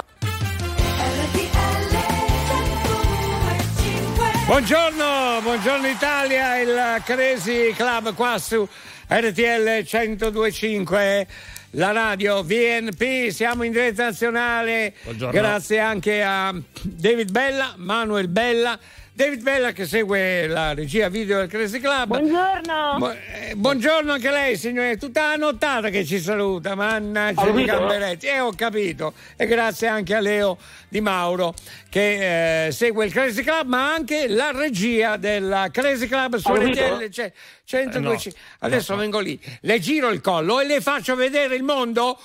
Buongiorno, 4.46 5.40
buongiorno 5.42 5.88
Italia, 5.88 6.60
il 6.60 7.02
Crazy 7.04 7.72
Club 7.74 8.14
qua 8.16 8.38
su 8.38 8.68
RTL 9.08 9.86
1025. 9.90 11.28
La 11.76 11.92
radio 11.92 12.44
VNP, 12.44 13.30
siamo 13.30 13.64
in 13.64 13.72
diretta 13.72 14.06
nazionale. 14.06 14.94
Buongiorno. 15.04 15.40
Grazie 15.40 15.80
anche 15.80 16.22
a 16.22 16.54
David 16.82 17.32
Bella, 17.32 17.76
Manuel 17.78 18.28
Bella. 18.28 18.78
David 19.14 19.42
Bella 19.44 19.72
che 19.74 19.86
segue 19.86 20.48
la 20.48 20.74
regia 20.74 21.10
video 21.10 21.40
del 21.40 21.50
Crazy 21.50 21.80
Club. 21.80 22.08
Buongiorno. 22.18 22.96
Bu- 22.98 23.10
eh, 23.10 23.54
buongiorno 23.56 24.14
anche 24.14 24.32
lei, 24.32 24.58
signore. 24.58 24.96
Tutta 24.98 25.28
la 25.28 25.36
nottata 25.36 25.90
che 25.90 26.06
ci 26.06 26.18
saluta. 26.20 26.76
Mannaggia 26.76 27.52
di 27.52 27.66
gamberetti. 27.66 28.28
Eh, 28.28 28.40
ho 28.40 28.54
capito. 28.56 29.14
E 29.36 29.46
grazie 29.48 29.88
anche 29.88 30.16
a 30.16 30.22
Leo 30.22 30.58
Di 30.88 31.02
Mauro 31.02 31.54
che 31.90 32.68
eh, 32.68 32.72
segue 32.72 33.06
il 33.06 33.12
Crazy 33.12 33.44
Club, 33.44 33.68
ma 33.68 33.94
anche 33.94 34.30
la 34.30 34.52
regia 34.52 35.18
del 35.18 35.68
Crazy 35.72 36.08
Club 36.08 36.38
su. 36.38 36.50
RTL 36.54 37.32
102. 37.66 38.00
Eh, 38.00 38.00
no. 38.00 38.32
Adesso 38.60 38.96
vengo 38.96 39.20
lì, 39.20 39.38
le 39.62 39.80
giro 39.80 40.10
il 40.10 40.22
collo 40.22 40.62
e 40.62 40.66
le 40.66 40.80
faccio 40.80 41.16
vedere 41.16 41.56
il 41.56 41.64
mondo 41.64 42.18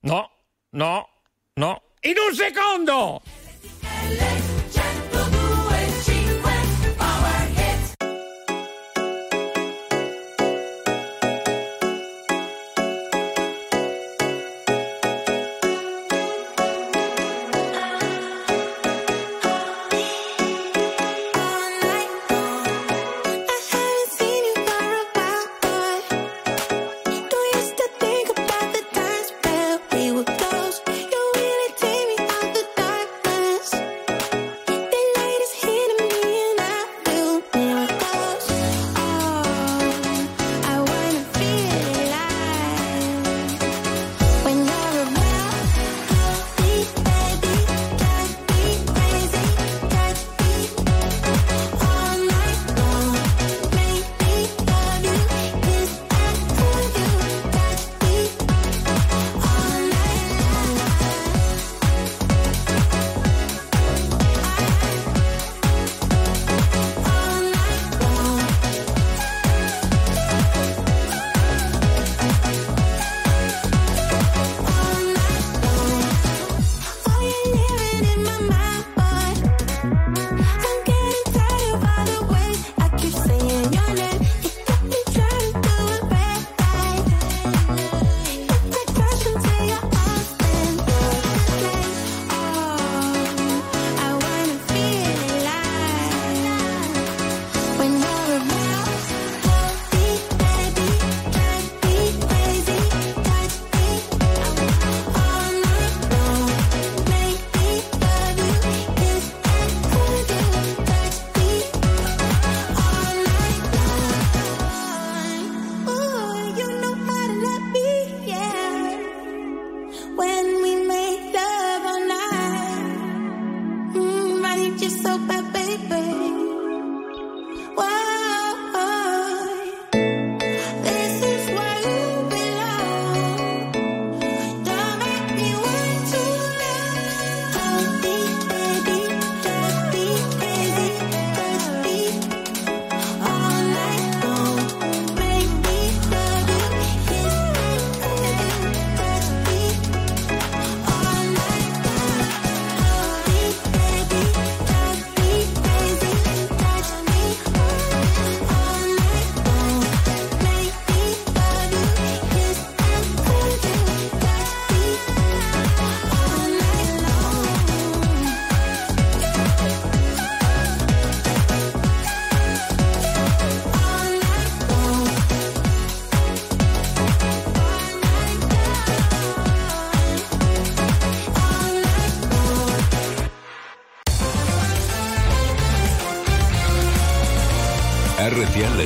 No, 0.00 0.30
no, 0.70 1.08
no. 1.54 1.82
in 2.00 2.14
un 2.28 2.34
secondo. 2.34 3.22
When 3.82 4.51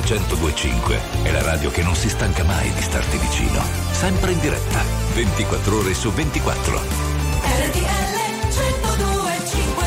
1025 0.07 0.99
è 1.23 1.31
la 1.31 1.41
radio 1.41 1.69
che 1.69 1.83
non 1.83 1.93
si 1.93 2.07
stanca 2.07 2.41
mai 2.45 2.71
di 2.71 2.81
starti 2.81 3.17
vicino. 3.17 3.61
Sempre 3.91 4.31
in 4.31 4.39
diretta, 4.39 4.81
24 5.13 5.77
ore 5.77 5.93
su 5.93 6.09
24. 6.11 6.79
RTL 7.43 8.15
1025 8.47 9.85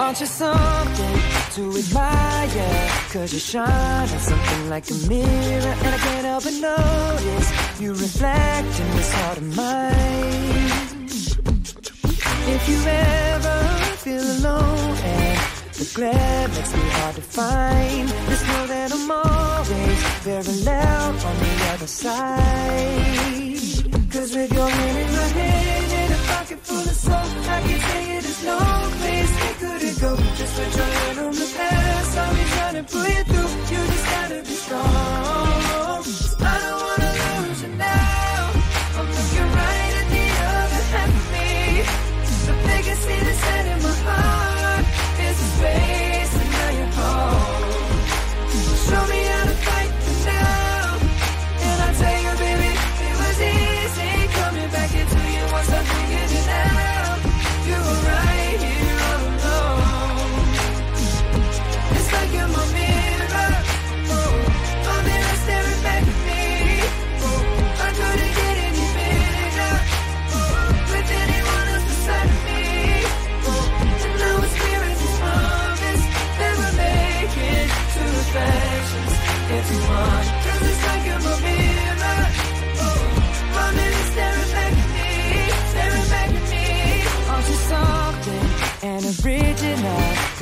Aren't 0.00 0.18
you 0.18 0.26
some 0.26 0.73
Cause 3.14 3.32
you 3.32 3.38
shine 3.38 3.68
at 3.68 4.20
something 4.20 4.68
like 4.68 4.90
a 4.90 4.94
mirror. 5.08 5.74
And 5.84 5.94
I 5.94 5.98
can't 5.98 6.26
help 6.26 6.42
but 6.42 6.54
notice 6.54 7.80
you 7.80 7.92
reflect 7.92 8.80
in 8.80 8.90
this 8.96 9.12
heart 9.12 9.38
of 9.38 9.56
mine. 9.56 11.06
If 12.54 12.68
you 12.68 12.78
ever 12.84 13.58
feel 14.02 14.20
alone 14.20 14.96
and 14.98 15.38
the 15.74 15.92
glare 15.94 16.48
makes 16.48 16.74
me 16.74 16.82
hard 16.98 17.14
to 17.14 17.22
find, 17.22 18.08
just 18.08 18.46
know 18.48 18.66
that 18.66 18.92
I'm 18.92 19.08
always 19.08 20.02
very 20.26 20.56
loud 20.64 21.14
on 21.14 21.38
the 21.38 21.54
other 21.72 21.86
side. 21.86 23.14
Cause 24.10 24.34
with 24.34 24.52
your 24.52 24.68
hand 24.68 24.98
in 24.98 25.12
my 25.12 25.28
hand 25.38 25.92
and 26.02 26.14
a 26.14 26.16
pocket 26.34 26.58
full 26.66 26.78
of 26.78 26.96
soap, 26.96 27.14
I 27.14 27.62
can 27.62 27.78
tell 27.78 28.02
you 28.10 28.20
there's 28.22 28.42
no 28.44 28.58
place 28.98 29.32
we 29.40 29.54
couldn't 29.62 30.00
go. 30.00 30.16
Just 30.34 30.56
put 30.56 30.76
your 30.76 30.93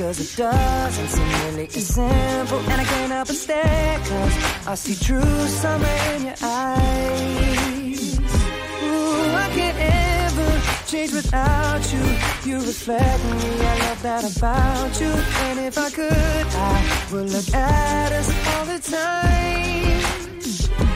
Cause 0.03 0.19
it 0.19 0.35
doesn't 0.35 1.07
seem 1.07 1.29
really 1.45 1.65
as 1.67 1.87
simple. 1.87 2.59
And 2.59 2.81
I 2.81 2.83
can't 2.83 3.11
help 3.13 3.27
but 3.29 3.37
stare, 3.37 3.99
cause 3.99 4.67
I 4.67 4.75
see 4.75 4.95
true 4.95 5.47
summer 5.47 5.95
in 6.13 6.25
your 6.25 6.35
eyes. 6.41 8.19
Ooh, 8.19 9.31
I 9.43 9.49
can't 9.55 9.79
ever 9.79 10.61
change 10.87 11.13
without 11.13 11.83
you. 11.93 12.03
You 12.43 12.57
reflect 12.57 13.23
me, 13.31 13.65
I 13.71 13.79
love 13.87 14.01
that 14.01 14.37
about 14.37 14.99
you. 14.99 15.11
And 15.47 15.59
if 15.61 15.77
I 15.77 15.89
could, 15.89 16.11
I 16.11 17.07
would 17.13 17.29
look 17.29 17.53
at 17.53 18.11
us 18.11 18.29
all 18.49 18.65
the 18.65 18.79
time. 18.79 20.01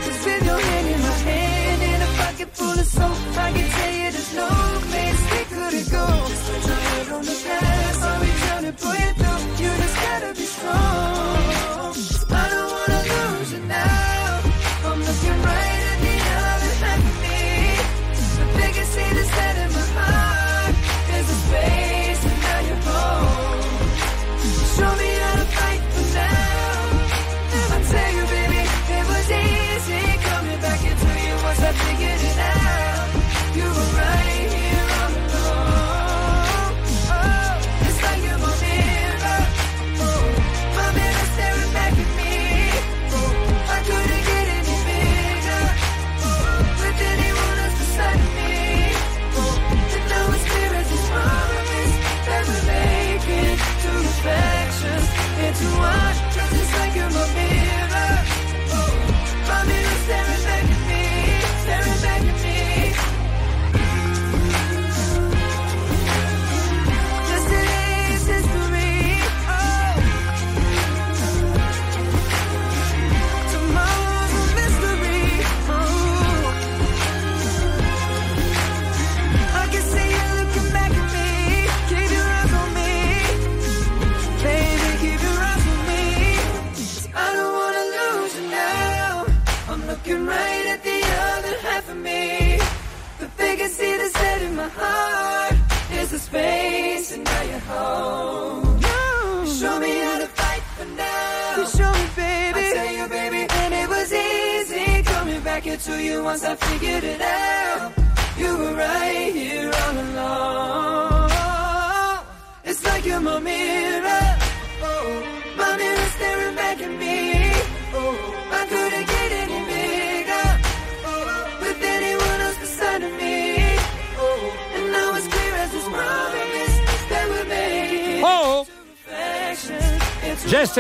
Just 0.04 0.26
with 0.26 0.46
your 0.46 0.60
hand 0.60 0.88
in 0.88 1.02
my 1.02 1.18
hand 1.30 1.82
and 1.82 2.04
a 2.04 2.10
pocket 2.22 2.50
full 2.52 2.78
of 2.78 2.86
soap, 2.86 3.38
I 3.38 3.54
can 3.54 3.70
tell 3.70 3.94
you 4.00 4.12
there's 4.12 4.34
no 4.36 4.50
place 4.92 5.17
we 5.78 5.84
couldn't 5.84 5.92
go. 5.92 6.06
Put 6.08 6.68
your 6.68 6.76
head 6.76 7.12
on 7.12 7.22
the 7.26 7.44
past, 7.46 8.02
I'll 8.02 8.22
be 8.22 8.28
trying 8.28 8.66
to 8.66 8.74
pull 8.74 8.94
you 8.94 9.14
through. 9.14 9.64
You 9.64 9.72
just 9.78 9.96
gotta 9.96 10.34
be 10.34 10.46
strong. 10.46 11.87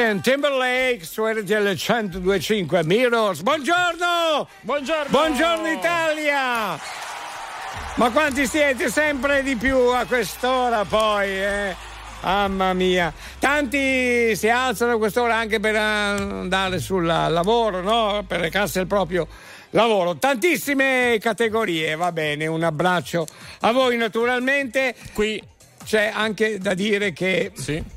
Justin 0.07 0.21
Timberlake 0.21 1.03
su 1.03 1.25
RTL 1.25 1.75
1025 1.75 2.85
Miros. 2.85 3.41
Buongiorno! 3.41 4.47
Buongiorno! 4.61 5.09
Buongiorno 5.09 5.67
Italia! 5.67 6.79
Ma 7.95 8.09
quanti 8.11 8.47
siete 8.47 8.89
sempre 8.89 9.43
di 9.43 9.57
più 9.57 9.75
a 9.75 10.05
quest'ora 10.05 10.85
poi, 10.85 11.27
eh? 11.27 11.75
Mamma 12.21 12.71
mia, 12.71 13.13
tanti 13.39 14.34
si 14.38 14.47
alzano 14.47 14.93
a 14.93 14.97
quest'ora 14.97 15.35
anche 15.35 15.59
per 15.59 15.75
andare 15.75 16.79
sul 16.79 17.05
lavoro, 17.05 17.81
no? 17.81 18.23
Per 18.25 18.39
recarsi 18.39 18.79
al 18.79 18.88
proprio 18.88 19.27
lavoro. 19.71 20.15
Tantissime 20.15 21.17
categorie, 21.19 21.95
va 21.95 22.13
bene, 22.13 22.47
un 22.47 22.63
abbraccio 22.63 23.27
a 23.59 23.73
voi 23.73 23.97
naturalmente. 23.97 24.95
Qui 25.11 25.43
c'è 25.84 26.09
anche 26.13 26.59
da 26.59 26.73
dire 26.73 27.11
che... 27.11 27.51
Sì. 27.55 27.95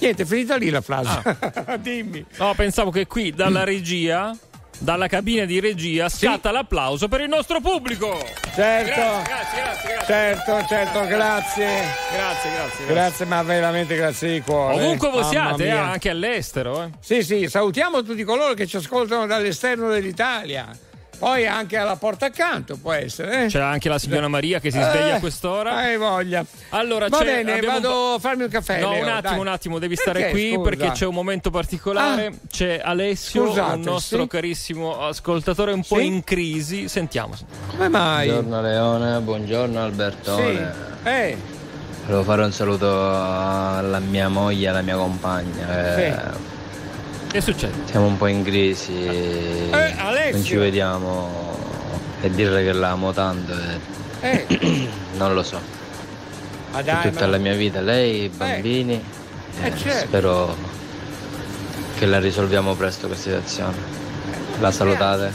Niente, 0.00 0.22
è 0.22 0.26
finita 0.26 0.56
lì 0.56 0.70
la 0.70 0.80
frase. 0.80 1.22
Dimmi. 1.80 2.24
No, 2.38 2.54
pensavo 2.54 2.90
che 2.90 3.06
qui 3.06 3.32
dalla 3.32 3.64
regia, 3.64 4.34
dalla 4.78 5.08
cabina 5.08 5.44
di 5.44 5.60
regia, 5.60 6.08
scatta 6.08 6.50
l'applauso 6.50 7.06
per 7.06 7.20
il 7.20 7.28
nostro 7.28 7.60
pubblico. 7.60 8.18
Certo. 8.54 9.00
Grazie, 9.00 9.22
grazie, 9.24 9.62
grazie. 9.62 9.92
grazie. 9.92 10.06
Certo, 10.06 10.66
certo, 10.66 11.06
grazie. 11.06 11.66
Grazie, 12.12 12.50
grazie. 12.50 12.86
Grazie, 12.86 13.24
ma 13.26 13.42
veramente 13.42 13.94
grazie 13.94 14.32
di 14.32 14.40
cuore. 14.40 14.74
Ovunque 14.74 15.10
voi 15.10 15.24
siate, 15.24 15.66
eh, 15.66 15.70
anche 15.70 16.08
all'estero. 16.08 16.82
Eh. 16.82 16.90
Sì, 17.00 17.22
sì, 17.22 17.46
salutiamo 17.46 18.02
tutti 18.02 18.24
coloro 18.24 18.54
che 18.54 18.66
ci 18.66 18.76
ascoltano 18.76 19.26
dall'esterno 19.26 19.90
dell'Italia. 19.90 20.68
Poi 21.20 21.46
anche 21.46 21.76
alla 21.76 21.96
porta 21.96 22.24
accanto 22.26 22.78
può 22.78 22.92
essere. 22.92 23.44
eh? 23.44 23.46
C'è 23.48 23.60
anche 23.60 23.90
la 23.90 23.98
signora 23.98 24.26
Maria 24.26 24.58
che 24.58 24.70
si 24.70 24.78
sveglia 24.78 25.06
Eh, 25.08 25.10
a 25.12 25.20
quest'ora. 25.20 25.74
Hai 25.76 25.98
voglia. 25.98 26.42
Allora, 26.70 27.08
Va 27.08 27.18
c'è- 27.18 27.24
bene, 27.44 27.60
vado 27.60 28.14
a 28.14 28.18
farmi 28.18 28.44
un 28.44 28.48
caffè. 28.48 28.80
No, 28.80 28.92
Leo, 28.92 29.02
un 29.02 29.08
attimo, 29.10 29.30
dai. 29.32 29.38
un 29.40 29.46
attimo, 29.48 29.78
devi 29.78 29.96
stare 29.96 30.20
Perché, 30.20 30.32
qui 30.34 30.52
scusa? 30.54 30.68
perché 30.70 30.90
c'è 30.92 31.04
un 31.04 31.12
momento 31.14 31.50
particolare. 31.50 32.32
C'è 32.50 32.80
Alessio, 32.82 33.48
Scusate, 33.48 33.74
un 33.74 33.80
nostro 33.82 34.22
sì? 34.22 34.28
carissimo 34.28 34.98
ascoltatore 34.98 35.72
un 35.72 35.84
po' 35.86 35.98
Sì? 35.98 36.06
in 36.06 36.24
crisi. 36.24 36.88
Sentiamo. 36.88 37.34
Come 37.68 37.88
mai? 37.90 38.28
Buongiorno 38.30 38.62
Leone, 38.62 39.20
buongiorno 39.20 39.82
Albertone. 39.82 40.72
Sì. 41.02 41.08
Eh, 41.08 41.36
Volevo 42.06 42.24
fare 42.24 42.44
un 42.44 42.52
saluto 42.52 42.88
alla 42.88 43.98
mia 43.98 44.28
moglie, 44.28 44.68
alla 44.68 44.80
mia 44.80 44.96
compagna. 44.96 45.96
eh, 45.98 46.16
Che 47.30 47.40
succede? 47.40 47.74
Siamo 47.86 48.06
un 48.06 48.16
po' 48.16 48.26
in 48.26 48.42
crisi. 48.42 48.92
Eh, 49.06 49.94
Alessio. 49.96 50.32
non 50.32 50.44
ci 50.44 50.56
vediamo 50.56 51.56
e 52.20 52.30
dire 52.30 52.64
che 52.64 52.72
l'amo 52.72 53.12
tanto. 53.12 53.52
eh, 54.20 54.46
eh, 54.48 54.88
non 55.16 55.34
lo 55.34 55.42
so. 55.42 55.60
È 56.74 56.82
dai, 56.82 57.10
tutta 57.10 57.24
ma- 57.26 57.30
la 57.32 57.38
mia 57.38 57.54
vita, 57.54 57.80
lei, 57.80 58.24
i 58.24 58.28
bambini. 58.28 59.02
Eh, 59.62 59.66
eh, 59.66 59.76
certo. 59.76 60.06
Spero 60.06 60.56
che 61.98 62.06
la 62.06 62.18
risolviamo 62.18 62.74
presto 62.74 63.06
questa 63.06 63.30
situazione. 63.30 63.76
La 64.58 64.70
salutate? 64.72 65.32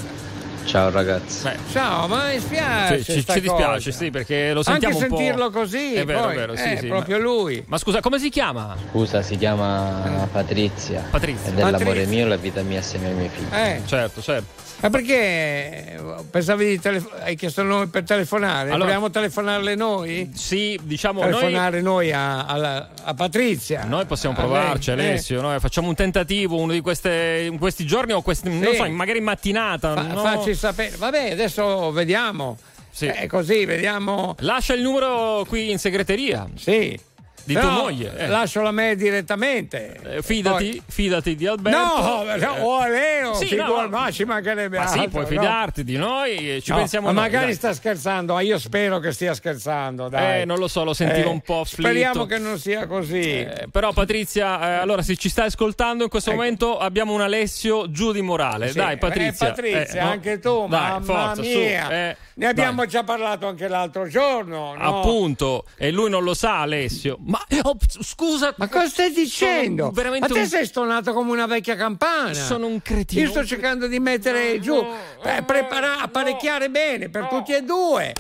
Ciao 0.65 0.89
ragazzi. 0.89 1.47
Ciao, 1.71 2.07
ma 2.07 2.27
mi 2.29 2.39
spiace. 2.39 2.97
Ci, 3.03 3.13
ci- 3.13 3.25
ci 3.25 3.39
dispiace, 3.39 3.85
cosa. 3.85 3.91
sì, 3.91 4.09
perché 4.09 4.51
lo 4.51 4.63
sentiamo 4.63 4.95
Anche 4.95 5.05
un 5.05 5.09
po'. 5.11 5.17
sentirlo 5.17 5.49
così, 5.51 5.93
È 5.93 6.05
vero, 6.05 6.21
poi, 6.23 6.31
è 6.33 6.35
vero, 6.35 6.55
sì, 6.55 6.71
eh, 6.71 6.77
sì, 6.77 6.87
proprio 6.87 7.17
ma- 7.17 7.23
lui. 7.23 7.63
Ma 7.67 7.77
scusa, 7.77 7.99
come 8.01 8.17
si 8.19 8.29
chiama? 8.29 8.75
Scusa, 8.89 9.21
si 9.21 9.37
chiama 9.37 10.27
Patrizia. 10.31 11.03
Patrizia. 11.09 11.51
È 11.51 11.53
dell'amore 11.53 11.83
Patrizia. 11.83 12.07
mio 12.09 12.27
la 12.27 12.35
vita 12.35 12.61
mia 12.63 12.79
assieme 12.79 13.07
ai 13.07 13.13
miei 13.13 13.29
figli. 13.29 13.53
Eh, 13.53 13.81
Certo, 13.85 14.21
certo. 14.21 14.63
Ma 14.81 14.89
perché 14.89 15.99
pensavi 16.29 16.65
di 16.65 16.79
telefo- 16.79 17.11
hai 17.21 17.35
chiesto 17.35 17.61
il 17.61 17.67
nome 17.67 17.87
per 17.87 18.03
telefonare? 18.03 18.69
Allora- 18.69 18.85
Vogliamo 18.85 19.09
telefonarle 19.09 19.75
noi? 19.75 20.31
Sì, 20.33 20.79
diciamo 20.83 21.21
noi. 21.21 21.29
Telefonare 21.31 21.81
noi, 21.81 22.11
a, 22.11 22.45
alla- 22.45 22.89
a 23.03 23.13
Patrizia. 23.13 23.85
Noi 23.85 24.05
possiamo 24.05 24.35
A 24.37 24.41
lei, 24.41 24.49
provarci, 24.51 24.89
eh. 24.89 24.93
Alessio. 24.93 25.41
noi 25.41 25.59
facciamo 25.59 25.87
un 25.87 25.95
tentativo 25.95 26.57
uno 26.57 26.71
di 26.73 26.81
queste, 26.81 27.47
in 27.49 27.57
questi 27.57 27.85
giorni 27.85 28.11
o 28.13 28.21
questi, 28.21 28.49
non 28.49 28.63
Sì. 28.71 28.75
so, 28.75 28.89
magari 28.91 29.17
in 29.19 29.23
mattinata. 29.23 29.93
Fa- 29.93 30.01
no? 30.01 30.21
Facci 30.21 30.53
sapere. 30.53 30.95
Vabbè, 30.97 31.31
adesso 31.31 31.91
vediamo. 31.91 32.57
Sì. 32.91 33.07
Eh, 33.07 33.27
così, 33.27 33.65
vediamo. 33.65 34.35
Lascia 34.39 34.73
il 34.73 34.81
numero 34.81 35.43
qui 35.47 35.71
in 35.71 35.79
segreteria. 35.79 36.47
Sì. 36.55 36.97
Di 37.45 37.53
Però 37.53 37.67
tua 37.67 37.81
moglie. 37.83 38.17
eh. 38.17 38.27
Lascialo 38.27 38.67
a 38.67 38.71
me 38.71 38.95
direttamente. 38.95 39.99
Eh, 40.03 40.21
fidati, 40.23 40.81
fidati 40.87 41.35
di 41.35 41.45
Alberto. 41.45 41.77
No, 41.77 42.23
Eh, 42.33 42.37
no, 42.37 42.51
o 42.61 42.77
a 42.79 42.87
Leo, 42.87 43.33
sì, 43.35 43.45
figu- 43.45 43.65
no, 43.67 43.81
no. 43.81 43.87
ma 43.89 44.09
ci 44.11 44.23
mancherebbe 44.25 44.77
Ma 44.79 44.87
sì, 44.87 45.07
puoi 45.09 45.23
no? 45.23 45.27
fidarti 45.29 45.83
di 45.83 45.95
noi, 45.95 46.59
ci 46.63 46.71
No, 46.71 46.77
pensiamo 46.77 47.07
ma 47.07 47.13
noi, 47.13 47.21
magari 47.23 47.45
dai. 47.45 47.53
sta 47.53 47.73
scherzando, 47.73 48.33
ma 48.33 48.41
io 48.41 48.57
spero 48.57 48.97
che 48.99 49.11
stia 49.11 49.33
scherzando. 49.35 50.09
Dai. 50.09 50.41
Eh, 50.41 50.45
non 50.45 50.57
lo 50.57 50.67
so, 50.67 50.83
lo 50.83 50.93
sentivo 50.95 51.29
un 51.29 51.41
po' 51.41 51.59
afflitto. 51.61 51.87
Speriamo 51.89 52.25
che 52.25 52.37
non 52.39 52.57
sia 52.57 52.87
così. 52.87 53.21
Eh, 53.41 53.67
però 53.71 53.93
Patrizia, 53.93 54.77
eh, 54.77 54.81
allora 54.81 55.01
se 55.03 55.15
ci 55.15 55.29
stai 55.29 55.45
ascoltando 55.47 56.03
in 56.03 56.09
questo 56.09 56.31
momento 56.31 56.79
abbiamo 56.79 57.13
un 57.13 57.21
Alessio 57.21 57.91
giù 57.91 58.11
di 58.11 58.21
morale. 58.21 58.69
Sì. 58.69 58.77
Dai 58.77 58.97
Patrizia. 58.97 59.45
Eh, 59.47 59.49
Patrizia, 59.51 59.99
Eh, 60.01 60.03
no? 60.03 60.09
anche 60.09 60.39
tu, 60.39 60.67
Dai, 60.67 60.79
mamma 60.89 61.03
forza, 61.03 61.41
mia. 61.41 61.89
eh, 61.91 62.17
ne 62.33 62.47
abbiamo 62.47 62.85
già 62.85 63.03
parlato 63.03 63.47
anche 63.47 63.67
l'altro 63.67 64.07
giorno. 64.07 64.73
no? 64.75 64.99
Appunto, 64.99 65.65
e 65.77 65.91
lui 65.91 66.09
non 66.09 66.23
lo 66.23 66.33
sa 66.33 66.61
Alessio. 66.61 67.17
Ma 67.25 67.34
oh, 67.63 67.77
scusa, 68.01 68.53
Ma 68.57 68.67
cosa 68.67 68.87
stai 68.87 69.11
dicendo? 69.11 69.91
Ma 69.93 70.27
te 70.27 70.39
un- 70.39 70.45
sei 70.47 70.65
stonato 70.65 71.13
come 71.13 71.31
una 71.31 71.45
vecchia 71.45 71.75
campana. 71.75 72.33
Sono 72.33 72.67
un 72.67 72.81
cretino. 72.81 73.21
Io 73.21 73.29
sto 73.29 73.45
cercando 73.45 73.87
di 73.87 73.99
mettere 73.99 74.59
giù, 74.59 74.75
eh, 75.23 75.43
prepara- 75.43 75.99
apparecchiare 75.99 76.69
bene 76.69 77.09
per 77.09 77.27
tutti 77.27 77.53
e 77.53 77.61
due. 77.63 78.13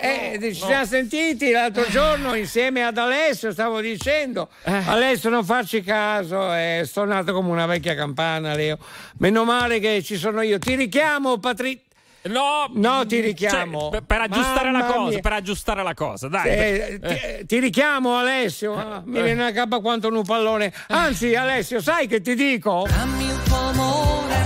Eh, 0.00 0.38
ci 0.40 0.54
siamo 0.54 0.84
sentiti 0.84 1.50
l'altro 1.50 1.84
giorno 1.88 2.34
insieme 2.34 2.84
ad 2.84 2.98
Alessio, 2.98 3.52
stavo 3.52 3.80
dicendo. 3.80 4.48
Eh. 4.64 4.82
Alessio, 4.86 5.30
non 5.30 5.44
farci 5.44 5.82
caso, 5.82 6.52
è 6.52 6.82
stonato 6.84 7.32
come 7.32 7.50
una 7.50 7.66
vecchia 7.66 7.94
campana, 7.94 8.54
Leo. 8.54 8.78
Meno 9.18 9.44
male 9.44 9.78
che 9.78 10.02
ci 10.02 10.16
sono 10.16 10.42
io. 10.42 10.58
Ti 10.58 10.74
richiamo, 10.74 11.38
Patrizia. 11.38 11.90
No, 12.24 12.70
no, 12.74 13.04
ti 13.06 13.20
richiamo. 13.20 13.80
Cioè, 13.80 13.90
per, 13.90 14.02
per 14.04 14.20
aggiustare 14.22 14.70
la 14.70 14.78
Mamma 14.78 14.92
cosa, 14.94 15.08
mia. 15.10 15.20
per 15.20 15.32
aggiustare 15.32 15.82
la 15.82 15.94
cosa, 15.94 16.28
dai. 16.28 16.48
Eh, 16.50 16.98
Eh. 17.02 17.38
ti, 17.40 17.46
ti 17.46 17.58
richiamo 17.58 18.16
Alessio, 18.16 18.74
ah, 18.76 19.02
mi 19.04 19.20
viene 19.22 19.44
a 19.46 19.52
capo 19.52 19.80
quanto 19.80 20.08
un 20.08 20.22
pallone. 20.22 20.72
Anzi, 20.88 21.34
Alessio, 21.34 21.80
sai 21.80 22.06
che 22.06 22.20
ti 22.20 22.34
dico? 22.34 22.86
Dammi 22.88 23.24
il 23.24 23.42
tuo 23.42 23.56
amore, 23.58 24.36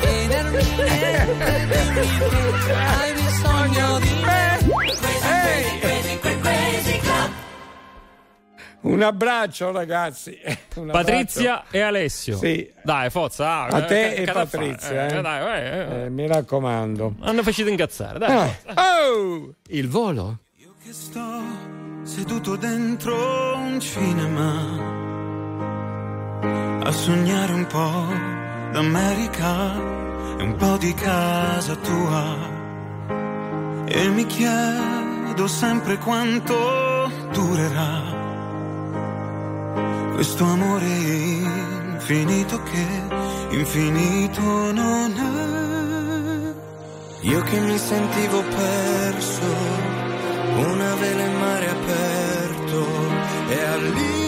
chiedermi 0.00 0.62
niente, 0.76 1.26
hai 2.74 3.12
bisogno 3.12 3.98
di 4.00 4.14
me. 4.24 4.37
Un 8.92 9.02
abbraccio, 9.02 9.70
ragazzi. 9.70 10.38
Un 10.76 10.88
Patrizia 10.90 11.58
abbraccio. 11.58 11.76
e 11.76 11.80
Alessio. 11.80 12.36
Sì. 12.38 12.72
Dai, 12.82 13.10
forza. 13.10 13.46
ah, 13.48 13.66
A 13.66 13.84
te 13.84 14.14
eh, 14.14 14.22
e? 14.22 14.24
Patrizia. 14.32 15.06
Eh, 15.08 15.16
eh. 15.18 15.20
dai, 15.20 15.62
eh, 15.62 15.66
eh. 15.78 16.04
Eh, 16.04 16.08
mi 16.10 16.26
raccomando. 16.26 17.14
Hanno 17.20 17.42
facito 17.42 17.68
incazzare, 17.68 18.18
dai. 18.18 18.50
Ah, 18.74 19.06
Oh, 19.10 19.52
il 19.68 19.88
volo? 19.88 20.38
che 20.84 20.92
sto 20.94 21.42
seduto 22.04 22.56
dentro 22.56 23.56
un 23.56 23.78
cinema 23.78 24.86
a 26.82 26.90
sognare 26.92 27.52
un 27.52 27.66
po' 27.66 28.06
d'America 28.72 29.74
e 30.38 30.42
un 30.42 30.54
po' 30.56 30.76
di 30.78 30.94
casa 30.94 31.74
tua 31.76 32.36
e 33.86 34.08
mi 34.08 34.24
chiedo 34.26 35.46
sempre 35.46 35.98
quanto 35.98 37.10
durerà 37.32 38.17
questo 40.18 40.42
amore 40.42 40.84
infinito 40.84 42.60
che 42.64 42.86
infinito 43.50 44.72
non 44.72 45.12
è. 45.16 46.54
Io 47.20 47.40
che 47.42 47.60
mi 47.60 47.78
sentivo 47.78 48.42
perso 48.42 49.46
una 50.56 50.94
vela 50.96 51.22
in 51.22 51.38
mare 51.38 51.68
aperto 51.68 52.86
e 53.48 53.62
all'improvviso 53.62 54.27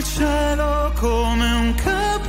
al 0.00 0.04
cielo 0.04 0.92
come 0.98 1.52
un 1.52 1.74
capolavoro. 1.74 2.28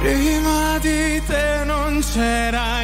Prima 0.00 0.78
di 0.80 1.22
te 1.26 1.64
non 1.64 2.02
c'era 2.12 2.82
il 2.82 2.83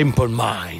simple 0.00 0.28
mind. 0.28 0.79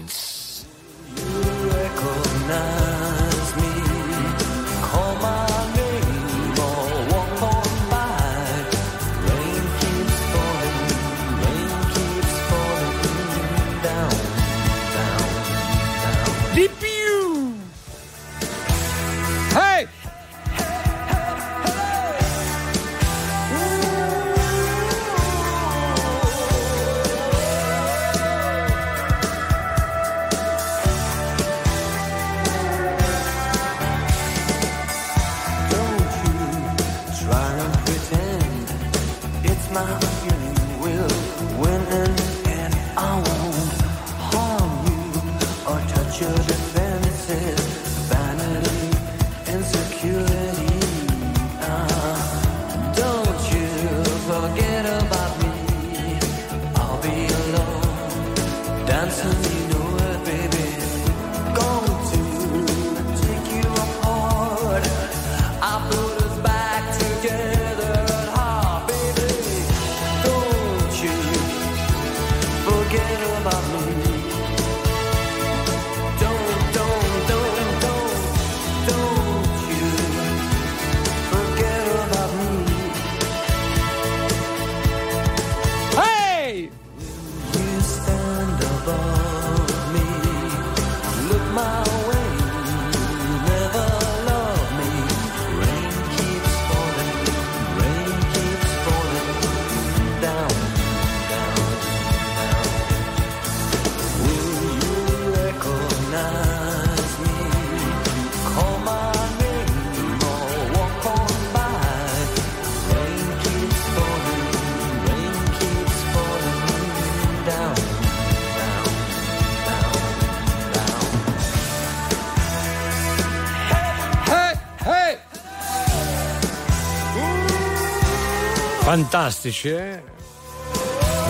Fantastici, 128.90 129.68
eh? 129.68 130.02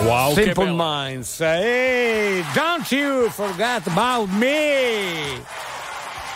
Wow, 0.05 0.33
Simple 0.33 0.73
Minds. 0.75 1.41
Eh? 1.41 1.45
Hey, 1.45 2.45
don't 2.55 2.91
you 2.91 3.29
forget 3.29 3.87
about 3.87 4.31
me! 4.31 5.43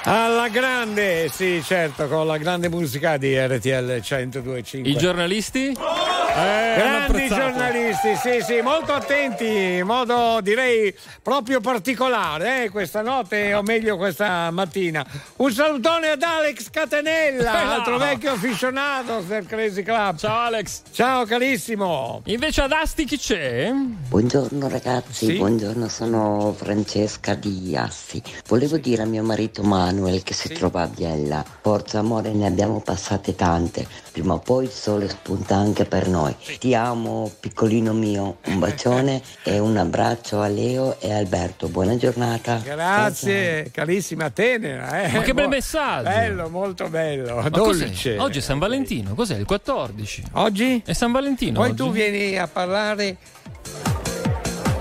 Alla 0.02 0.48
grande, 0.48 1.30
sì, 1.30 1.62
certo, 1.64 2.08
con 2.08 2.26
la 2.26 2.36
grande 2.36 2.68
musica 2.68 3.16
di 3.16 3.34
RTL 3.38 4.02
102.5. 4.02 4.86
I 4.86 4.96
giornalisti? 4.98 5.68
Eh, 5.68 6.74
Grandi 6.76 7.28
giornalisti 7.28 7.83
giornalisti, 7.94 8.16
sì, 8.16 8.42
sì, 8.42 8.60
molto 8.60 8.92
attenti, 8.92 9.46
in 9.46 9.86
modo 9.86 10.40
direi 10.40 10.94
proprio 11.22 11.60
particolare, 11.60 12.64
eh, 12.64 12.70
questa 12.70 13.02
notte 13.02 13.54
o 13.54 13.62
meglio 13.62 13.96
questa 13.96 14.50
mattina. 14.50 15.04
Un 15.36 15.52
salutone 15.52 16.08
ad 16.10 16.22
Alex 16.22 16.70
Catenella, 16.70 17.60
Eh, 17.60 17.64
no. 17.64 17.70
altro 17.70 17.98
vecchio 17.98 18.32
aficionato 18.32 19.20
del 19.20 19.46
Crazy 19.46 19.82
Club. 19.82 20.16
Ciao 20.16 20.40
Alex. 20.46 20.82
Ciao 20.92 21.24
carissimo. 21.24 22.22
Invece 22.26 22.62
ad 22.62 22.72
Asti 22.72 23.04
chi 23.04 23.18
c'è? 23.18 23.70
Buongiorno 23.72 24.68
ragazzi, 24.68 25.26
Sì? 25.26 25.32
buongiorno, 25.36 25.88
sono 25.88 26.54
Francesca 26.56 27.34
di 27.34 27.76
Assi. 27.76 28.22
Volevo 28.48 28.76
dire 28.76 29.02
a 29.02 29.06
mio 29.06 29.22
marito 29.22 29.62
Manuel 29.62 30.22
che 30.22 30.34
si 30.34 30.48
trova 30.48 30.82
a 30.82 30.86
Biella, 30.86 31.44
forza 31.60 31.98
amore 32.00 32.32
ne 32.32 32.46
abbiamo 32.46 32.80
passate 32.80 33.34
tante, 33.34 33.86
prima 34.12 34.34
o 34.34 34.38
poi 34.38 34.64
il 34.64 34.70
sole 34.70 35.08
spunta 35.08 35.56
anche 35.56 35.84
per 35.84 36.08
noi. 36.08 36.34
Ti 36.58 36.74
amo 36.74 37.30
piccolino 37.40 37.92
mio, 37.94 38.38
un 38.46 38.58
bacione 38.58 39.22
e 39.42 39.58
un 39.58 39.76
abbraccio 39.76 40.40
a 40.40 40.48
Leo 40.48 41.00
e 41.00 41.12
Alberto, 41.12 41.68
buona 41.68 41.96
giornata. 41.96 42.60
Grazie, 42.62 43.70
carissima 43.72 44.30
tenera. 44.30 45.02
Eh. 45.02 45.12
Ma 45.12 45.22
che 45.22 45.34
bel 45.34 45.48
messaggio. 45.48 46.08
Bello, 46.08 46.48
molto 46.48 46.88
bello, 46.88 47.36
Ma 47.36 47.50
cos'è? 47.50 47.86
dolce. 47.86 48.18
Oggi 48.18 48.38
è 48.38 48.42
San 48.42 48.58
Valentino, 48.58 49.14
cos'è? 49.14 49.36
Il 49.36 49.44
14? 49.46 50.22
Oggi? 50.32 50.82
È 50.84 50.92
San 50.92 51.12
Valentino. 51.12 51.58
Poi 51.60 51.70
oggi? 51.70 51.76
tu 51.76 51.90
vieni 51.90 52.38
a 52.38 52.46
parlare 52.46 53.16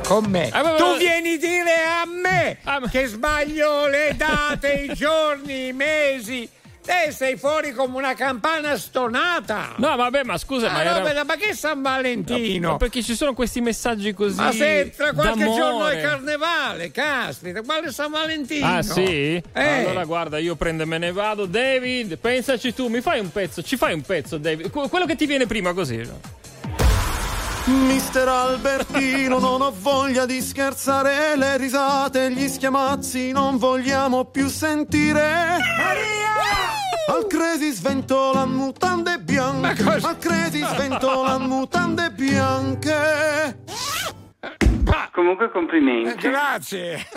con 0.05 0.25
me. 0.25 0.49
Ah, 0.51 0.63
ma- 0.63 0.75
tu 0.75 0.85
ma- 0.85 0.97
vieni 0.97 1.33
a 1.33 1.37
dire 1.37 1.73
a 1.85 2.05
me 2.05 2.89
che 2.89 3.07
sbaglio 3.07 3.87
le 3.87 4.13
date, 4.15 4.87
i 4.89 4.93
giorni, 4.93 5.67
i 5.67 5.73
mesi. 5.73 6.47
Te 6.85 7.11
sei 7.13 7.37
fuori 7.37 7.71
come 7.71 7.95
una 7.97 8.13
campana 8.13 8.75
stonata. 8.77 9.73
No, 9.77 9.95
vabbè, 9.95 10.23
ma 10.23 10.37
scusa, 10.37 10.67
Ah, 10.69 10.73
ma 10.73 10.83
no, 10.99 11.07
era... 11.07 11.23
ma 11.23 11.35
che 11.37 11.53
San 11.55 11.81
Valentino? 11.81 12.71
Ma 12.71 12.77
perché 12.77 13.01
ci 13.01 13.15
sono 13.15 13.33
questi 13.33 13.61
messaggi 13.61 14.13
così 14.13 14.35
Ma 14.35 14.51
se 14.51 14.91
tra 14.95 15.13
qualche 15.13 15.39
d'amore. 15.39 15.61
giorno 15.61 15.87
è 15.87 16.01
carnevale, 16.01 16.91
caspita, 16.91 17.61
quale 17.61 17.89
San 17.93 18.11
Valentino? 18.11 18.65
Ah 18.67 18.81
sì? 18.81 19.41
Eh. 19.53 19.85
Allora 19.85 20.03
guarda, 20.03 20.37
io 20.39 20.55
prendo 20.55 20.83
e 20.83 20.85
me 20.85 20.97
ne 20.97 21.13
vado. 21.13 21.45
David, 21.45 22.17
pensaci 22.17 22.73
tu, 22.73 22.87
mi 22.89 22.99
fai 22.99 23.21
un 23.21 23.31
pezzo, 23.31 23.61
ci 23.63 23.77
fai 23.77 23.93
un 23.93 24.01
pezzo, 24.01 24.37
David. 24.37 24.69
Que- 24.69 24.89
quello 24.89 25.05
che 25.05 25.15
ti 25.15 25.25
viene 25.25 25.45
prima 25.45 25.71
così. 25.73 25.95
no? 25.97 26.19
Mister 27.65 28.27
Albertino, 28.27 29.39
non 29.39 29.61
ho 29.61 29.73
voglia 29.75 30.25
di 30.25 30.41
scherzare, 30.41 31.37
le 31.37 31.55
risate, 31.55 32.29
gli 32.31 32.47
schiamazzi 32.49 33.31
non 33.31 33.57
vogliamo 33.57 34.25
più 34.25 34.49
sentire. 34.49 35.57
Al 37.07 37.25
Cresi 37.27 37.71
sventola 37.71 38.45
mutande 38.45 39.17
bianche, 39.19 39.81
al 39.83 40.17
Cresi 40.19 40.61
sventola 40.61 41.37
mutande 41.37 42.11
bianche. 42.11 43.59
Comunque 45.13 45.49
complimenti. 45.51 46.27
Grazie. 46.27 47.07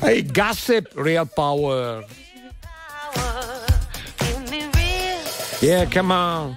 Hey, 0.00 0.26
gossip, 0.30 0.90
real 0.94 1.28
power. 1.32 2.04
Yeah, 5.60 5.86
come 5.86 6.12
on. 6.12 6.56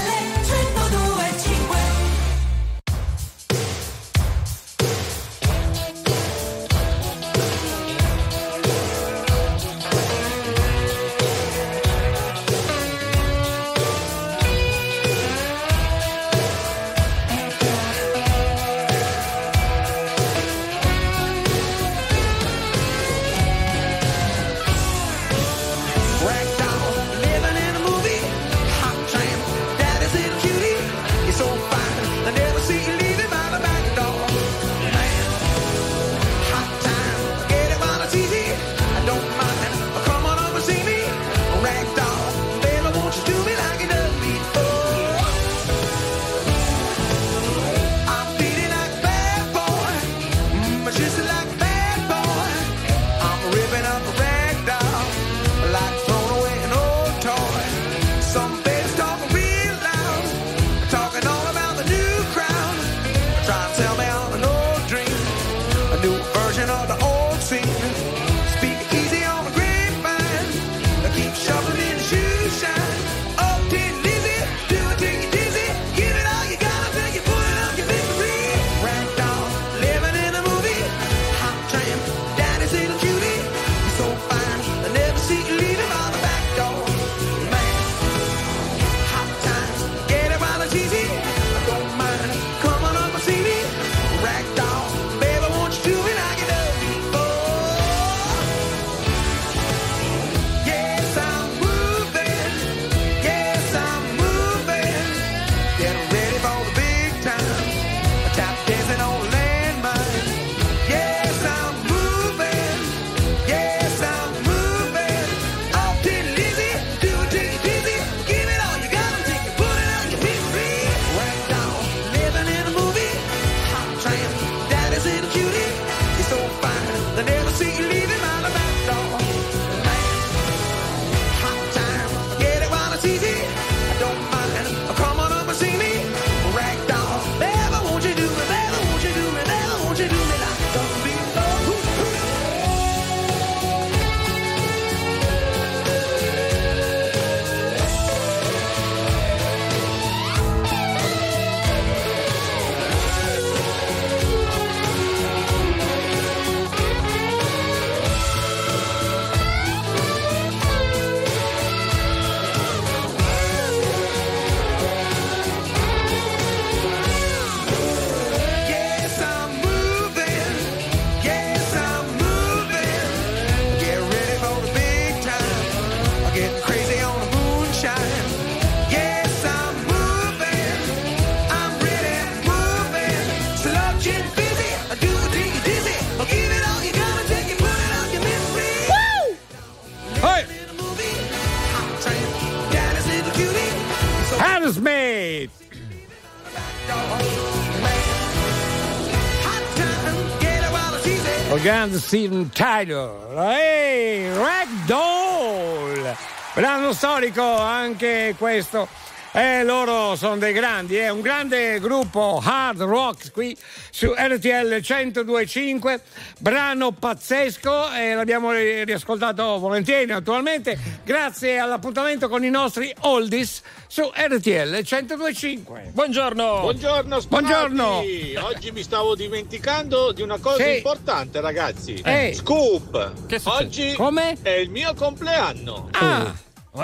Steven 201.99 202.49
Tyler. 202.49 203.37
Ehi, 203.37 204.29
Ragdoll! 204.35 206.15
Brano 206.53 206.93
storico 206.93 207.43
anche 207.43 208.35
questo. 208.37 208.87
Eh, 209.33 209.63
loro 209.63 210.17
sono 210.17 210.35
dei 210.35 210.51
grandi, 210.51 210.97
è 210.97 211.07
un 211.07 211.21
grande 211.21 211.79
gruppo 211.79 212.41
hard 212.43 212.81
rock 212.81 213.31
qui 213.31 213.55
su 213.89 214.13
RTL 214.13 214.81
1025, 214.85 216.01
brano 216.41 216.91
pazzesco 216.91 217.91
e 217.93 218.15
l'abbiamo 218.15 218.51
ri- 218.51 218.83
riascoltato 218.83 219.59
volentieri 219.59 220.07
naturalmente 220.07 220.75
grazie 221.03 221.59
all'appuntamento 221.59 222.27
con 222.29 222.43
i 222.43 222.49
nostri 222.49 222.91
oldies 223.01 223.61
su 223.87 224.09
RTL 224.11 224.81
1025. 224.83 225.91
Buongiorno! 225.93 226.61
Buongiorno, 226.61 227.19
Spanati. 227.19 227.53
Buongiorno. 227.75 228.45
Oggi 228.47 228.71
mi 228.71 228.81
stavo 228.81 229.15
dimenticando 229.15 230.11
di 230.11 230.23
una 230.23 230.39
cosa 230.39 230.63
Sì. 230.63 230.77
importante, 230.77 231.41
ragazzi. 231.41 232.01
Ehi. 232.03 232.33
Scoop. 232.33 233.13
succede? 233.27 233.41
Oggi 233.45 233.93
Come? 233.93 234.37
è 234.41 234.49
il 234.49 234.69
mio 234.71 234.93
compleanno. 234.95 235.89
Ah! 235.91 236.33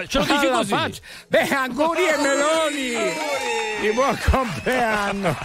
Ce 0.08 0.18
lo 0.20 0.26
dici 0.26 0.48
così? 0.50 0.70
faccia. 0.70 1.02
Beh, 1.30 1.48
auguri 1.48 2.06
e 2.08 2.18
meloni! 2.18 3.12
Di 3.82 3.92
buon 3.94 4.20
compleanno! 4.30 5.36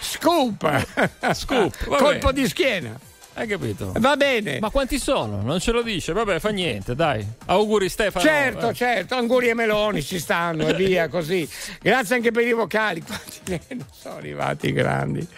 Scoop! 0.00 0.86
Scoop, 1.32 1.86
va 1.88 1.96
Colpo 1.96 2.30
di 2.32 2.46
schiena! 2.46 2.98
Hai 3.38 3.46
capito? 3.46 3.92
Va 3.98 4.16
bene! 4.16 4.60
Ma 4.60 4.70
quanti 4.70 4.98
sono? 4.98 5.42
Non 5.42 5.60
ce 5.60 5.70
lo 5.70 5.82
dice. 5.82 6.14
Vabbè, 6.14 6.38
fa 6.38 6.48
niente, 6.48 6.94
dai. 6.94 7.22
Auguri 7.44 7.90
Stefano. 7.90 8.24
Certo, 8.24 8.70
Eh. 8.70 8.72
certo, 8.74 9.14
auguri 9.14 9.48
e 9.48 9.54
meloni 9.54 10.02
ci 10.02 10.18
stanno 10.18 10.66
e 10.66 10.72
via 10.72 11.08
così. 11.12 11.46
Grazie 11.82 12.14
anche 12.16 12.30
per 12.30 12.46
i 12.46 12.54
vocali, 12.54 13.02
quanti 13.02 13.40
ne 13.74 13.84
sono 13.92 14.16
arrivati 14.16 14.72
grandi. 14.72 15.28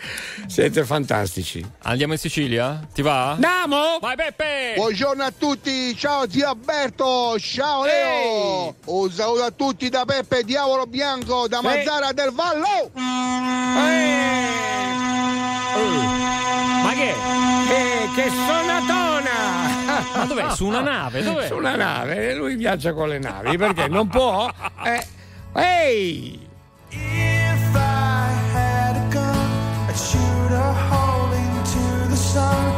Siete 0.46 0.84
fantastici. 0.84 1.64
Andiamo 1.82 2.12
in 2.12 2.20
Sicilia? 2.20 2.86
Ti 2.94 3.02
va? 3.02 3.32
Andiamo! 3.32 3.98
Vai 4.00 4.14
Beppe! 4.14 4.74
Buongiorno 4.76 5.24
a 5.24 5.32
tutti, 5.36 5.96
ciao 5.96 6.30
zio 6.30 6.50
Alberto, 6.50 7.36
ciao 7.40 7.82
Leo, 7.84 8.76
un 8.84 9.10
saluto 9.10 9.42
a 9.42 9.50
tutti 9.50 9.88
da 9.88 10.04
Peppe 10.04 10.44
Diavolo 10.44 10.86
Bianco 10.86 11.48
da. 11.48 11.60
Mazzara 11.60 12.12
del 12.12 12.30
Vallo. 12.32 12.90
Ma 16.84 16.92
che? 16.94 17.57
Eh, 17.70 18.08
che 18.14 18.30
sonatona! 18.30 19.30
Ma 20.16 20.24
dov'è? 20.24 20.50
Su 20.54 20.66
una 20.66 20.80
nave? 20.82 21.22
Dov'è? 21.22 21.46
Su 21.46 21.56
una 21.56 21.76
nave, 21.76 22.34
lui 22.34 22.56
viaggia 22.56 22.92
con 22.92 23.08
le 23.08 23.18
navi 23.18 23.56
perché 23.56 23.88
non 23.88 24.08
può. 24.08 24.50
Eh. 24.84 25.06
Ehi! 25.54 26.46
If 26.90 27.74
I 27.74 28.30
had 28.54 28.96
a 28.96 29.06
gun, 29.10 29.88
I'd 29.88 29.96
shoot 29.96 30.50
a 30.52 30.72
hole 30.90 31.32
into 31.34 32.08
the 32.08 32.16
sun. 32.16 32.72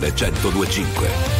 RTL 0.00 0.32
1025. 0.32 1.33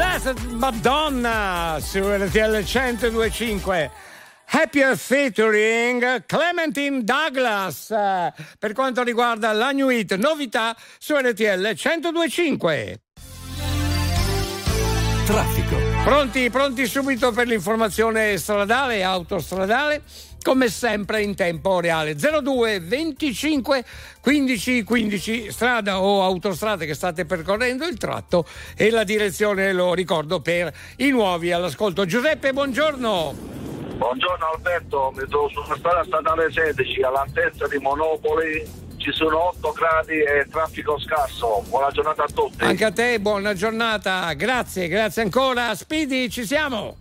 Blessed 0.00 0.38
Madonna 0.52 1.76
su 1.78 1.98
RTL 1.98 2.62
1025. 2.64 3.90
Happier 4.46 4.96
featuring 4.96 6.24
Clementine 6.24 7.02
Douglas 7.04 7.90
eh, 7.90 8.32
per 8.58 8.72
quanto 8.72 9.02
riguarda 9.02 9.52
la 9.52 9.72
New 9.72 9.90
Hit, 9.90 10.14
novità 10.14 10.74
su 10.98 11.14
RTL 11.14 11.74
1025. 11.74 13.00
Traffico. 15.26 15.76
Pronti, 16.02 16.48
pronti 16.48 16.86
subito 16.86 17.30
per 17.32 17.46
l'informazione 17.46 18.38
stradale 18.38 18.96
e 18.96 19.02
autostradale, 19.02 20.02
come 20.42 20.68
sempre 20.68 21.22
in 21.22 21.34
tempo 21.34 21.80
reale. 21.80 22.14
02 22.14 22.80
25 22.80 23.84
15 24.20 24.82
15, 24.84 25.50
strada 25.50 26.00
o 26.00 26.22
autostrada 26.22 26.84
che 26.84 26.94
state 26.94 27.24
percorrendo 27.24 27.86
il 27.86 27.96
tratto 27.96 28.44
e 28.76 28.90
la 28.90 29.04
direzione, 29.04 29.72
lo 29.72 29.94
ricordo, 29.94 30.40
per 30.40 30.72
i 30.96 31.10
nuovi 31.10 31.52
all'ascolto. 31.52 32.04
Giuseppe, 32.04 32.52
buongiorno. 32.52 33.58
Buongiorno 33.96 34.46
Alberto, 34.54 35.12
mi 35.14 35.26
trovo 35.28 35.48
sulla 35.50 35.76
strada 35.76 36.02
statale 36.04 36.50
16 36.50 37.02
all'altezza 37.02 37.68
di 37.68 37.76
Monopoli, 37.76 38.66
ci 38.96 39.12
sono 39.12 39.48
8 39.48 39.72
gradi 39.72 40.22
e 40.22 40.46
traffico 40.50 40.98
scarso. 40.98 41.62
Buona 41.68 41.90
giornata 41.90 42.24
a 42.24 42.28
tutti. 42.32 42.64
Anche 42.64 42.84
a 42.84 42.92
te, 42.92 43.20
buona 43.20 43.54
giornata. 43.54 44.32
Grazie, 44.34 44.88
grazie 44.88 45.22
ancora. 45.22 45.74
Speedy, 45.74 46.28
ci 46.28 46.46
siamo. 46.46 46.96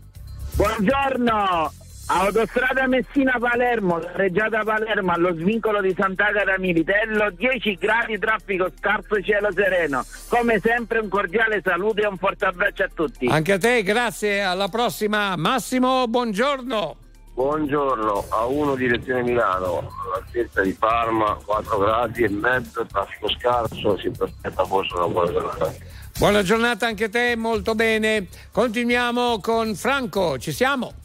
Buongiorno, 0.56 1.72
autostrada 2.12 2.88
Messina-Palermo, 2.88 4.00
Reggiata 4.14 4.64
Palermo 4.64 5.12
allo 5.12 5.34
svincolo 5.36 5.80
di 5.80 5.94
Sant'Agata 5.98 6.58
Militello, 6.58 7.30
10 7.32 7.76
gradi, 7.76 8.18
traffico 8.18 8.70
scarso, 8.78 9.22
cielo 9.22 9.50
sereno. 9.54 10.04
Come 10.28 10.60
sempre 10.60 11.00
un 11.00 11.08
cordiale 11.08 11.62
saluto 11.64 12.02
e 12.02 12.08
un 12.08 12.18
forte 12.18 12.46
abbraccio 12.46 12.84
a 12.84 12.90
tutti. 12.94 13.28
Anche 13.28 13.54
a 13.54 13.58
te, 13.58 13.84
grazie. 13.84 14.42
Alla 14.42 14.68
prossima. 14.70 15.36
Massimo, 15.36 16.08
buongiorno. 16.08 16.98
Buongiorno, 17.36 18.26
a 18.30 18.46
1 18.48 18.76
direzione 18.76 19.22
Milano, 19.22 19.90
all'altezza 20.04 20.62
di 20.62 20.74
Parma, 20.74 21.38
4 21.46 21.78
gradi 21.78 22.24
e 22.24 22.30
mezzo, 22.30 22.86
traffico 22.86 23.30
scarso, 23.30 23.98
si 23.98 24.10
prospetta 24.10 24.66
forse 24.66 24.94
una 24.96 25.08
buona 25.08 25.32
giornata. 25.32 25.74
Buona 26.18 26.44
giornata 26.44 26.88
anche 26.88 27.06
a 27.06 27.10
te, 27.10 27.38
molto 27.38 27.76
bene. 27.76 28.28
Continuiamo 28.52 29.40
con 29.40 29.74
Franco, 29.76 30.38
ci 30.38 30.52
siamo? 30.52 30.99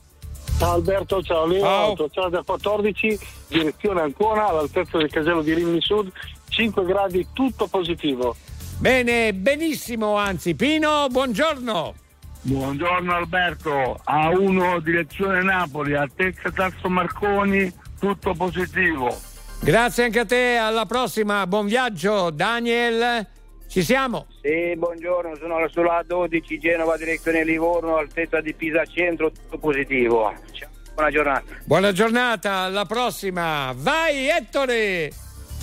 Ciao 0.58 0.74
Alberto, 0.74 1.22
ciao 1.22 1.46
Leo, 1.46 1.60
Ciao. 1.60 1.84
autostrada 1.86 2.42
14, 2.42 3.18
direzione 3.48 4.00
Ancona, 4.00 4.46
all'altezza 4.46 4.98
del 4.98 5.10
casello 5.10 5.42
di 5.42 5.52
Rimini 5.52 5.80
Sud, 5.80 6.10
5 6.48 6.84
gradi, 6.84 7.26
tutto 7.32 7.66
positivo. 7.66 8.36
Bene, 8.78 9.32
benissimo, 9.34 10.16
anzi. 10.16 10.54
Pino, 10.54 11.06
buongiorno. 11.10 11.94
Buongiorno 12.42 13.14
Alberto, 13.14 13.98
A1 14.06 14.78
direzione 14.80 15.42
Napoli, 15.42 15.94
altezza 15.94 16.50
Tasso 16.50 16.88
Marconi, 16.88 17.72
tutto 17.98 18.34
positivo. 18.34 19.16
Grazie 19.60 20.04
anche 20.04 20.18
a 20.20 20.24
te, 20.26 20.56
alla 20.56 20.84
prossima, 20.84 21.46
buon 21.46 21.66
viaggio. 21.66 22.30
Daniel, 22.30 23.26
ci 23.74 23.82
siamo? 23.82 24.26
Sì, 24.40 24.76
buongiorno, 24.76 25.34
sono 25.34 25.56
sulla 25.68 26.04
12 26.06 26.60
Genova 26.60 26.96
direzione 26.96 27.42
Livorno, 27.42 27.96
altezza 27.96 28.40
di 28.40 28.54
Pisa 28.54 28.84
Centro, 28.84 29.32
tutto 29.32 29.58
positivo. 29.58 30.32
Ciao, 30.52 30.68
buona 30.94 31.10
giornata. 31.10 31.42
Buona 31.64 31.90
giornata, 31.90 32.52
alla 32.58 32.84
prossima. 32.84 33.74
Vai, 33.74 34.28
Ettore. 34.28 35.10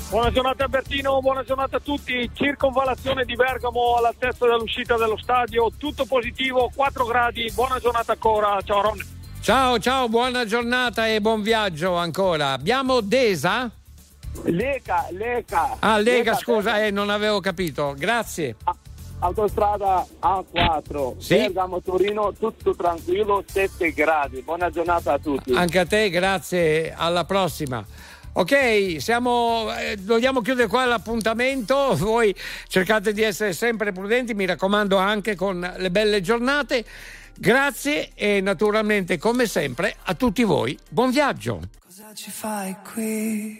Buona 0.09 0.29
giornata 0.29 0.65
Albertino, 0.65 1.21
buona 1.21 1.45
giornata 1.45 1.77
a 1.77 1.79
tutti. 1.79 2.29
Circonvalazione 2.33 3.23
di 3.23 3.35
Bergamo 3.37 3.95
all'altezza 3.95 4.45
dell'uscita 4.45 4.97
dello 4.97 5.17
stadio, 5.17 5.71
tutto 5.77 6.03
positivo, 6.03 6.69
4 6.75 7.05
gradi, 7.05 7.49
buona 7.55 7.79
giornata 7.79 8.11
ancora. 8.11 8.59
Ciao 8.61 8.81
Ron. 8.81 8.99
Ciao, 9.39 9.79
ciao, 9.79 10.09
buona 10.09 10.43
giornata 10.43 11.07
e 11.07 11.21
buon 11.21 11.41
viaggio 11.41 11.95
ancora. 11.95 12.51
Abbiamo 12.51 12.99
Desa? 12.99 13.71
Lega, 14.43 15.07
Lega. 15.11 15.77
Ah, 15.79 15.97
Lega, 15.97 16.17
Lega, 16.17 16.35
scusa, 16.35 16.73
Lega. 16.73 16.85
eh, 16.85 16.91
non 16.91 17.09
avevo 17.09 17.39
capito. 17.39 17.93
Grazie. 17.97 18.55
Autostrada 19.19 20.05
A4, 20.19 21.15
Sì. 21.19 21.35
Bergamo 21.37 21.79
Torino, 21.81 22.33
tutto 22.33 22.75
tranquillo, 22.75 23.43
7 23.45 23.91
gradi. 23.91 24.41
Buona 24.41 24.69
giornata 24.71 25.13
a 25.13 25.19
tutti. 25.19 25.53
Anche 25.53 25.77
a 25.79 25.85
te, 25.85 26.09
grazie, 26.09 26.91
alla 26.95 27.23
prossima. 27.23 27.85
Ok, 28.33 28.95
siamo, 28.99 29.67
eh, 29.77 29.97
dobbiamo 29.97 30.41
chiudere 30.41 30.67
qua 30.69 30.85
l'appuntamento, 30.85 31.93
voi 31.99 32.33
cercate 32.67 33.11
di 33.13 33.21
essere 33.21 33.51
sempre 33.53 33.91
prudenti, 33.91 34.33
mi 34.33 34.45
raccomando 34.45 34.97
anche 34.97 35.35
con 35.35 35.71
le 35.77 35.91
belle 35.91 36.21
giornate. 36.21 36.83
Grazie 37.35 38.11
e 38.15 38.39
naturalmente 38.41 39.17
come 39.17 39.45
sempre 39.47 39.95
a 40.03 40.13
tutti 40.15 40.43
voi 40.43 40.77
buon 40.89 41.11
viaggio. 41.11 41.59
Cosa 41.85 42.13
ci 42.13 42.31
fai 42.31 42.75
qui? 42.93 43.59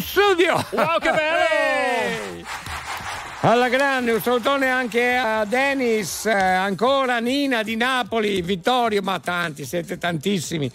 studio. 0.00 0.64
Wow, 0.70 0.98
che 0.98 1.10
bello! 1.10 2.46
Alla 3.44 3.68
grande, 3.68 4.12
un 4.12 4.20
salutone 4.20 4.70
anche 4.70 5.16
a 5.16 5.44
Denis, 5.44 6.26
eh, 6.26 6.32
ancora 6.32 7.18
Nina 7.18 7.64
di 7.64 7.74
Napoli, 7.74 8.40
Vittorio, 8.40 9.02
ma 9.02 9.18
tanti, 9.18 9.64
siete 9.64 9.98
tantissimi. 9.98 10.70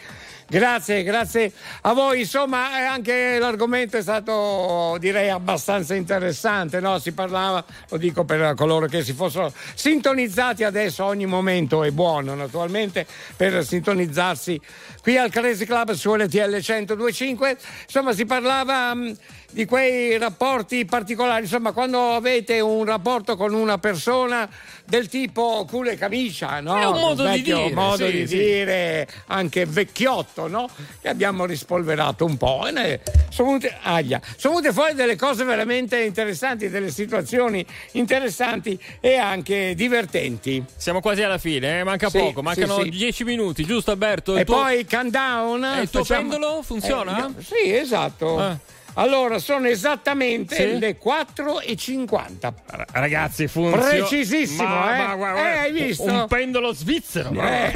Grazie, 0.50 1.04
grazie 1.04 1.52
a 1.82 1.92
voi. 1.92 2.22
Insomma, 2.22 2.80
eh, 2.80 2.84
anche 2.84 3.38
l'argomento 3.38 3.98
è 3.98 4.02
stato, 4.02 4.96
direi, 4.98 5.30
abbastanza 5.30 5.94
interessante. 5.94 6.80
No? 6.80 7.00
Si 7.00 7.12
parlava, 7.12 7.66
lo 7.90 7.98
dico 7.98 8.24
per 8.24 8.54
coloro 8.56 8.88
che 8.88 9.04
si 9.04 9.12
fossero 9.12 9.52
sintonizzati 9.76 10.64
adesso, 10.64 11.04
ogni 11.04 11.26
momento 11.26 11.84
è 11.84 11.92
buono, 11.92 12.34
naturalmente, 12.34 13.06
per 13.36 13.66
sintonizzarsi 13.66 14.62
qui 15.02 15.18
al 15.18 15.30
Crazy 15.30 15.66
Club 15.66 15.92
su 15.92 16.16
LTL 16.16 16.62
1025. 16.62 17.58
Insomma, 17.84 18.14
si 18.14 18.26
parlava 18.26 18.94
mh, 18.94 19.18
di 19.52 19.66
quei 19.66 20.18
rapporti 20.18 20.86
particolari. 20.86 21.44
Insomma, 21.44 21.72
quando 21.72 22.14
avete 22.14 22.60
un 22.60 22.84
rapporto 22.86 23.36
con 23.36 23.54
una 23.54 23.78
persona 23.78 24.48
del 24.86 25.08
tipo 25.08 25.66
culo 25.70 25.90
e 25.90 25.96
camicia, 25.98 26.60
no? 26.60 26.80
È 26.80 26.86
un 26.86 27.00
modo 27.00 27.24
Un 27.24 27.32
di 27.32 27.38
vecchio 27.38 27.58
dire, 27.58 27.74
modo 27.74 28.06
sì, 28.06 28.12
di 28.12 28.28
sì. 28.28 28.38
dire, 28.38 29.08
anche 29.28 29.66
vecchiotto, 29.66 30.48
no? 30.48 30.70
Che 31.02 31.08
abbiamo 31.10 31.46
rispolverato 31.46 32.26
un 32.26 32.38
po'. 32.38 32.68
E 32.68 32.72
ne- 32.72 33.00
sono, 33.30 33.48
venute, 33.50 33.78
aia, 33.82 34.22
sono 34.38 34.56
venute 34.56 34.74
fuori 34.74 34.94
delle 34.94 35.16
cose 35.16 35.44
veramente 35.44 36.02
interessanti, 36.04 36.70
delle 36.70 36.92
situazioni 36.92 37.66
interessanti 37.94 38.80
e 39.00 39.16
anche 39.16 39.74
divertenti. 39.76 40.64
Siamo 40.76 41.00
quasi 41.02 41.24
alla 41.24 41.38
fine, 41.38 41.80
eh? 41.80 41.84
manca 41.84 42.10
Sì, 42.10 42.18
poco, 42.20 42.42
mancano 42.42 42.76
sì, 42.78 42.84
sì. 42.84 42.90
10 42.90 43.24
minuti, 43.24 43.64
giusto 43.66 43.92
Alberto? 43.92 44.36
E 44.38 44.46
tuo- 44.46 44.56
poi 44.58 44.86
countdown. 44.86 45.64
Eh, 45.64 45.82
il 45.82 45.90
tuo 45.90 46.04
facciamo- 46.04 46.30
pendolo 46.30 46.62
funziona? 46.62 47.28
Eh, 47.28 47.44
sì, 47.44 47.74
esatto. 47.76 48.40
Ah. 48.40 48.58
Allora, 49.00 49.38
sono 49.38 49.68
esattamente 49.68 50.56
Sì? 50.56 50.80
le 50.80 50.98
4 50.98 51.60
e 51.60 51.76
50. 51.76 52.52
Ragazzi, 52.94 53.48
funziona. 53.48 53.90
Precisissimo, 53.90 54.68
Ma- 54.68 54.96
eh? 54.98 55.06
ma 55.06 55.16
guarda, 55.16 55.40
Eh, 55.40 55.58
hai 55.60 55.72
visto? 55.72 56.04
Un 56.04 56.26
pendolo 56.28 56.74
svizzero. 56.74 57.30
Eh, 57.30 57.72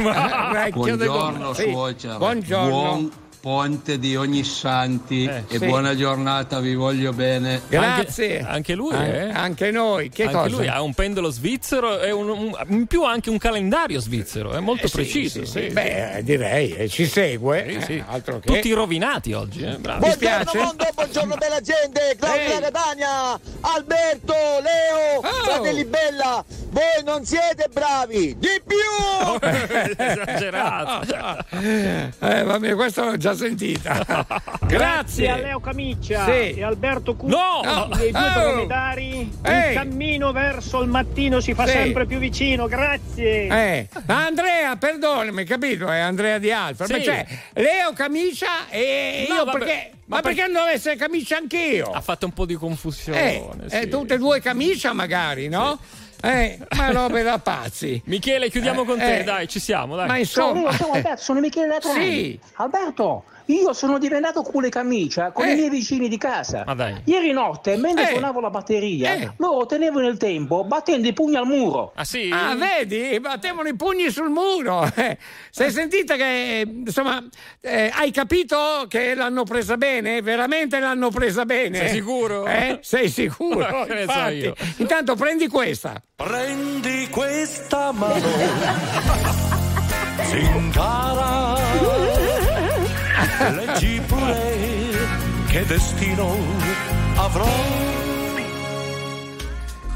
vecchio 0.51 0.95
del 0.95 1.07
Buongiorno 1.07 1.53
Sì. 1.53 1.69
suocera, 1.69 2.17
Buongiorno. 2.17 2.69
buon 2.69 3.11
ponte 3.41 3.97
di 3.97 4.15
ogni 4.15 4.43
santi 4.43 5.25
e 5.25 5.43
sì. 5.47 5.65
buona 5.65 5.95
giornata, 5.95 6.59
vi 6.59 6.75
voglio 6.75 7.11
bene. 7.11 7.59
Grazie. 7.67 8.37
Anche, 8.39 8.49
anche 8.51 8.75
lui, 8.75 8.93
An- 8.93 9.03
eh? 9.05 9.31
Anche 9.33 9.71
noi. 9.71 10.09
Che 10.09 10.23
anche 10.25 10.35
cosa? 10.35 10.55
lui 10.55 10.67
ha 10.67 10.81
un 10.83 10.93
pendolo 10.93 11.31
svizzero 11.31 11.99
e 11.99 12.11
un- 12.11 12.29
un- 12.29 12.55
in 12.67 12.85
più 12.85 13.03
anche 13.03 13.31
un 13.31 13.39
calendario 13.39 13.99
svizzero, 13.99 14.51
è 14.51 14.59
molto 14.59 14.85
Eh, 14.85 14.89
sì, 14.89 14.95
preciso. 14.95 15.39
sì, 15.39 15.45
sì. 15.51 15.59
sì. 15.67 15.73
Beh, 15.73 16.17
eh, 16.17 16.23
direi, 16.23 16.71
eh, 16.75 16.87
ci 16.87 17.05
segue. 17.07 17.65
Sì, 17.67 17.75
eh, 17.75 17.81
sì. 17.81 18.03
altro 18.07 18.39
che. 18.39 18.53
Tutti 18.53 18.71
rovinati 18.73 19.33
oggi, 19.33 19.63
eh? 19.63 19.75
Bravi. 19.77 20.15
Piace? 20.19 20.57
mondo, 20.59 20.87
buongiorno 20.93 21.35
bella 21.35 21.59
gente, 21.61 22.15
da 22.19 22.27
Catania, 22.59 23.39
Alberto, 23.61 24.33
Leo, 24.33 25.17
Oh. 25.17 25.43
fratelli 25.43 25.83
Bella, 25.85 26.45
voi 26.69 27.03
non 27.03 27.25
siete 27.25 27.67
bravi, 27.73 28.37
di 28.37 28.61
più! 28.65 29.39
Esagerato. 29.97 31.39
Eh, 31.61 32.43
va 32.43 32.59
bene, 32.59 32.75
questo 32.75 33.03
l'ho 33.03 33.17
già 33.31 33.35
sentita. 33.35 34.35
Grazie. 34.67 35.29
a 35.29 35.35
Leo 35.37 35.59
Camiccia 35.59 36.25
Sì. 36.25 36.53
e 36.53 36.63
Alberto 36.63 37.15
Cu 37.15 37.27
No! 37.27 37.89
dei 37.97 38.11
due 38.11 38.19
Oh! 38.21 38.39
dromedari 38.41 39.31
Ehi! 39.43 39.69
il 39.69 39.73
cammino 39.75 40.31
verso 40.31 40.81
il 40.81 40.89
mattino 40.89 41.39
si 41.39 41.53
fa 41.53 41.65
Sì. 41.65 41.71
sempre 41.73 42.05
più 42.05 42.17
vicino 42.19 42.67
grazie 42.67 43.47
Eh, 43.47 43.87
ma 44.05 44.25
Andrea, 44.25 44.75
perdonami, 44.75 45.43
capito? 45.43 45.87
È 45.89 45.99
Andrea 45.99 46.37
di 46.37 46.51
Alfa. 46.51 46.85
Sì. 46.85 46.93
Ma 46.93 47.01
cioè, 47.01 47.25
Leo 47.53 47.93
camicia 47.93 48.69
e 48.69 49.25
No, 49.27 49.35
io 49.35 49.45
vabbè. 49.45 49.57
perché. 49.57 49.91
Ma, 50.05 50.17
Ma 50.17 50.21
perché 50.23 50.41
non 50.41 50.51
devo 50.53 50.65
essere 50.65 50.97
camicia 50.97 51.37
anch'io? 51.37 51.89
Ha 51.89 52.01
fatto 52.01 52.25
un 52.25 52.33
po' 52.33 52.45
di 52.45 52.55
confusione. 52.55 53.35
Eh, 53.35 53.49
sì. 53.67 53.75
eh, 53.77 53.87
tutte 53.87 54.15
e 54.15 54.17
due 54.17 54.41
camicia 54.41 54.91
magari, 54.91 55.47
no? 55.47 55.79
Eh, 56.21 56.59
ma 56.75 56.91
robe 56.91 57.23
da 57.23 57.39
pazzi. 57.39 58.01
Michele, 58.05 58.49
chiudiamo 58.49 58.83
con 58.83 58.97
te, 58.97 59.19
Eh, 59.19 59.23
dai, 59.23 59.47
ci 59.47 59.59
siamo, 59.59 59.95
dai. 59.95 60.07
Ma 60.07 60.17
insomma. 60.17 60.59
io 60.61 60.71
sono 60.71 60.93
Alberto, 60.93 61.21
sono 61.21 61.39
Michele 61.39 61.67
da 61.67 61.79
Trani. 61.79 62.03
Sì. 62.05 62.39
Alberto, 62.55 63.23
io 63.53 63.73
sono 63.73 63.97
diventato 63.97 64.41
culo 64.43 64.67
e 64.67 64.69
camicia 64.69 65.31
con 65.31 65.45
Eh. 65.45 65.51
i 65.51 65.55
miei 65.55 65.69
vicini 65.69 66.07
di 66.07 66.17
casa. 66.17 66.63
Ieri 67.05 67.31
notte, 67.31 67.75
mentre 67.77 68.05
Eh. 68.05 68.11
suonavo 68.11 68.39
la 68.39 68.49
batteria, 68.49 69.13
Eh. 69.13 69.31
loro 69.37 69.65
tenevano 69.65 70.07
il 70.07 70.17
tempo 70.17 70.63
battendo 70.63 71.07
i 71.07 71.13
pugni 71.13 71.35
al 71.35 71.45
muro. 71.45 71.91
Ah 71.95 72.05
sì? 72.05 72.29
Ah, 72.31 72.55
vedi? 72.55 73.19
Battevano 73.19 73.67
i 73.67 73.75
pugni 73.75 74.09
sul 74.09 74.29
muro. 74.29 74.89
Eh, 75.01 75.17
Sei 75.49 75.71
sentita 75.71 76.15
che, 76.15 76.63
insomma, 76.67 77.23
eh, 77.61 77.89
hai 77.93 78.11
capito 78.11 78.85
che 78.87 79.15
l'hanno 79.15 79.43
presa 79.43 79.77
bene? 79.77 80.21
Veramente 80.21 80.79
l'hanno 80.79 81.09
presa 81.09 81.45
bene? 81.45 81.77
Sei 81.79 81.89
sicuro? 81.89 82.45
Eh? 82.45 82.79
Sei 82.81 83.09
sicuro? 83.09 83.83
Che 83.85 83.93
ne 83.93 84.05
so 84.07 84.27
io. 84.27 84.53
Intanto 84.77 85.15
prendi 85.15 85.47
questa. 85.47 85.99
Prendi 86.15 87.07
questa 87.09 87.91
mano, 87.91 88.21
zingara, 90.29 91.55
leggi 93.49 94.01
pure 94.07 95.07
che 95.47 95.65
destino 95.65 96.35
avrò. 97.15 97.47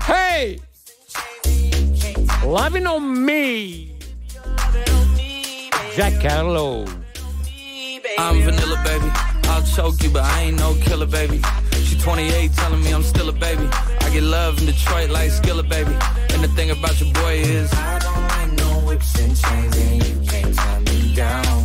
Hey! 0.07 0.59
Loving 2.43 2.85
on 2.85 3.23
me. 3.23 3.95
Jack 5.95 6.21
Harlow. 6.23 6.85
I'm 8.17 8.41
vanilla, 8.41 8.79
baby. 8.83 9.09
I'll 9.47 9.63
choke 9.63 10.03
you, 10.03 10.09
but 10.09 10.23
I 10.23 10.43
ain't 10.43 10.59
no 10.59 10.73
killer, 10.81 11.05
baby. 11.05 11.41
She 11.85 11.97
28, 11.97 12.51
telling 12.53 12.83
me 12.83 12.91
I'm 12.91 13.03
still 13.03 13.29
a 13.29 13.31
baby. 13.31 13.67
I 14.01 14.09
get 14.11 14.23
love 14.23 14.59
in 14.59 14.65
Detroit 14.65 15.09
like 15.09 15.31
Skilla, 15.31 15.67
baby. 15.67 15.95
And 16.33 16.43
the 16.43 16.49
thing 16.49 16.71
about 16.71 16.99
your 16.99 17.11
boy 17.13 17.37
is, 17.37 17.71
I 17.73 17.99
don't 17.99 18.27
like 18.27 18.51
no 18.59 18.87
whips 18.87 19.19
and 19.19 19.35
chains, 19.35 19.77
and 19.77 20.03
you 20.05 20.29
can't 20.29 20.55
tie 20.55 20.79
me 20.79 21.15
down. 21.15 21.64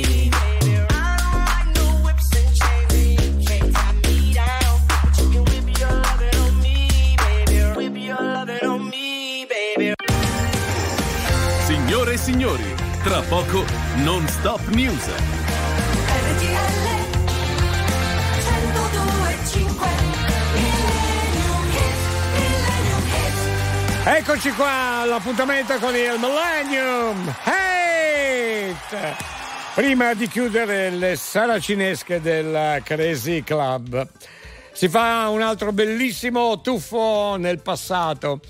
Tra 13.21 13.27
poco 13.27 13.65
non 13.97 14.27
stop 14.27 14.67
news. 14.69 15.09
Eccoci 24.03 24.51
qua, 24.51 25.03
l'appuntamento 25.05 25.77
con 25.77 25.95
il 25.95 26.17
Millennium 26.19 27.35
Hate! 27.43 29.15
Prima 29.75 30.13
di 30.13 30.27
chiudere 30.27 30.89
le 30.89 31.15
saracinesche 31.15 32.19
del 32.19 32.81
Crazy 32.83 33.43
Club, 33.43 34.05
si 34.73 34.89
fa 34.89 35.29
un 35.29 35.41
altro 35.41 35.71
bellissimo 35.71 36.59
tuffo 36.61 37.35
nel 37.37 37.61
passato. 37.61 38.41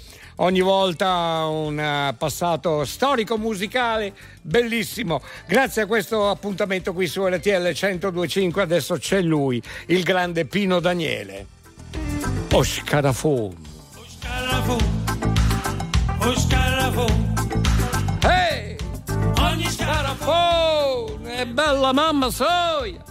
Ogni 0.41 0.61
volta 0.61 1.45
un 1.45 1.79
eh, 1.79 2.15
passato 2.17 2.83
storico 2.83 3.37
musicale 3.37 4.11
bellissimo. 4.41 5.21
Grazie 5.45 5.83
a 5.83 5.85
questo 5.85 6.29
appuntamento 6.29 6.93
qui 6.93 7.05
su 7.05 7.23
RTL 7.23 7.75
1025 7.75 8.61
adesso 8.63 8.95
c'è 8.97 9.21
lui, 9.21 9.61
il 9.87 10.01
grande 10.01 10.45
Pino 10.45 10.79
Daniele. 10.79 11.45
Oscarafone. 12.51 13.55
O 16.23 16.35
scarafone, 16.35 17.33
Ehi! 18.23 18.75
ogni 19.41 19.69
Scarafone! 19.69 21.35
È 21.35 21.45
bella 21.45 21.93
mamma 21.93 22.31
soia! 22.31 23.10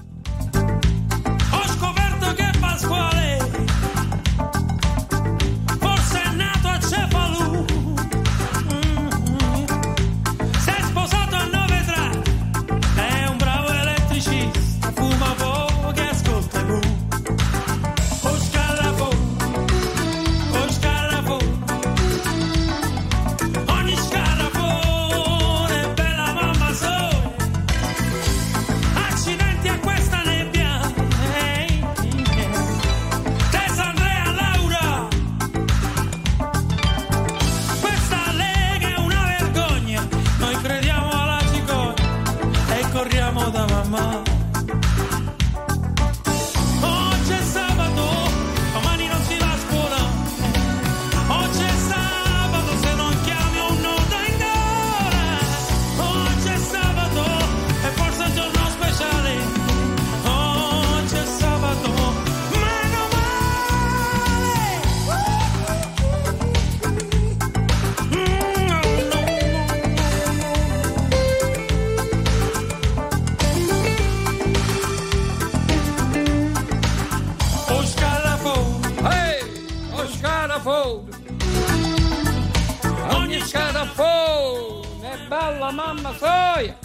Mamma 85.72 86.12
soia! 86.14 86.79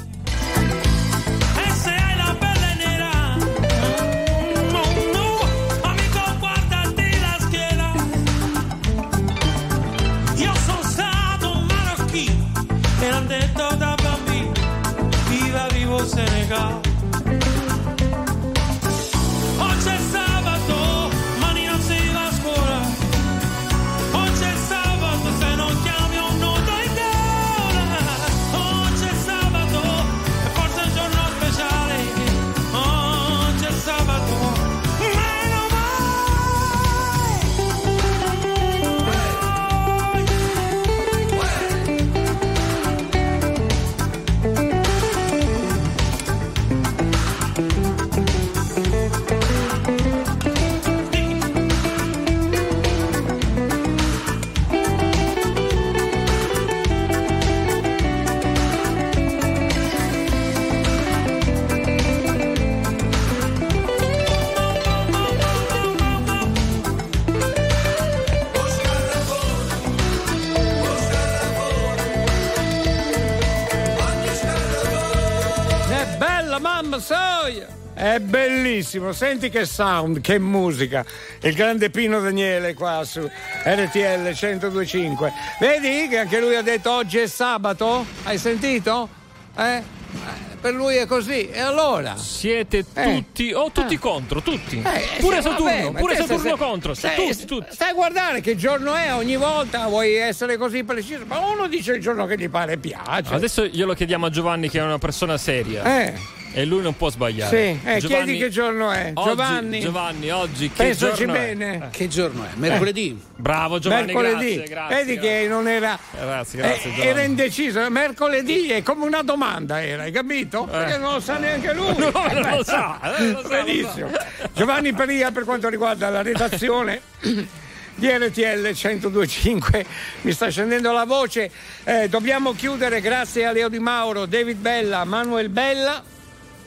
Bellissimo, 78.99 79.11
senti 79.11 79.49
che 79.49 79.65
sound, 79.65 80.21
che 80.21 80.39
musica. 80.39 81.05
Il 81.41 81.53
grande 81.53 81.89
Pino 81.89 82.19
Daniele 82.19 82.73
qua 82.73 83.03
su 83.03 83.19
RTL 83.63 84.33
1025. 84.39 85.33
Vedi 85.59 86.07
che 86.07 86.19
anche 86.19 86.39
lui 86.39 86.55
ha 86.55 86.61
detto 86.61 86.91
oggi 86.91 87.17
è 87.19 87.27
sabato? 87.27 88.05
Hai 88.23 88.37
sentito? 88.37 89.09
Eh? 89.57 89.75
Eh, 89.77 90.55
Per 90.61 90.73
lui 90.73 90.95
è 90.95 91.05
così. 91.05 91.49
E 91.49 91.59
allora? 91.59 92.15
Siete 92.17 92.85
tutti, 92.91 93.51
o 93.53 93.69
tutti 93.71 93.97
contro, 93.97 94.41
tutti. 94.41 94.81
Eh, 94.81 95.19
pure 95.19 95.41
Saturno, 95.41 95.91
vabbè, 95.91 95.99
pure 95.99 96.15
Saturno 96.15 96.39
stai- 96.39 96.57
contro, 96.57 96.93
stai- 96.93 97.15
tutti, 97.15 97.45
tutti. 97.45 97.67
Stai 97.73 97.89
a 97.89 97.93
guardare 97.93 98.41
che 98.41 98.55
giorno 98.55 98.95
è 98.95 99.13
ogni 99.13 99.35
volta, 99.35 99.87
vuoi 99.87 100.15
essere 100.15 100.57
così 100.57 100.83
preciso, 100.83 101.23
ma 101.25 101.39
uno 101.39 101.67
dice 101.67 101.93
il 101.93 102.01
giorno 102.01 102.25
che 102.25 102.37
gli 102.37 102.49
pare 102.49 102.77
piace. 102.77 103.33
Adesso 103.33 103.65
glielo 103.67 103.93
chiediamo 103.93 104.25
a 104.25 104.29
Giovanni 104.29 104.69
che 104.69 104.79
è 104.79 104.83
una 104.83 104.97
persona 104.97 105.37
seria. 105.37 105.83
Eh. 105.83 106.13
E 106.57 106.63
lui 106.63 106.81
non 106.81 106.95
può 106.95 107.09
sbagliare. 107.09 107.49
Sì, 107.83 107.87
eh, 107.87 107.97
chiedi 107.99 108.37
che 108.37 108.49
giorno 108.49 108.89
è. 108.89 109.11
Oggi- 109.13 109.27
Giovanni? 109.29 109.79
Giovanni, 109.81 110.29
oggi 110.31 110.69
che 110.71 110.83
Pensaci 110.83 111.25
giorno 111.25 111.33
è? 111.33 111.37
bene. 111.53 111.89
Che 111.91 112.07
giorno 112.07 112.43
è? 112.45 112.47
Mercoledì. 112.55 113.21
Bravo 113.35 113.77
Giovanni, 113.79 114.13
Mercoledì. 114.13 114.55
grazie, 114.55 114.73
grazie. 114.73 114.95
Vedi 114.95 115.19
che 115.19 115.47
non 115.49 115.67
era. 115.67 115.99
Grazie, 116.17 116.59
grazie, 116.59 116.77
eh, 116.79 116.93
Giovanni. 116.93 117.09
era 117.09 117.21
indeciso. 117.23 117.89
Mercoledì 117.89 118.69
è 118.69 118.81
come 118.83 119.03
una 119.05 119.21
domanda, 119.21 119.83
era, 119.83 120.03
hai 120.03 120.13
capito? 120.13 120.63
Perché 120.63 120.97
non 120.97 121.13
lo 121.15 121.19
sa 121.19 121.37
neanche 121.37 121.73
lui. 121.73 121.93
No, 122.05 122.11
non 122.11 122.45
Eh, 122.45 122.55
lo 122.57 122.63
sa, 122.63 122.99
eh, 123.17 123.31
lo 123.31 123.41
sa, 123.41 123.47
Benissimo. 123.63 124.09
lo 124.09 124.19
Giovanni 124.53 124.93
Peria 124.93 125.31
per 125.31 125.43
quanto 125.43 125.67
riguarda 125.67 126.09
la 126.09 126.21
redazione. 126.21 127.01
Di 127.97 128.07
RTL 128.09 128.71
1025 128.73 129.85
mi 130.21 130.31
sta 130.31 130.49
scendendo 130.49 130.91
la 130.93 131.03
voce. 131.05 131.49
Eh, 131.83 132.07
dobbiamo 132.09 132.53
chiudere 132.53 132.99
grazie 133.01 133.45
a 133.45 133.51
Leo 133.51 133.67
Di 133.69 133.79
Mauro, 133.79 134.25
David 134.25 134.57
Bella, 134.57 135.03
Manuel 135.05 135.47
Bella, 135.49 136.03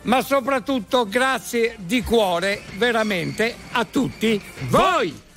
ma 0.08 0.22
soprattutto 0.22 1.06
grazie 1.06 1.76
di 1.78 2.02
cuore 2.02 2.62
veramente 2.76 3.54
a 3.72 3.84
tutti 3.84 4.40
voi. 4.68 5.27